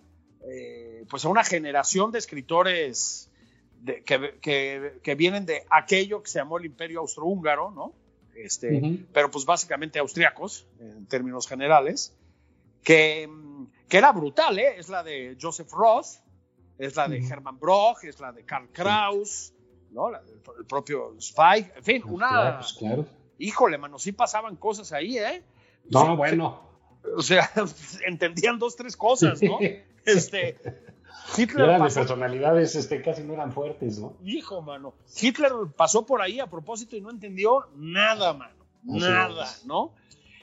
eh, 0.47 1.03
pues 1.09 1.25
a 1.25 1.29
una 1.29 1.43
generación 1.43 2.11
de 2.11 2.19
escritores 2.19 3.31
que, 4.05 5.15
vienen 5.15 5.45
de 5.45 5.65
aquello 5.69 6.21
que 6.21 6.29
se 6.29 6.39
llamó 6.39 6.57
el 6.57 6.65
Imperio 6.65 7.01
Austrohúngaro, 7.01 7.71
¿no? 7.71 7.93
Este, 8.35 8.99
Pero 9.13 9.31
pues 9.31 9.45
básicamente 9.45 9.97
austriacos, 9.97 10.67
en 10.79 11.07
términos 11.07 11.47
generales, 11.47 12.15
que, 12.83 13.29
que, 13.87 13.97
era 13.97 14.11
brutal, 14.11 14.59
¿eh? 14.59 14.75
Es 14.77 14.89
la 14.89 15.03
de 15.03 15.37
Joseph 15.41 15.71
Roth, 15.71 16.19
es 16.77 16.95
la 16.95 17.07
de 17.07 17.25
Hermann 17.25 17.57
Broch, 17.59 18.03
es 18.03 18.19
la 18.19 18.31
de 18.31 18.43
Karl 18.43 18.69
Kraus, 18.71 19.53
¿no? 19.95 20.09
el, 20.09 20.65
propio 20.67 21.15
Zweig, 21.19 21.71
en 21.75 21.83
fin, 21.83 22.03
una... 22.05 22.59
Claro, 22.77 23.05
Híjole, 23.37 23.77
mano, 23.77 23.99
sí 23.99 24.11
pasaban 24.11 24.55
cosas 24.55 24.93
ahí, 24.93 25.17
¿eh? 25.17 25.43
No, 25.89 26.15
bueno 26.15 26.65
o 27.15 27.21
sea, 27.21 27.51
entendían 28.07 28.59
dos, 28.59 28.75
tres 28.75 28.95
cosas, 28.97 29.41
¿no? 29.41 29.59
Este, 30.05 30.57
Hitler 31.37 31.67
eran 31.67 31.79
pasó, 31.79 31.99
de 31.99 32.05
personalidades 32.05 32.75
este, 32.75 33.01
casi 33.01 33.23
no 33.23 33.33
eran 33.33 33.51
fuertes, 33.51 33.99
¿no? 33.99 34.13
Hijo, 34.23 34.61
mano. 34.61 34.93
Hitler 35.19 35.51
pasó 35.75 36.05
por 36.05 36.21
ahí 36.21 36.39
a 36.39 36.47
propósito 36.47 36.95
y 36.95 37.01
no 37.01 37.09
entendió 37.09 37.67
nada, 37.75 38.33
mano. 38.33 38.53
Nada, 38.83 39.51
¿no? 39.65 39.93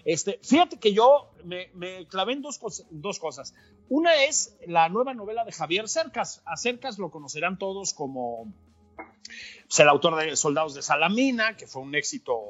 Este, 0.05 0.40
fíjate 0.42 0.80
que 0.80 0.92
yo 0.92 1.30
me, 1.44 1.70
me 1.74 2.07
clavé 2.09 2.32
en 2.32 2.42
dos, 2.42 2.61
dos, 2.90 3.20
cosas. 3.20 3.55
Una 3.88 4.24
es 4.24 4.57
la 4.66 4.88
nueva 4.88 5.14
novela 5.14 5.44
de 5.44 5.53
Javier 5.53 5.88
Cercas. 5.88 6.42
A 6.44 6.57
Cercas 6.57 6.98
lo 6.98 7.12
conocerán 7.12 7.57
todos 7.57 7.94
como 7.94 8.53
pues, 8.97 9.80
el 9.80 9.88
autor 9.88 10.16
de 10.16 10.36
Soldados 10.36 10.74
de 10.74 10.82
Salamina, 10.82 11.57
que 11.57 11.66
fue 11.66 11.82
un 11.82 11.95
éxito 11.95 12.40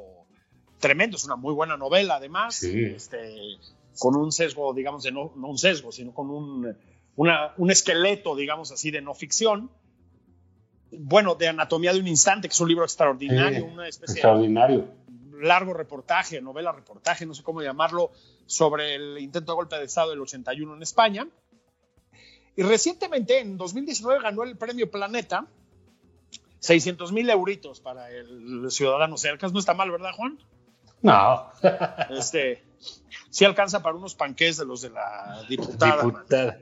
tremendo. 0.79 1.17
Es 1.17 1.25
una 1.25 1.37
muy 1.37 1.55
buena 1.55 1.77
novela, 1.77 2.17
además. 2.17 2.57
Sí. 2.57 2.85
Este, 2.85 3.37
con 3.99 4.17
un 4.17 4.33
sesgo, 4.33 4.73
digamos, 4.75 5.03
de 5.03 5.13
no, 5.13 5.33
no 5.37 5.49
un 5.49 5.59
sesgo, 5.59 5.93
sino 5.93 6.13
con 6.13 6.31
un, 6.31 6.77
un 7.17 7.71
esqueleto, 7.71 8.35
digamos 8.37 8.73
así, 8.73 8.91
de 8.91 9.01
no 9.01 9.15
ficción. 9.15 9.71
Bueno, 10.91 11.35
de 11.35 11.49
Anatomía 11.49 11.93
de 11.93 12.01
un 12.01 12.09
Instante, 12.09 12.49
que 12.49 12.53
es 12.53 12.61
un 12.61 12.69
libro 12.69 12.85
extraordinario, 12.85 13.65
una 13.65 13.89
especie 13.89 14.17
extraordinario. 14.17 14.89
de 15.07 15.47
largo 15.47 15.73
reportaje, 15.75 16.41
novela 16.41 16.73
reportaje, 16.73 17.27
no 17.27 17.35
sé 17.35 17.43
cómo 17.43 17.63
llamarlo, 17.63 18.11
sobre 18.47 18.95
el 18.95 19.19
intento 19.19 19.53
de 19.53 19.57
golpe 19.57 19.77
de 19.79 19.85
Estado 19.85 20.11
del 20.11 20.21
81 20.21 20.75
en 20.75 20.83
España. 20.83 21.27
Y 22.55 22.63
recientemente, 22.63 23.41
en 23.41 23.57
2019, 23.57 24.23
ganó 24.23 24.43
el 24.43 24.57
premio 24.57 24.91
Planeta, 24.91 25.47
600 26.63 27.11
mil 27.11 27.29
euritos 27.29 27.81
para 27.81 28.11
el 28.11 28.71
ciudadano 28.71 29.17
cercas. 29.17 29.53
No 29.53 29.59
está 29.59 29.75
mal, 29.75 29.91
¿verdad, 29.91 30.13
Juan? 30.17 30.39
No. 31.03 31.51
este, 32.11 32.63
sí 33.31 33.45
alcanza 33.45 33.83
para 33.83 33.97
unos 33.97 34.15
panqués 34.15 34.57
de 34.57 34.65
los 34.65 34.81
de 34.81 34.91
la 34.91 35.45
diputada. 35.49 36.05
Diputada. 36.05 36.59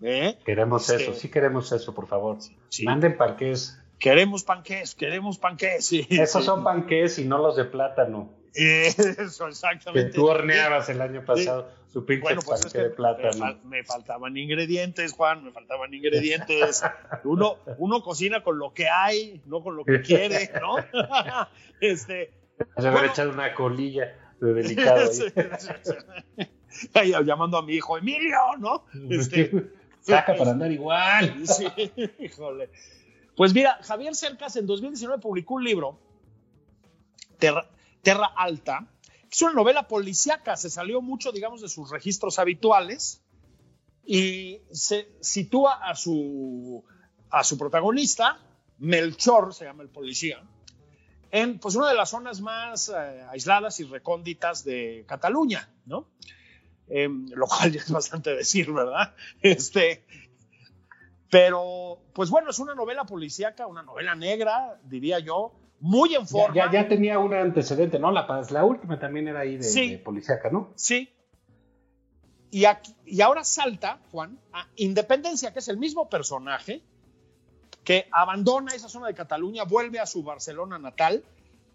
¿Eh? 0.00 0.38
Queremos 0.44 0.88
eso, 0.88 1.10
este, 1.10 1.14
sí 1.14 1.30
queremos 1.30 1.70
eso, 1.70 1.94
por 1.94 2.08
favor. 2.08 2.38
Manden 2.82 3.16
panqués. 3.16 3.78
Queremos 3.98 4.42
panqués, 4.42 4.94
queremos 4.94 5.38
panqués. 5.38 5.92
Esos 5.92 6.44
son 6.46 6.64
panqués 6.64 7.18
y 7.18 7.24
no 7.26 7.38
los 7.38 7.54
de 7.54 7.66
plátano. 7.66 8.30
Eso, 8.54 9.48
exactamente. 9.48 10.10
Que 10.10 10.14
tú 10.14 10.26
horneabas 10.26 10.88
el 10.88 11.00
año 11.00 11.24
pasado 11.24 11.70
su 11.92 12.06
pinche 12.06 12.22
bueno, 12.22 12.40
pues 12.44 12.72
de 12.72 12.90
plátano. 12.90 13.58
Me, 13.64 13.84
faltaban 13.84 14.36
ingredientes, 14.36 15.12
Juan, 15.12 15.44
me 15.44 15.52
faltaban 15.52 15.92
ingredientes. 15.92 16.82
Uno, 17.24 17.58
uno 17.78 18.02
cocina 18.02 18.42
con 18.42 18.58
lo 18.58 18.72
que 18.72 18.88
hay, 18.88 19.42
no 19.46 19.62
con 19.62 19.76
lo 19.76 19.84
que 19.84 20.00
quiere, 20.00 20.50
¿no? 20.60 20.76
este, 21.80 22.32
Has 22.76 22.84
haber 22.84 23.06
echado 23.06 23.30
una 23.30 23.54
colilla 23.54 24.16
de 24.40 24.54
delicado 24.54 25.10
ahí. 26.94 27.12
llamando 27.24 27.58
a 27.58 27.62
mi 27.62 27.74
hijo 27.74 27.98
Emilio, 27.98 28.38
¿no? 28.58 28.84
Este, 29.10 29.50
Saca 30.00 30.34
para 30.34 30.52
andar 30.52 30.72
igual. 30.72 31.46
Sí, 31.46 31.66
híjole. 32.18 32.70
Pues 33.36 33.54
mira, 33.54 33.78
Javier 33.82 34.14
Cercas 34.14 34.56
en 34.56 34.66
2019 34.66 35.20
publicó 35.20 35.54
un 35.54 35.64
libro, 35.64 35.98
Terra, 37.38 37.66
Alta, 38.36 38.86
que 39.04 39.28
es 39.30 39.42
una 39.42 39.52
novela 39.52 39.88
policíaca, 39.88 40.56
se 40.56 40.70
salió 40.70 41.00
mucho, 41.00 41.32
digamos, 41.32 41.60
de 41.60 41.68
sus 41.68 41.90
registros 41.90 42.38
habituales 42.38 43.22
y 44.04 44.60
se 44.72 45.08
sitúa 45.20 45.74
a 45.88 45.94
su, 45.94 46.84
a 47.30 47.44
su 47.44 47.56
protagonista, 47.56 48.40
Melchor, 48.78 49.54
se 49.54 49.64
llama 49.64 49.84
el 49.84 49.88
policía, 49.88 50.42
en 51.30 51.58
pues, 51.58 51.76
una 51.76 51.88
de 51.88 51.94
las 51.94 52.10
zonas 52.10 52.40
más 52.40 52.88
eh, 52.88 53.24
aisladas 53.30 53.78
y 53.80 53.84
recónditas 53.84 54.64
de 54.64 55.04
Cataluña, 55.06 55.68
¿no? 55.86 56.08
Em, 56.88 57.26
lo 57.30 57.46
cual 57.46 57.72
ya 57.72 57.80
es 57.80 57.90
bastante 57.90 58.34
decir, 58.34 58.70
¿verdad? 58.72 59.14
Este, 59.40 60.04
pero, 61.30 61.98
pues 62.12 62.28
bueno, 62.28 62.50
es 62.50 62.58
una 62.58 62.74
novela 62.74 63.04
policíaca, 63.04 63.66
una 63.66 63.82
novela 63.82 64.14
negra, 64.14 64.78
diría 64.84 65.18
yo, 65.20 65.54
muy 65.82 66.14
en 66.14 66.26
forma. 66.26 66.54
Ya, 66.54 66.70
ya, 66.70 66.88
tenía 66.88 67.18
un 67.18 67.34
antecedente, 67.34 67.98
¿no? 67.98 68.10
La, 68.10 68.26
la 68.50 68.64
última 68.64 68.98
también 68.98 69.28
era 69.28 69.40
ahí 69.40 69.58
de, 69.58 69.64
sí, 69.64 69.96
policíaca, 69.98 70.48
¿no? 70.50 70.72
Sí. 70.76 71.10
Y, 72.50 72.64
aquí, 72.64 72.94
y 73.04 73.20
ahora 73.20 73.44
salta, 73.44 73.98
Juan, 74.10 74.38
a 74.52 74.66
Independencia, 74.76 75.52
que 75.52 75.58
es 75.58 75.68
el 75.68 75.76
mismo 75.76 76.08
personaje, 76.08 76.82
que 77.84 78.06
abandona 78.12 78.74
esa 78.74 78.88
zona 78.88 79.08
de 79.08 79.14
Cataluña, 79.14 79.64
vuelve 79.64 79.98
a 79.98 80.06
su 80.06 80.22
Barcelona 80.22 80.78
natal, 80.78 81.22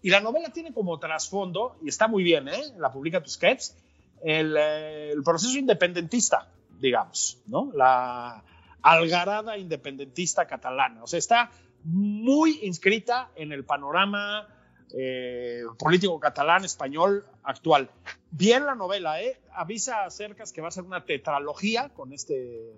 y 0.02 0.10
la 0.10 0.20
novela 0.20 0.50
tiene 0.50 0.72
como 0.72 0.98
trasfondo, 0.98 1.76
y 1.82 1.88
está 1.88 2.08
muy 2.08 2.22
bien, 2.22 2.48
¿eh? 2.48 2.72
la 2.78 2.90
publica 2.90 3.22
Tusquets, 3.22 3.76
el, 4.22 4.56
eh, 4.56 5.10
el 5.12 5.22
proceso 5.22 5.58
independentista 5.58 6.48
digamos, 6.78 7.38
¿no? 7.46 7.70
La 7.74 8.42
algarada 8.82 9.58
independentista 9.58 10.46
catalana. 10.46 11.02
O 11.02 11.06
sea, 11.06 11.18
está 11.18 11.50
muy 11.88 12.60
inscrita 12.62 13.30
en 13.34 13.52
el 13.52 13.64
panorama 13.64 14.46
eh, 14.94 15.62
político 15.78 16.18
catalán, 16.20 16.64
español 16.64 17.24
actual. 17.42 17.90
Bien 18.30 18.66
la 18.66 18.74
novela, 18.74 19.22
¿eh? 19.22 19.40
Avisa 19.54 20.04
a 20.04 20.10
Cercas 20.10 20.52
que 20.52 20.60
va 20.60 20.68
a 20.68 20.70
ser 20.70 20.84
una 20.84 21.04
tetralogía 21.04 21.88
con 21.90 22.12
este 22.12 22.74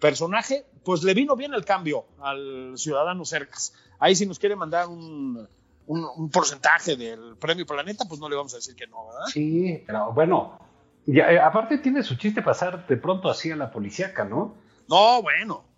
personaje. 0.00 0.64
Pues 0.84 1.02
le 1.02 1.14
vino 1.14 1.36
bien 1.36 1.54
el 1.54 1.64
cambio 1.64 2.06
al 2.20 2.74
ciudadano 2.76 3.24
Cercas. 3.24 3.74
Ahí 3.98 4.14
si 4.14 4.26
nos 4.26 4.38
quiere 4.38 4.56
mandar 4.56 4.88
un, 4.88 5.48
un, 5.86 6.30
porcentaje 6.30 6.96
del 6.96 7.36
premio 7.36 7.66
Planeta, 7.66 8.04
pues 8.08 8.20
no 8.20 8.28
le 8.28 8.36
vamos 8.36 8.52
a 8.54 8.56
decir 8.56 8.74
que 8.74 8.86
no, 8.86 9.06
¿verdad? 9.06 9.26
Sí, 9.26 9.82
pero 9.86 10.12
bueno, 10.12 10.58
eh, 11.06 11.38
aparte 11.38 11.78
tiene 11.78 12.02
su 12.02 12.16
chiste 12.16 12.42
pasar 12.42 12.86
de 12.86 12.96
pronto 12.96 13.30
así 13.30 13.50
a 13.50 13.56
la 13.56 13.70
policíaca, 13.70 14.24
¿no? 14.24 14.54
No, 14.88 15.22
bueno. 15.22 15.71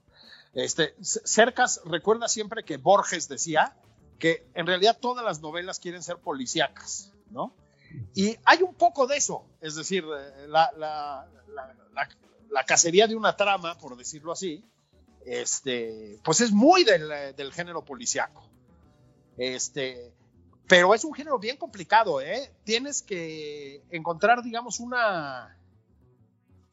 Este, 0.55 0.95
Cercas 1.01 1.81
recuerda 1.85 2.29
siempre 2.29 2.65
que 2.65 2.77
Borges 2.77 3.29
decía 3.29 3.77
que 4.19 4.47
en 4.55 4.67
realidad 4.67 4.99
todas 5.01 5.25
las 5.25 5.41
novelas 5.41 5.81
quieren 5.81 6.03
ser 6.03 6.19
policíacas, 6.19 7.13
¿no? 7.31 7.55
Y 8.15 8.37
hay 8.45 8.63
un 8.63 8.75
poco 8.75 9.07
de 9.07 9.17
eso, 9.17 9.47
es 9.61 9.75
decir, 9.75 10.05
eh, 10.05 10.49
la, 10.49 10.71
la, 10.77 12.65
cacería 12.67 13.07
de 13.07 13.15
una 13.15 13.37
trama, 13.37 13.77
por 13.79 13.97
decirlo 13.97 14.33
así, 14.33 14.65
este, 15.27 16.19
pues 16.25 16.41
es 16.41 16.51
muy 16.51 16.85
del, 16.85 17.35
del 17.37 17.53
género 17.53 17.85
policíaco. 17.85 18.49
Este, 19.37 20.13
pero 20.67 20.95
es 20.95 21.05
un 21.05 21.13
género 21.13 21.39
bien 21.39 21.57
complicado, 21.57 22.21
¿eh? 22.21 22.53
Tienes 22.65 23.03
que 23.03 23.83
encontrar, 23.91 24.43
digamos, 24.43 24.81
una, 24.81 25.57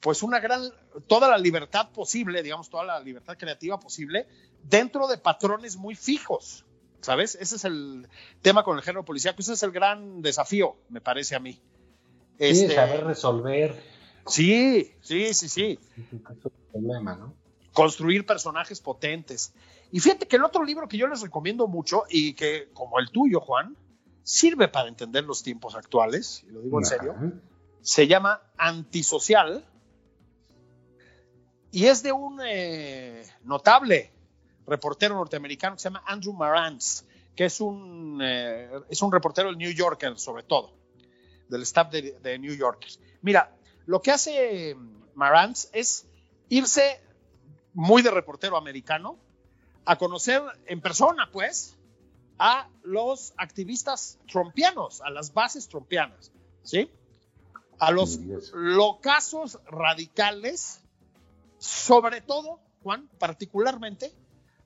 pues 0.01 0.23
una 0.23 0.39
gran, 0.39 0.63
toda 1.07 1.29
la 1.29 1.37
libertad 1.37 1.89
posible, 1.91 2.41
digamos, 2.43 2.69
toda 2.69 2.83
la 2.83 2.99
libertad 2.99 3.37
creativa 3.37 3.79
posible, 3.79 4.27
dentro 4.63 5.07
de 5.07 5.17
patrones 5.17 5.77
muy 5.77 5.95
fijos, 5.95 6.65
¿sabes? 7.01 7.35
Ese 7.39 7.55
es 7.55 7.65
el 7.65 8.07
tema 8.41 8.63
con 8.63 8.77
el 8.77 8.83
género 8.83 9.05
policial, 9.05 9.35
ese 9.37 9.53
es 9.53 9.63
el 9.63 9.71
gran 9.71 10.21
desafío, 10.21 10.75
me 10.89 11.01
parece 11.01 11.35
a 11.35 11.39
mí. 11.39 11.61
Este, 12.39 12.73
saber 12.73 13.05
resolver. 13.05 13.79
Sí, 14.25 14.91
sí, 15.01 15.33
sí, 15.33 15.47
sí. 15.47 15.79
Es 15.95 16.13
un 16.13 16.51
problema, 16.71 17.15
¿no? 17.15 17.35
Construir 17.71 18.25
personajes 18.25 18.81
potentes. 18.81 19.53
Y 19.91 19.99
fíjate 19.99 20.27
que 20.27 20.37
el 20.37 20.43
otro 20.43 20.63
libro 20.63 20.87
que 20.87 20.97
yo 20.97 21.07
les 21.07 21.21
recomiendo 21.21 21.67
mucho 21.67 22.03
y 22.09 22.33
que, 22.33 22.69
como 22.73 22.99
el 22.99 23.11
tuyo, 23.11 23.39
Juan, 23.39 23.77
sirve 24.23 24.67
para 24.67 24.89
entender 24.89 25.25
los 25.25 25.43
tiempos 25.43 25.75
actuales, 25.75 26.43
y 26.47 26.51
lo 26.51 26.61
digo 26.61 26.79
en 26.79 26.85
serio, 26.85 27.15
se 27.81 28.07
llama 28.07 28.41
Antisocial 28.57 29.65
y 31.71 31.85
es 31.85 32.03
de 32.03 32.11
un 32.11 32.39
eh, 32.45 33.25
notable 33.43 34.11
reportero 34.67 35.15
norteamericano 35.15 35.75
que 35.75 35.81
se 35.81 35.89
llama 35.89 36.03
Andrew 36.05 36.33
Marantz, 36.33 37.03
que 37.35 37.45
es 37.45 37.61
un, 37.61 38.19
eh, 38.21 38.69
es 38.89 39.01
un 39.01 39.11
reportero 39.11 39.47
del 39.47 39.57
New 39.57 39.71
Yorker, 39.71 40.17
sobre 40.19 40.43
todo, 40.43 40.73
del 41.49 41.61
staff 41.63 41.89
de, 41.91 42.19
de 42.19 42.39
New 42.39 42.53
Yorker. 42.53 42.89
Mira, 43.21 43.55
lo 43.85 44.01
que 44.01 44.11
hace 44.11 44.75
Marantz 45.15 45.69
es 45.73 46.05
irse 46.49 47.01
muy 47.73 48.01
de 48.01 48.11
reportero 48.11 48.57
americano, 48.57 49.17
a 49.85 49.97
conocer 49.97 50.41
en 50.65 50.81
persona, 50.81 51.29
pues, 51.31 51.77
a 52.37 52.67
los 52.83 53.33
activistas 53.37 54.19
trompianos, 54.31 55.01
a 55.01 55.09
las 55.09 55.33
bases 55.33 55.67
trompianas, 55.67 56.31
¿sí? 56.63 56.89
A 57.79 57.91
los 57.91 58.19
locazos 58.53 59.59
radicales, 59.65 60.83
sobre 61.61 62.21
todo, 62.21 62.59
Juan, 62.81 63.07
particularmente, 63.19 64.11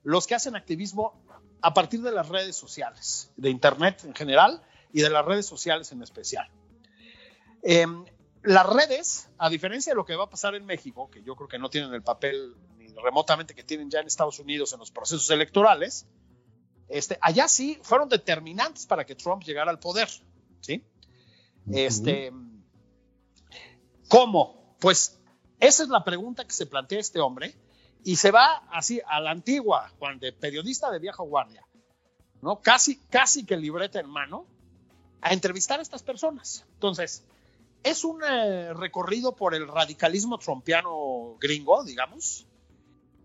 los 0.02 0.26
que 0.26 0.34
hacen 0.34 0.56
activismo 0.56 1.12
a 1.60 1.74
partir 1.74 2.00
de 2.00 2.10
las 2.10 2.30
redes 2.30 2.56
sociales, 2.56 3.30
de 3.36 3.50
Internet 3.50 4.02
en 4.04 4.14
general 4.14 4.62
y 4.94 5.02
de 5.02 5.10
las 5.10 5.22
redes 5.22 5.44
sociales 5.44 5.92
en 5.92 6.02
especial. 6.02 6.48
Em, 7.62 8.06
las 8.42 8.66
redes, 8.66 9.28
a 9.36 9.50
diferencia 9.50 9.92
de 9.92 9.96
lo 9.96 10.06
que 10.06 10.16
va 10.16 10.24
a 10.24 10.30
pasar 10.30 10.54
en 10.54 10.64
México, 10.64 11.10
que 11.10 11.22
yo 11.22 11.36
creo 11.36 11.48
que 11.48 11.58
no 11.58 11.68
tienen 11.68 11.92
el 11.92 12.02
papel 12.02 12.56
remotamente 13.02 13.54
que 13.54 13.62
tienen 13.62 13.90
ya 13.90 14.00
en 14.00 14.06
Estados 14.06 14.38
Unidos 14.38 14.72
en 14.72 14.78
los 14.78 14.90
procesos 14.90 15.28
electorales, 15.28 16.06
este, 16.88 17.18
allá 17.20 17.46
sí 17.46 17.78
fueron 17.82 18.08
determinantes 18.08 18.86
para 18.86 19.04
que 19.04 19.14
Trump 19.14 19.42
llegara 19.42 19.70
al 19.70 19.80
poder. 19.80 20.08
¿sí? 20.60 20.82
este, 21.70 22.32
¿Cómo? 24.08 24.76
Pues 24.80 25.20
esa 25.60 25.82
es 25.82 25.88
la 25.88 26.04
pregunta 26.04 26.44
que 26.44 26.52
se 26.52 26.66
plantea 26.66 27.00
este 27.00 27.20
hombre 27.20 27.54
y 28.04 28.16
se 28.16 28.30
va 28.30 28.62
así 28.70 29.00
a 29.06 29.20
la 29.20 29.30
antigua, 29.30 29.90
Juan, 29.98 30.18
de 30.18 30.32
periodista 30.32 30.90
de 30.90 30.98
vieja 30.98 31.22
guardia, 31.22 31.66
¿no? 32.42 32.60
Casi, 32.60 32.96
casi 32.96 33.44
que 33.44 33.56
libreta 33.56 33.98
en 33.98 34.08
mano, 34.08 34.46
a 35.20 35.32
entrevistar 35.32 35.80
a 35.80 35.82
estas 35.82 36.02
personas. 36.02 36.64
Entonces, 36.74 37.24
es 37.82 38.04
un 38.04 38.22
eh, 38.22 38.74
recorrido 38.74 39.34
por 39.34 39.54
el 39.54 39.66
radicalismo 39.66 40.38
trompiano 40.38 41.36
gringo, 41.40 41.84
digamos, 41.84 42.46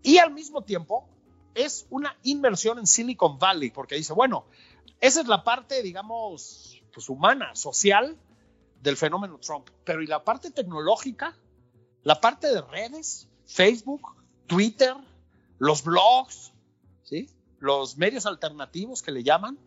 y 0.02 0.18
al 0.18 0.32
mismo 0.32 0.62
tiempo 0.62 1.08
es 1.54 1.86
una 1.90 2.16
inversión 2.22 2.78
en 2.78 2.86
Silicon 2.86 3.38
Valley, 3.38 3.70
porque 3.70 3.94
dice, 3.94 4.12
bueno, 4.12 4.46
esa 5.00 5.20
es 5.20 5.26
la 5.26 5.44
parte, 5.44 5.82
digamos, 5.82 6.82
pues 6.92 7.08
humana, 7.08 7.54
social 7.54 8.16
del 8.80 8.96
fenómeno 8.96 9.38
Trump, 9.38 9.68
pero 9.84 10.02
¿y 10.02 10.06
la 10.06 10.24
parte 10.24 10.50
tecnológica? 10.50 11.36
La 12.04 12.20
parte 12.20 12.48
de 12.52 12.60
redes, 12.62 13.28
Facebook, 13.46 14.16
Twitter, 14.46 14.94
los 15.58 15.84
blogs, 15.84 16.52
¿sí? 17.02 17.28
Los 17.58 17.96
medios 17.96 18.26
alternativos 18.26 19.02
que 19.02 19.12
le 19.12 19.22
llaman, 19.22 19.58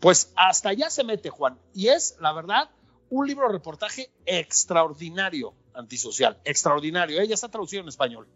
pues 0.00 0.32
hasta 0.36 0.70
allá 0.70 0.90
se 0.90 1.04
mete 1.04 1.30
Juan. 1.30 1.58
Y 1.72 1.88
es, 1.88 2.16
la 2.20 2.32
verdad, 2.32 2.68
un 3.10 3.26
libro 3.26 3.46
de 3.46 3.54
reportaje 3.54 4.10
extraordinario 4.26 5.54
antisocial, 5.74 6.38
extraordinario. 6.44 7.20
¿eh? 7.20 7.28
Ya 7.28 7.34
está 7.34 7.48
traducido 7.48 7.82
en 7.82 7.88
español. 7.88 8.26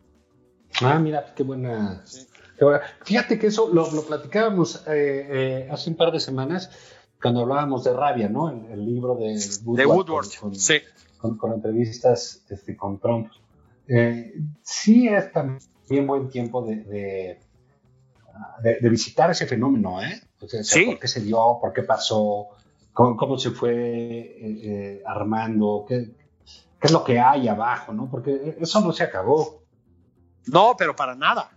Ah, 0.80 0.98
mira, 0.98 1.34
qué 1.34 1.42
buena. 1.42 2.04
Fíjate 3.04 3.38
que 3.38 3.48
eso 3.48 3.68
lo, 3.72 3.86
platicábamos 4.06 4.76
eh, 4.86 5.62
eh, 5.66 5.68
hace 5.70 5.90
un 5.90 5.96
par 5.96 6.12
de 6.12 6.20
semanas 6.20 6.70
cuando 7.20 7.40
hablábamos 7.40 7.84
de 7.84 7.92
Rabia, 7.92 8.28
¿no? 8.28 8.50
El, 8.50 8.84
libro 8.86 9.14
de 9.16 9.38
Woodward. 9.64 9.76
De 9.76 9.86
Woodward, 9.86 10.28
con, 10.38 10.54
sí. 10.54 10.80
Con, 11.20 11.52
entrevistas 11.52 12.44
este, 12.48 12.76
con 12.76 12.98
Trump. 12.98 13.30
Eh, 13.86 14.34
sí 14.62 15.08
es 15.08 15.32
también 15.32 16.06
buen 16.06 16.28
tiempo 16.28 16.62
de, 16.62 17.38
de, 18.62 18.88
visitar 18.88 19.30
ese 19.30 19.46
fenómeno, 19.46 20.02
¿eh? 20.02 20.20
¿Por 20.38 20.48
qué 20.48 21.08
se 21.08 21.20
dio? 21.20 21.58
¿Por 21.60 21.72
qué 21.72 21.82
pasó? 21.82 22.48
¿Cómo, 22.92 23.38
se 23.38 23.50
fue 23.50 25.02
armando? 25.06 25.84
¿Qué, 25.86 26.14
¿Qué 26.80 26.86
es 26.86 26.92
lo 26.92 27.04
que 27.04 27.20
hay 27.20 27.46
abajo, 27.46 27.92
no? 27.92 28.10
Porque 28.10 28.56
eso 28.58 28.80
no 28.80 28.92
se 28.92 29.04
acabó. 29.04 29.62
No, 30.46 30.74
pero 30.78 30.96
para 30.96 31.14
nada. 31.14 31.50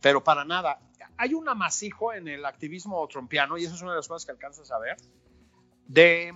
Pero 0.00 0.22
para 0.22 0.44
nada. 0.44 0.78
Hay 1.16 1.34
un 1.34 1.48
amasijo 1.48 2.12
en 2.12 2.28
el 2.28 2.44
activismo 2.44 3.06
trompiano, 3.08 3.58
y 3.58 3.64
eso 3.64 3.74
es 3.74 3.82
una 3.82 3.92
de 3.92 3.96
las 3.96 4.06
cosas 4.06 4.24
que 4.24 4.32
alcanzas 4.32 4.70
a 4.70 4.78
ver, 4.78 4.96
de 5.88 6.32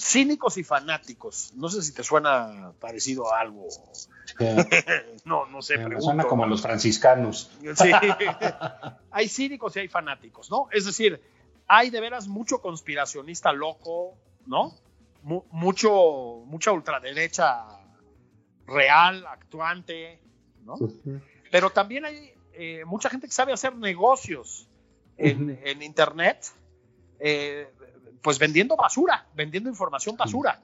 cínicos 0.00 0.56
y 0.56 0.64
fanáticos. 0.64 1.52
No 1.54 1.68
sé 1.68 1.82
si 1.82 1.92
te 1.92 2.02
suena 2.02 2.72
parecido 2.80 3.32
a 3.32 3.40
algo. 3.40 3.68
no, 5.24 5.46
no 5.46 5.62
sé. 5.62 5.78
Me 5.78 6.00
suena 6.00 6.24
como 6.24 6.44
a 6.44 6.46
los 6.46 6.62
franciscanos. 6.62 7.50
Sí. 7.74 7.90
hay 9.10 9.28
cínicos 9.28 9.76
y 9.76 9.80
hay 9.80 9.88
fanáticos, 9.88 10.50
¿no? 10.50 10.68
Es 10.72 10.86
decir, 10.86 11.20
hay 11.68 11.90
de 11.90 12.00
veras 12.00 12.28
mucho 12.28 12.60
conspiracionista 12.60 13.52
loco, 13.52 14.16
¿no? 14.46 14.74
mucho, 15.22 16.42
mucha 16.46 16.72
ultraderecha 16.72 17.66
real, 18.66 19.26
actuante, 19.26 20.18
¿no? 20.64 20.76
Pero 21.50 21.70
también 21.70 22.04
hay 22.04 22.32
eh, 22.54 22.84
mucha 22.86 23.10
gente 23.10 23.26
que 23.26 23.32
sabe 23.32 23.52
hacer 23.52 23.76
negocios 23.76 24.68
en, 25.16 25.82
Internet, 25.82 26.46
eh, 27.18 27.68
pues 28.22 28.38
vendiendo 28.38 28.76
basura, 28.76 29.26
vendiendo 29.34 29.68
información 29.68 30.16
basura. 30.16 30.62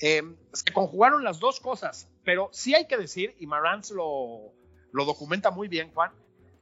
Eh, 0.00 0.22
se 0.52 0.72
conjugaron 0.72 1.24
las 1.24 1.40
dos 1.40 1.60
cosas, 1.60 2.08
pero 2.24 2.50
sí 2.52 2.74
hay 2.74 2.86
que 2.86 2.96
decir, 2.96 3.34
y 3.38 3.46
Marantz 3.46 3.90
lo, 3.90 4.52
lo 4.92 5.04
documenta 5.04 5.50
muy 5.50 5.68
bien, 5.68 5.90
Juan, 5.92 6.12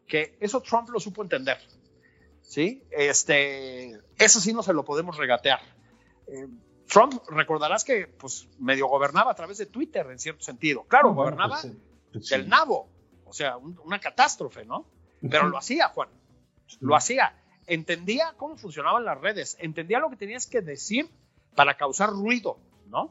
que 0.06 0.36
eso 0.40 0.60
Trump 0.60 0.88
lo 0.88 1.00
supo 1.00 1.22
entender. 1.22 1.58
¿Sí? 2.42 2.84
Este, 2.90 4.00
eso 4.18 4.40
sí 4.40 4.52
no 4.52 4.62
se 4.62 4.72
lo 4.72 4.84
podemos 4.84 5.16
regatear. 5.16 5.60
Trump, 6.86 7.14
recordarás 7.28 7.84
que 7.84 8.06
pues 8.06 8.48
medio 8.58 8.86
gobernaba 8.86 9.32
a 9.32 9.34
través 9.34 9.58
de 9.58 9.66
Twitter 9.66 10.06
en 10.10 10.18
cierto 10.18 10.44
sentido. 10.44 10.84
Claro, 10.84 11.12
gobernaba 11.12 11.58
pues, 11.60 11.74
pues, 12.12 12.28
del 12.28 12.48
nabo, 12.48 12.88
o 13.24 13.32
sea, 13.32 13.56
una 13.56 13.98
catástrofe, 13.98 14.64
¿no? 14.64 14.86
Pero 15.28 15.48
lo 15.48 15.58
hacía, 15.58 15.88
Juan. 15.88 16.08
Lo 16.80 16.94
hacía. 16.94 17.34
Entendía 17.66 18.34
cómo 18.36 18.56
funcionaban 18.56 19.04
las 19.04 19.20
redes, 19.20 19.56
entendía 19.60 19.98
lo 19.98 20.10
que 20.10 20.16
tenías 20.16 20.46
que 20.46 20.60
decir 20.60 21.08
para 21.54 21.76
causar 21.76 22.10
ruido, 22.10 22.58
¿no? 22.88 23.10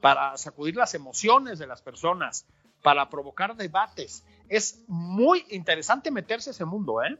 para 0.00 0.36
sacudir 0.36 0.76
las 0.76 0.94
emociones 0.94 1.58
de 1.58 1.66
las 1.66 1.82
personas, 1.82 2.46
para 2.82 3.08
provocar 3.10 3.56
debates. 3.56 4.24
Es 4.48 4.84
muy 4.86 5.44
interesante 5.50 6.10
meterse 6.10 6.50
ese 6.50 6.64
mundo, 6.64 7.02
¿eh? 7.02 7.18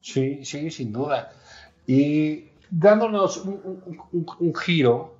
Sí, 0.00 0.44
sí, 0.44 0.70
sin 0.70 0.92
duda. 0.92 1.32
Y 1.86 2.48
dándonos 2.70 3.38
un, 3.38 4.54
giro, 4.54 5.16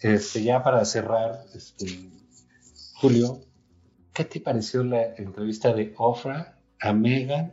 este, 0.00 0.42
ya 0.42 0.62
para 0.62 0.84
cerrar, 0.84 1.44
este, 1.54 2.10
Julio, 2.94 3.40
¿qué 4.12 4.24
te 4.24 4.40
pareció 4.40 4.84
la 4.84 5.14
entrevista 5.16 5.72
de 5.72 5.94
Ofra 5.96 6.58
a 6.80 6.92
Megan? 6.92 7.52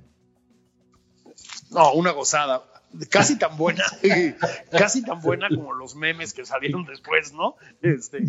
No, 1.70 1.94
una 1.94 2.12
gozada. 2.12 2.64
Casi 3.12 3.38
tan 3.38 3.56
buena, 3.56 3.84
casi 4.72 5.04
tan 5.04 5.22
buena 5.22 5.48
como 5.48 5.74
los 5.74 5.96
memes 5.96 6.34
que 6.34 6.44
salieron 6.44 6.86
después, 6.86 7.34
¿no? 7.34 7.56
Este, 7.84 8.24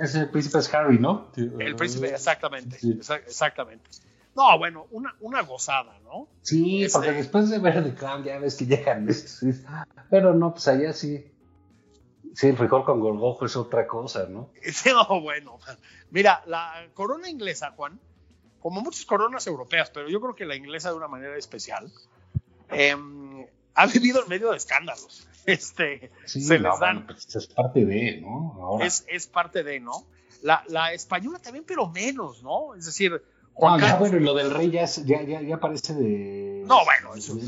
Ese 0.00 0.26
príncipe 0.26 0.58
es 0.58 0.72
Harry, 0.72 0.98
¿no? 0.98 1.30
El 1.36 1.76
príncipe, 1.76 2.08
exactamente, 2.08 2.78
exactamente. 3.26 3.90
No, 4.34 4.58
bueno, 4.58 4.86
una, 4.90 5.14
una 5.20 5.42
gozada, 5.42 5.98
¿no? 6.02 6.28
Sí, 6.42 6.84
este, 6.84 6.98
porque 6.98 7.12
después 7.12 7.50
de 7.50 7.58
ver 7.58 7.84
The 7.84 7.94
Crown 7.94 8.24
ya 8.24 8.38
ves 8.38 8.56
que 8.56 8.66
llegan 8.66 9.06
Pero 10.10 10.34
no, 10.34 10.52
pues 10.52 10.66
allá 10.68 10.92
sí. 10.92 11.30
Sí, 12.34 12.48
el 12.48 12.56
frijol 12.56 12.84
con 12.84 12.98
gorgojo 12.98 13.46
es 13.46 13.54
otra 13.54 13.86
cosa, 13.86 14.26
¿no? 14.28 14.50
No, 14.86 15.20
bueno. 15.20 15.58
Mira, 16.10 16.42
la 16.46 16.88
corona 16.94 17.28
inglesa, 17.28 17.72
Juan, 17.76 18.00
como 18.60 18.80
muchas 18.80 19.04
coronas 19.04 19.46
europeas, 19.46 19.90
pero 19.90 20.08
yo 20.08 20.20
creo 20.20 20.34
que 20.34 20.44
la 20.44 20.56
inglesa 20.56 20.90
de 20.90 20.96
una 20.96 21.06
manera 21.06 21.36
especial, 21.36 21.92
em, 22.70 23.46
ha 23.74 23.86
vivido 23.86 24.22
en 24.22 24.28
medio 24.28 24.50
de 24.50 24.56
escándalos. 24.56 25.28
Este, 25.46 26.10
se 26.24 26.58
les 26.58 26.80
dan. 26.80 27.06
Pues 27.06 27.36
es 27.36 27.48
parte 27.48 27.84
de, 27.84 28.18
¿no? 28.22 28.78
Es, 28.80 29.04
es 29.08 29.26
parte 29.26 29.62
de, 29.62 29.78
¿no? 29.78 30.06
La, 30.40 30.64
la 30.68 30.94
española 30.94 31.38
también, 31.38 31.66
pero 31.68 31.86
menos, 31.86 32.42
¿no? 32.42 32.74
Es 32.74 32.86
decir, 32.86 33.22
Juan 33.54 33.80
no, 33.80 33.86
ya, 33.86 33.96
bueno, 33.96 34.18
lo 34.18 34.34
del 34.34 34.50
rey 34.50 34.70
ya, 34.70 34.86
ya, 34.86 35.40
ya, 35.42 35.60
parece 35.60 35.94
de. 35.94 36.64
No, 36.66 36.84
bueno, 36.84 37.14
eso. 37.14 37.38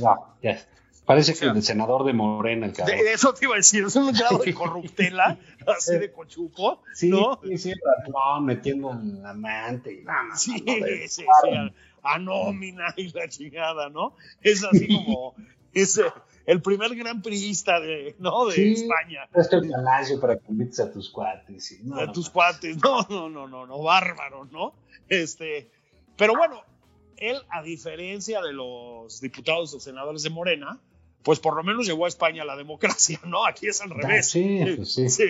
ya. 0.43 0.63
Parece 1.07 1.35
que 1.35 1.47
el 1.47 1.63
senador 1.63 2.05
de 2.05 2.13
Morena, 2.13 2.67
el 2.67 2.73
cabrón. 2.73 2.99
De 2.99 3.13
eso 3.13 3.33
te 3.33 3.45
iba 3.45 3.55
a 3.55 3.59
decir, 3.59 3.85
es 3.85 3.95
un 3.95 4.13
grado 4.13 4.39
de 4.39 4.53
corruptela, 4.53 5.39
así 5.67 5.97
de 5.99 6.11
cochupo, 6.11 6.83
sí, 6.93 7.09
¿no? 7.09 7.39
Sí, 7.45 7.59
sí, 7.59 7.75
no, 8.09 8.41
metiendo 8.41 8.91
en 8.91 9.23
la 9.23 9.31
amante 9.31 9.95
y 9.95 10.05
nada. 10.05 10.35
Sí, 10.35 10.65
sí, 10.67 11.09
sí, 11.09 11.25
a, 12.03 12.19
nómina 12.19 12.93
y 12.97 13.13
la 13.13 13.29
chingada, 13.29 13.89
¿no? 13.89 14.17
Es 14.43 14.65
así 14.65 14.89
como, 14.89 15.37
es 15.73 16.01
el 16.45 16.61
primer 16.61 16.97
gran 16.97 17.23
priista 17.23 17.79
de, 17.79 18.17
¿no? 18.19 18.47
de 18.47 18.73
España. 18.73 19.29
Esto 19.33 19.59
es 19.59 19.71
palacio 19.71 20.21
para 20.21 20.37
que 20.37 20.47
invites 20.49 20.81
a 20.81 20.93
tus 20.93 21.09
cuates. 21.11 21.73
a 21.93 22.11
tus 22.11 22.29
cuates, 22.31 22.83
no, 22.83 23.07
no, 23.09 23.29
no, 23.31 23.47
no, 23.47 23.65
no, 23.65 23.81
bárbaro, 23.81 24.45
¿no? 24.47 24.75
Este, 25.09 25.71
pero 26.17 26.35
bueno, 26.37 26.63
él, 27.17 27.37
a 27.49 27.63
diferencia 27.63 28.43
de 28.43 28.53
los 28.53 29.21
diputados 29.21 29.73
o 29.73 29.79
senadores 29.79 30.25
de 30.25 30.31
Morena, 30.31 30.81
pues 31.27 31.41
por 31.41 31.57
lo 31.57 31.65
menos 31.65 31.85
llevó 31.85 32.05
a 32.05 32.09
España 32.09 32.45
la 32.45 32.55
democracia, 32.55 33.19
¿no? 33.25 33.45
Aquí 33.45 33.67
es 33.67 33.81
al 33.81 33.91
ah, 33.91 33.95
revés. 33.97 34.31
Sí, 34.31 34.63
pues 34.77 34.95
sí. 34.95 35.09
sí 35.09 35.27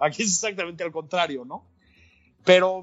aquí 0.00 0.22
es 0.24 0.32
exactamente 0.32 0.82
al 0.82 0.90
contrario, 0.90 1.44
¿no? 1.44 1.64
Pero 2.44 2.82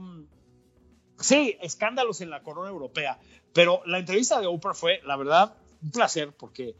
sí, 1.19 1.57
escándalos 1.61 2.21
en 2.21 2.29
la 2.29 2.41
corona 2.41 2.69
europea. 2.69 3.19
Pero 3.51 3.81
la 3.85 3.99
entrevista 3.99 4.39
de 4.39 4.47
Oprah 4.47 4.73
fue, 4.73 5.01
la 5.03 5.17
verdad, 5.17 5.57
un 5.83 5.91
placer 5.91 6.31
porque 6.31 6.77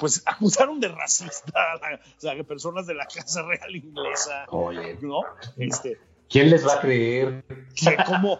pues 0.00 0.24
acusaron 0.26 0.80
de 0.80 0.88
racista 0.88 1.52
a, 1.74 2.00
sea, 2.16 2.42
personas 2.42 2.88
de 2.88 2.94
la 2.94 3.06
Casa 3.06 3.42
Real 3.42 3.76
Inglesa, 3.76 4.46
Oye. 4.48 4.98
¿no? 5.00 5.20
Este, 5.58 5.96
¿Quién 6.28 6.50
les 6.50 6.66
va 6.66 6.74
a 6.74 6.80
creer? 6.80 7.44
Que 7.74 7.96
como 8.04 8.38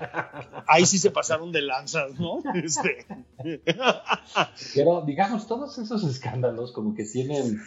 ahí 0.67 0.87
sí 0.87 0.99
se 0.99 1.11
pasaron 1.11 1.53
de 1.53 1.63
lanzas, 1.63 2.19
¿no? 2.19 2.43
Este. 2.55 3.07
Pero 4.75 5.03
digamos, 5.03 5.47
todos 5.47 5.79
esos 5.79 6.03
escándalos 6.05 6.73
como 6.73 6.95
que 6.95 7.05
tienen 7.05 7.61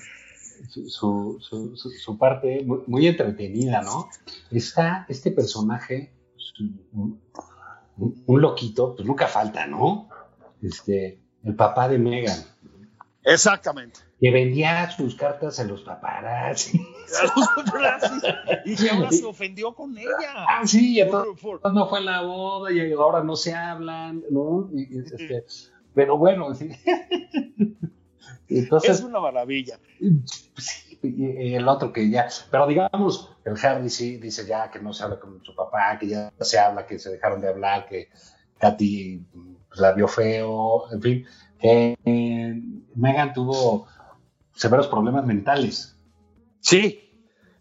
su, 0.67 0.89
su, 1.39 1.75
su, 1.75 2.17
parte 2.17 2.65
muy, 2.65 3.07
entretenida, 3.07 3.81
¿no? 3.81 4.09
Está 4.51 5.05
este 5.07 5.31
personaje, 5.31 6.11
un, 6.91 7.21
un, 7.97 8.41
loquito, 8.41 8.95
pues 8.95 9.07
nunca 9.07 9.27
falta, 9.27 9.67
¿no? 9.67 10.09
Este, 10.61 11.21
el 11.43 11.55
papá 11.55 11.87
de 11.87 11.97
Megan. 11.97 12.39
Exactamente 13.29 14.01
que 14.19 14.31
vendía 14.31 14.91
sus 14.91 15.15
cartas 15.15 15.59
a 15.59 15.63
los 15.63 15.81
paparazzi. 15.81 16.79
A 17.19 17.23
los 17.23 17.47
paparazzi. 17.55 18.27
Y 18.65 18.75
que 18.75 18.89
ahora 18.89 19.11
se 19.11 19.25
ofendió 19.25 19.73
con 19.73 19.97
ella. 19.97 20.45
Ah, 20.47 20.61
sí, 20.65 20.99
entonces 20.99 21.43
no 21.73 21.89
fue 21.89 22.01
la 22.01 22.21
boda 22.21 22.71
y 22.71 22.91
ahora 22.91 23.23
no 23.23 23.35
se 23.35 23.55
hablan, 23.55 24.23
¿no? 24.29 24.69
Este, 24.75 25.43
pero 25.95 26.17
bueno, 26.17 26.53
sí. 26.53 26.69
Entonces, 28.47 28.99
es 28.99 29.03
una 29.03 29.19
maravilla. 29.19 29.79
Sí, 30.57 30.99
el 31.01 31.67
otro 31.67 31.93
que 31.93 32.09
ya, 32.09 32.27
pero 32.49 32.67
digamos, 32.67 33.35
el 33.45 33.53
Harry 33.63 33.89
sí 33.89 34.17
dice 34.17 34.45
ya 34.45 34.71
que 34.71 34.79
no 34.79 34.91
se 34.91 35.03
habla 35.03 35.19
con 35.19 35.43
su 35.43 35.55
papá, 35.55 35.97
que 35.99 36.07
ya 36.07 36.33
se 36.39 36.57
habla, 36.57 36.85
que 36.87 36.97
se 36.97 37.11
dejaron 37.11 37.41
de 37.41 37.49
hablar, 37.49 37.87
que 37.87 38.09
Katy 38.57 39.23
pues, 39.67 39.79
la 39.79 39.93
vio 39.93 40.07
feo, 40.07 40.91
en 40.91 41.01
fin, 41.01 41.25
eh, 41.61 42.61
Megan 42.95 43.33
tuvo 43.33 43.87
severos 44.53 44.87
problemas 44.87 45.25
mentales. 45.25 45.97
Sí, 46.59 47.11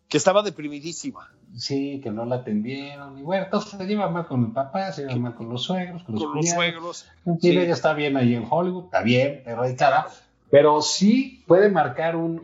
que 0.09 0.16
estaba 0.16 0.42
deprimidísima. 0.42 1.30
Sí, 1.57 2.01
que 2.03 2.11
no 2.11 2.24
la 2.24 2.36
atendieron. 2.36 3.18
Y 3.18 3.22
bueno, 3.22 3.44
entonces 3.44 3.70
se 3.70 3.86
lleva 3.86 4.09
mal 4.11 4.26
con 4.26 4.44
el 4.44 4.53
papá, 4.53 4.92
se 4.92 5.03
lleva 5.03 5.16
mal 5.16 5.34
con 5.34 5.49
los 5.49 5.62
suegros, 5.62 6.03
con 6.05 6.14
los, 6.14 6.24
con 6.24 6.36
los 6.36 6.51
suegros. 6.51 7.07
Sí. 7.40 7.51
Ella 7.51 7.72
está 7.72 7.94
bien 7.94 8.16
ahí 8.16 8.34
en 8.34 8.46
Hollywood, 8.49 8.86
está 8.86 9.03
bien, 9.03 9.42
erradicada, 9.46 10.09
pero 10.51 10.82
sí 10.82 11.44
puede 11.46 11.70
marcar 11.70 12.16
un, 12.16 12.40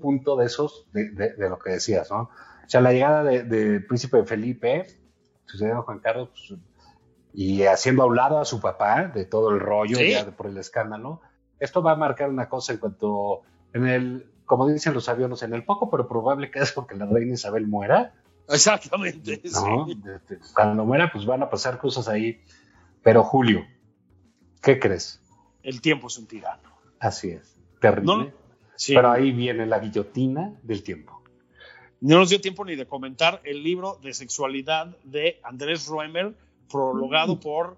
punto 0.00 0.36
de 0.36 0.46
esos, 0.46 0.86
de, 0.92 1.34
lo 1.38 1.58
que 1.58 1.72
decías, 1.72 2.10
¿no? 2.10 2.22
O 2.22 2.70
sea, 2.70 2.80
la 2.80 2.92
llegada 2.92 3.24
del 3.24 3.84
príncipe 3.86 4.24
Felipe, 4.24 4.86
sucedió 5.46 5.82
Juan 5.82 6.00
Carlos, 6.00 6.28
pues, 6.30 6.60
y 7.40 7.66
haciendo 7.66 8.02
a 8.02 8.06
un 8.06 8.16
lado 8.16 8.40
a 8.40 8.44
su 8.44 8.60
papá 8.60 9.12
de 9.14 9.24
todo 9.24 9.50
el 9.50 9.60
rollo, 9.60 10.00
ya 10.00 10.28
por 10.32 10.48
el 10.48 10.58
escándalo, 10.58 11.20
esto 11.60 11.84
va 11.84 11.92
a 11.92 11.94
marcar 11.94 12.30
una 12.30 12.48
cosa 12.48 12.72
en 12.72 12.80
cuanto, 12.80 13.42
en 13.72 13.86
el, 13.86 14.26
como 14.44 14.66
dicen 14.66 14.92
los 14.92 15.08
aviones, 15.08 15.44
en 15.44 15.54
el 15.54 15.64
poco 15.64 15.88
pero 15.88 16.08
probable 16.08 16.50
caso 16.50 16.84
que 16.84 16.96
la 16.96 17.06
reina 17.06 17.34
Isabel 17.34 17.68
muera. 17.68 18.12
Exactamente. 18.48 19.40
Cuando 20.52 20.84
muera, 20.84 21.12
pues 21.12 21.26
van 21.26 21.44
a 21.44 21.48
pasar 21.48 21.78
cosas 21.78 22.08
ahí. 22.08 22.42
Pero 23.04 23.22
Julio, 23.22 23.64
¿qué 24.60 24.80
crees? 24.80 25.22
El 25.62 25.80
tiempo 25.80 26.08
es 26.08 26.18
un 26.18 26.26
tirano. 26.26 26.72
Así 26.98 27.30
es, 27.30 27.56
terrible. 27.80 28.34
Pero 28.84 29.12
ahí 29.12 29.30
viene 29.30 29.64
la 29.64 29.78
guillotina 29.78 30.58
del 30.64 30.82
tiempo. 30.82 31.22
No 32.00 32.18
nos 32.18 32.30
dio 32.30 32.40
tiempo 32.40 32.64
ni 32.64 32.74
de 32.74 32.88
comentar 32.88 33.40
el 33.44 33.62
libro 33.62 33.96
de 34.02 34.12
sexualidad 34.12 34.96
de 35.04 35.38
Andrés 35.44 35.86
Roemer, 35.86 36.34
prologado 36.70 37.36
mm. 37.36 37.40
por 37.40 37.76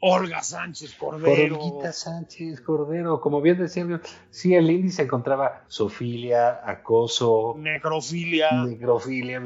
Olga 0.00 0.42
Sánchez 0.42 0.94
Cordero. 0.96 1.58
Olguita 1.58 1.92
Sánchez 1.92 2.60
Cordero, 2.60 3.20
como 3.20 3.40
bien 3.40 3.58
decía, 3.58 4.00
sí, 4.30 4.54
el 4.54 4.70
índice 4.70 5.02
encontraba 5.02 5.64
sofilia, 5.68 6.60
acoso, 6.64 7.54
necrofilia. 7.56 8.64
Necrofilia, 8.64 9.40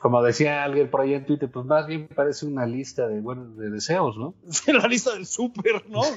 como 0.00 0.20
decía 0.20 0.64
alguien 0.64 0.90
por 0.90 1.02
ahí 1.02 1.14
en 1.14 1.24
Twitter, 1.24 1.48
pues 1.48 1.64
más 1.64 1.86
bien 1.86 2.08
parece 2.08 2.46
una 2.46 2.66
lista 2.66 3.06
de 3.06 3.20
buenos 3.20 3.56
de 3.56 3.70
deseos, 3.70 4.16
¿no? 4.16 4.34
la 4.66 4.88
lista 4.88 5.14
del 5.14 5.24
súper, 5.24 5.88
¿no? 5.88 6.02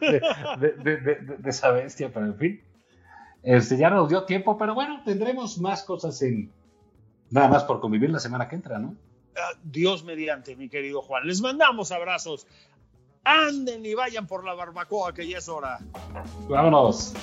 de, 0.00 1.38
esa 1.44 1.70
bestia, 1.70 2.10
pero 2.12 2.26
en 2.26 2.36
fin. 2.36 2.60
Este, 3.44 3.76
ya 3.76 3.90
nos 3.90 4.08
dio 4.08 4.24
tiempo, 4.24 4.58
pero 4.58 4.74
bueno, 4.74 5.00
tendremos 5.04 5.60
más 5.60 5.84
cosas 5.84 6.20
en 6.22 6.50
nada 7.30 7.46
más 7.46 7.62
por 7.62 7.80
convivir 7.80 8.10
la 8.10 8.18
semana 8.18 8.48
que 8.48 8.56
entra, 8.56 8.80
¿no? 8.80 8.96
Ah, 9.36 9.52
Dios 9.62 10.04
mediante, 10.04 10.56
mi 10.56 10.68
querido 10.68 11.02
Juan. 11.02 11.26
Les 11.26 11.40
mandamos 11.40 11.92
abrazos 11.92 12.46
anden 13.24 13.86
y 13.86 13.94
vayan 13.94 14.26
por 14.26 14.44
la 14.44 14.54
barbacoa 14.54 15.14
que 15.14 15.26
ya 15.28 15.38
es 15.38 15.48
hora. 15.48 15.78
Vámonos. 16.48 17.14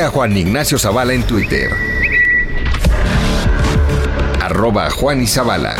A 0.00 0.08
Juan 0.08 0.34
Ignacio 0.34 0.78
Zavala 0.78 1.12
en 1.12 1.22
Twitter. 1.24 1.70
Arroba 4.40 4.88
Juan 4.88 5.22
y 5.22 5.26
Zavala. 5.26 5.74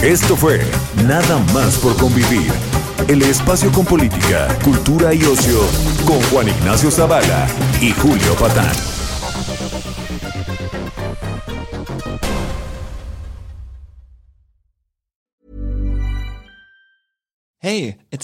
Esto 0.00 0.36
fue 0.36 0.62
Nada 1.06 1.38
más 1.52 1.76
por 1.76 1.96
convivir. 1.96 2.50
El 3.08 3.22
espacio 3.22 3.70
con 3.72 3.84
política, 3.84 4.48
cultura 4.64 5.12
y 5.12 5.22
ocio 5.22 5.60
con 6.06 6.22
Juan 6.30 6.48
Ignacio 6.48 6.90
Zavala 6.90 7.46
y 7.82 7.90
Julio 7.90 8.34
Patán. 8.36 8.97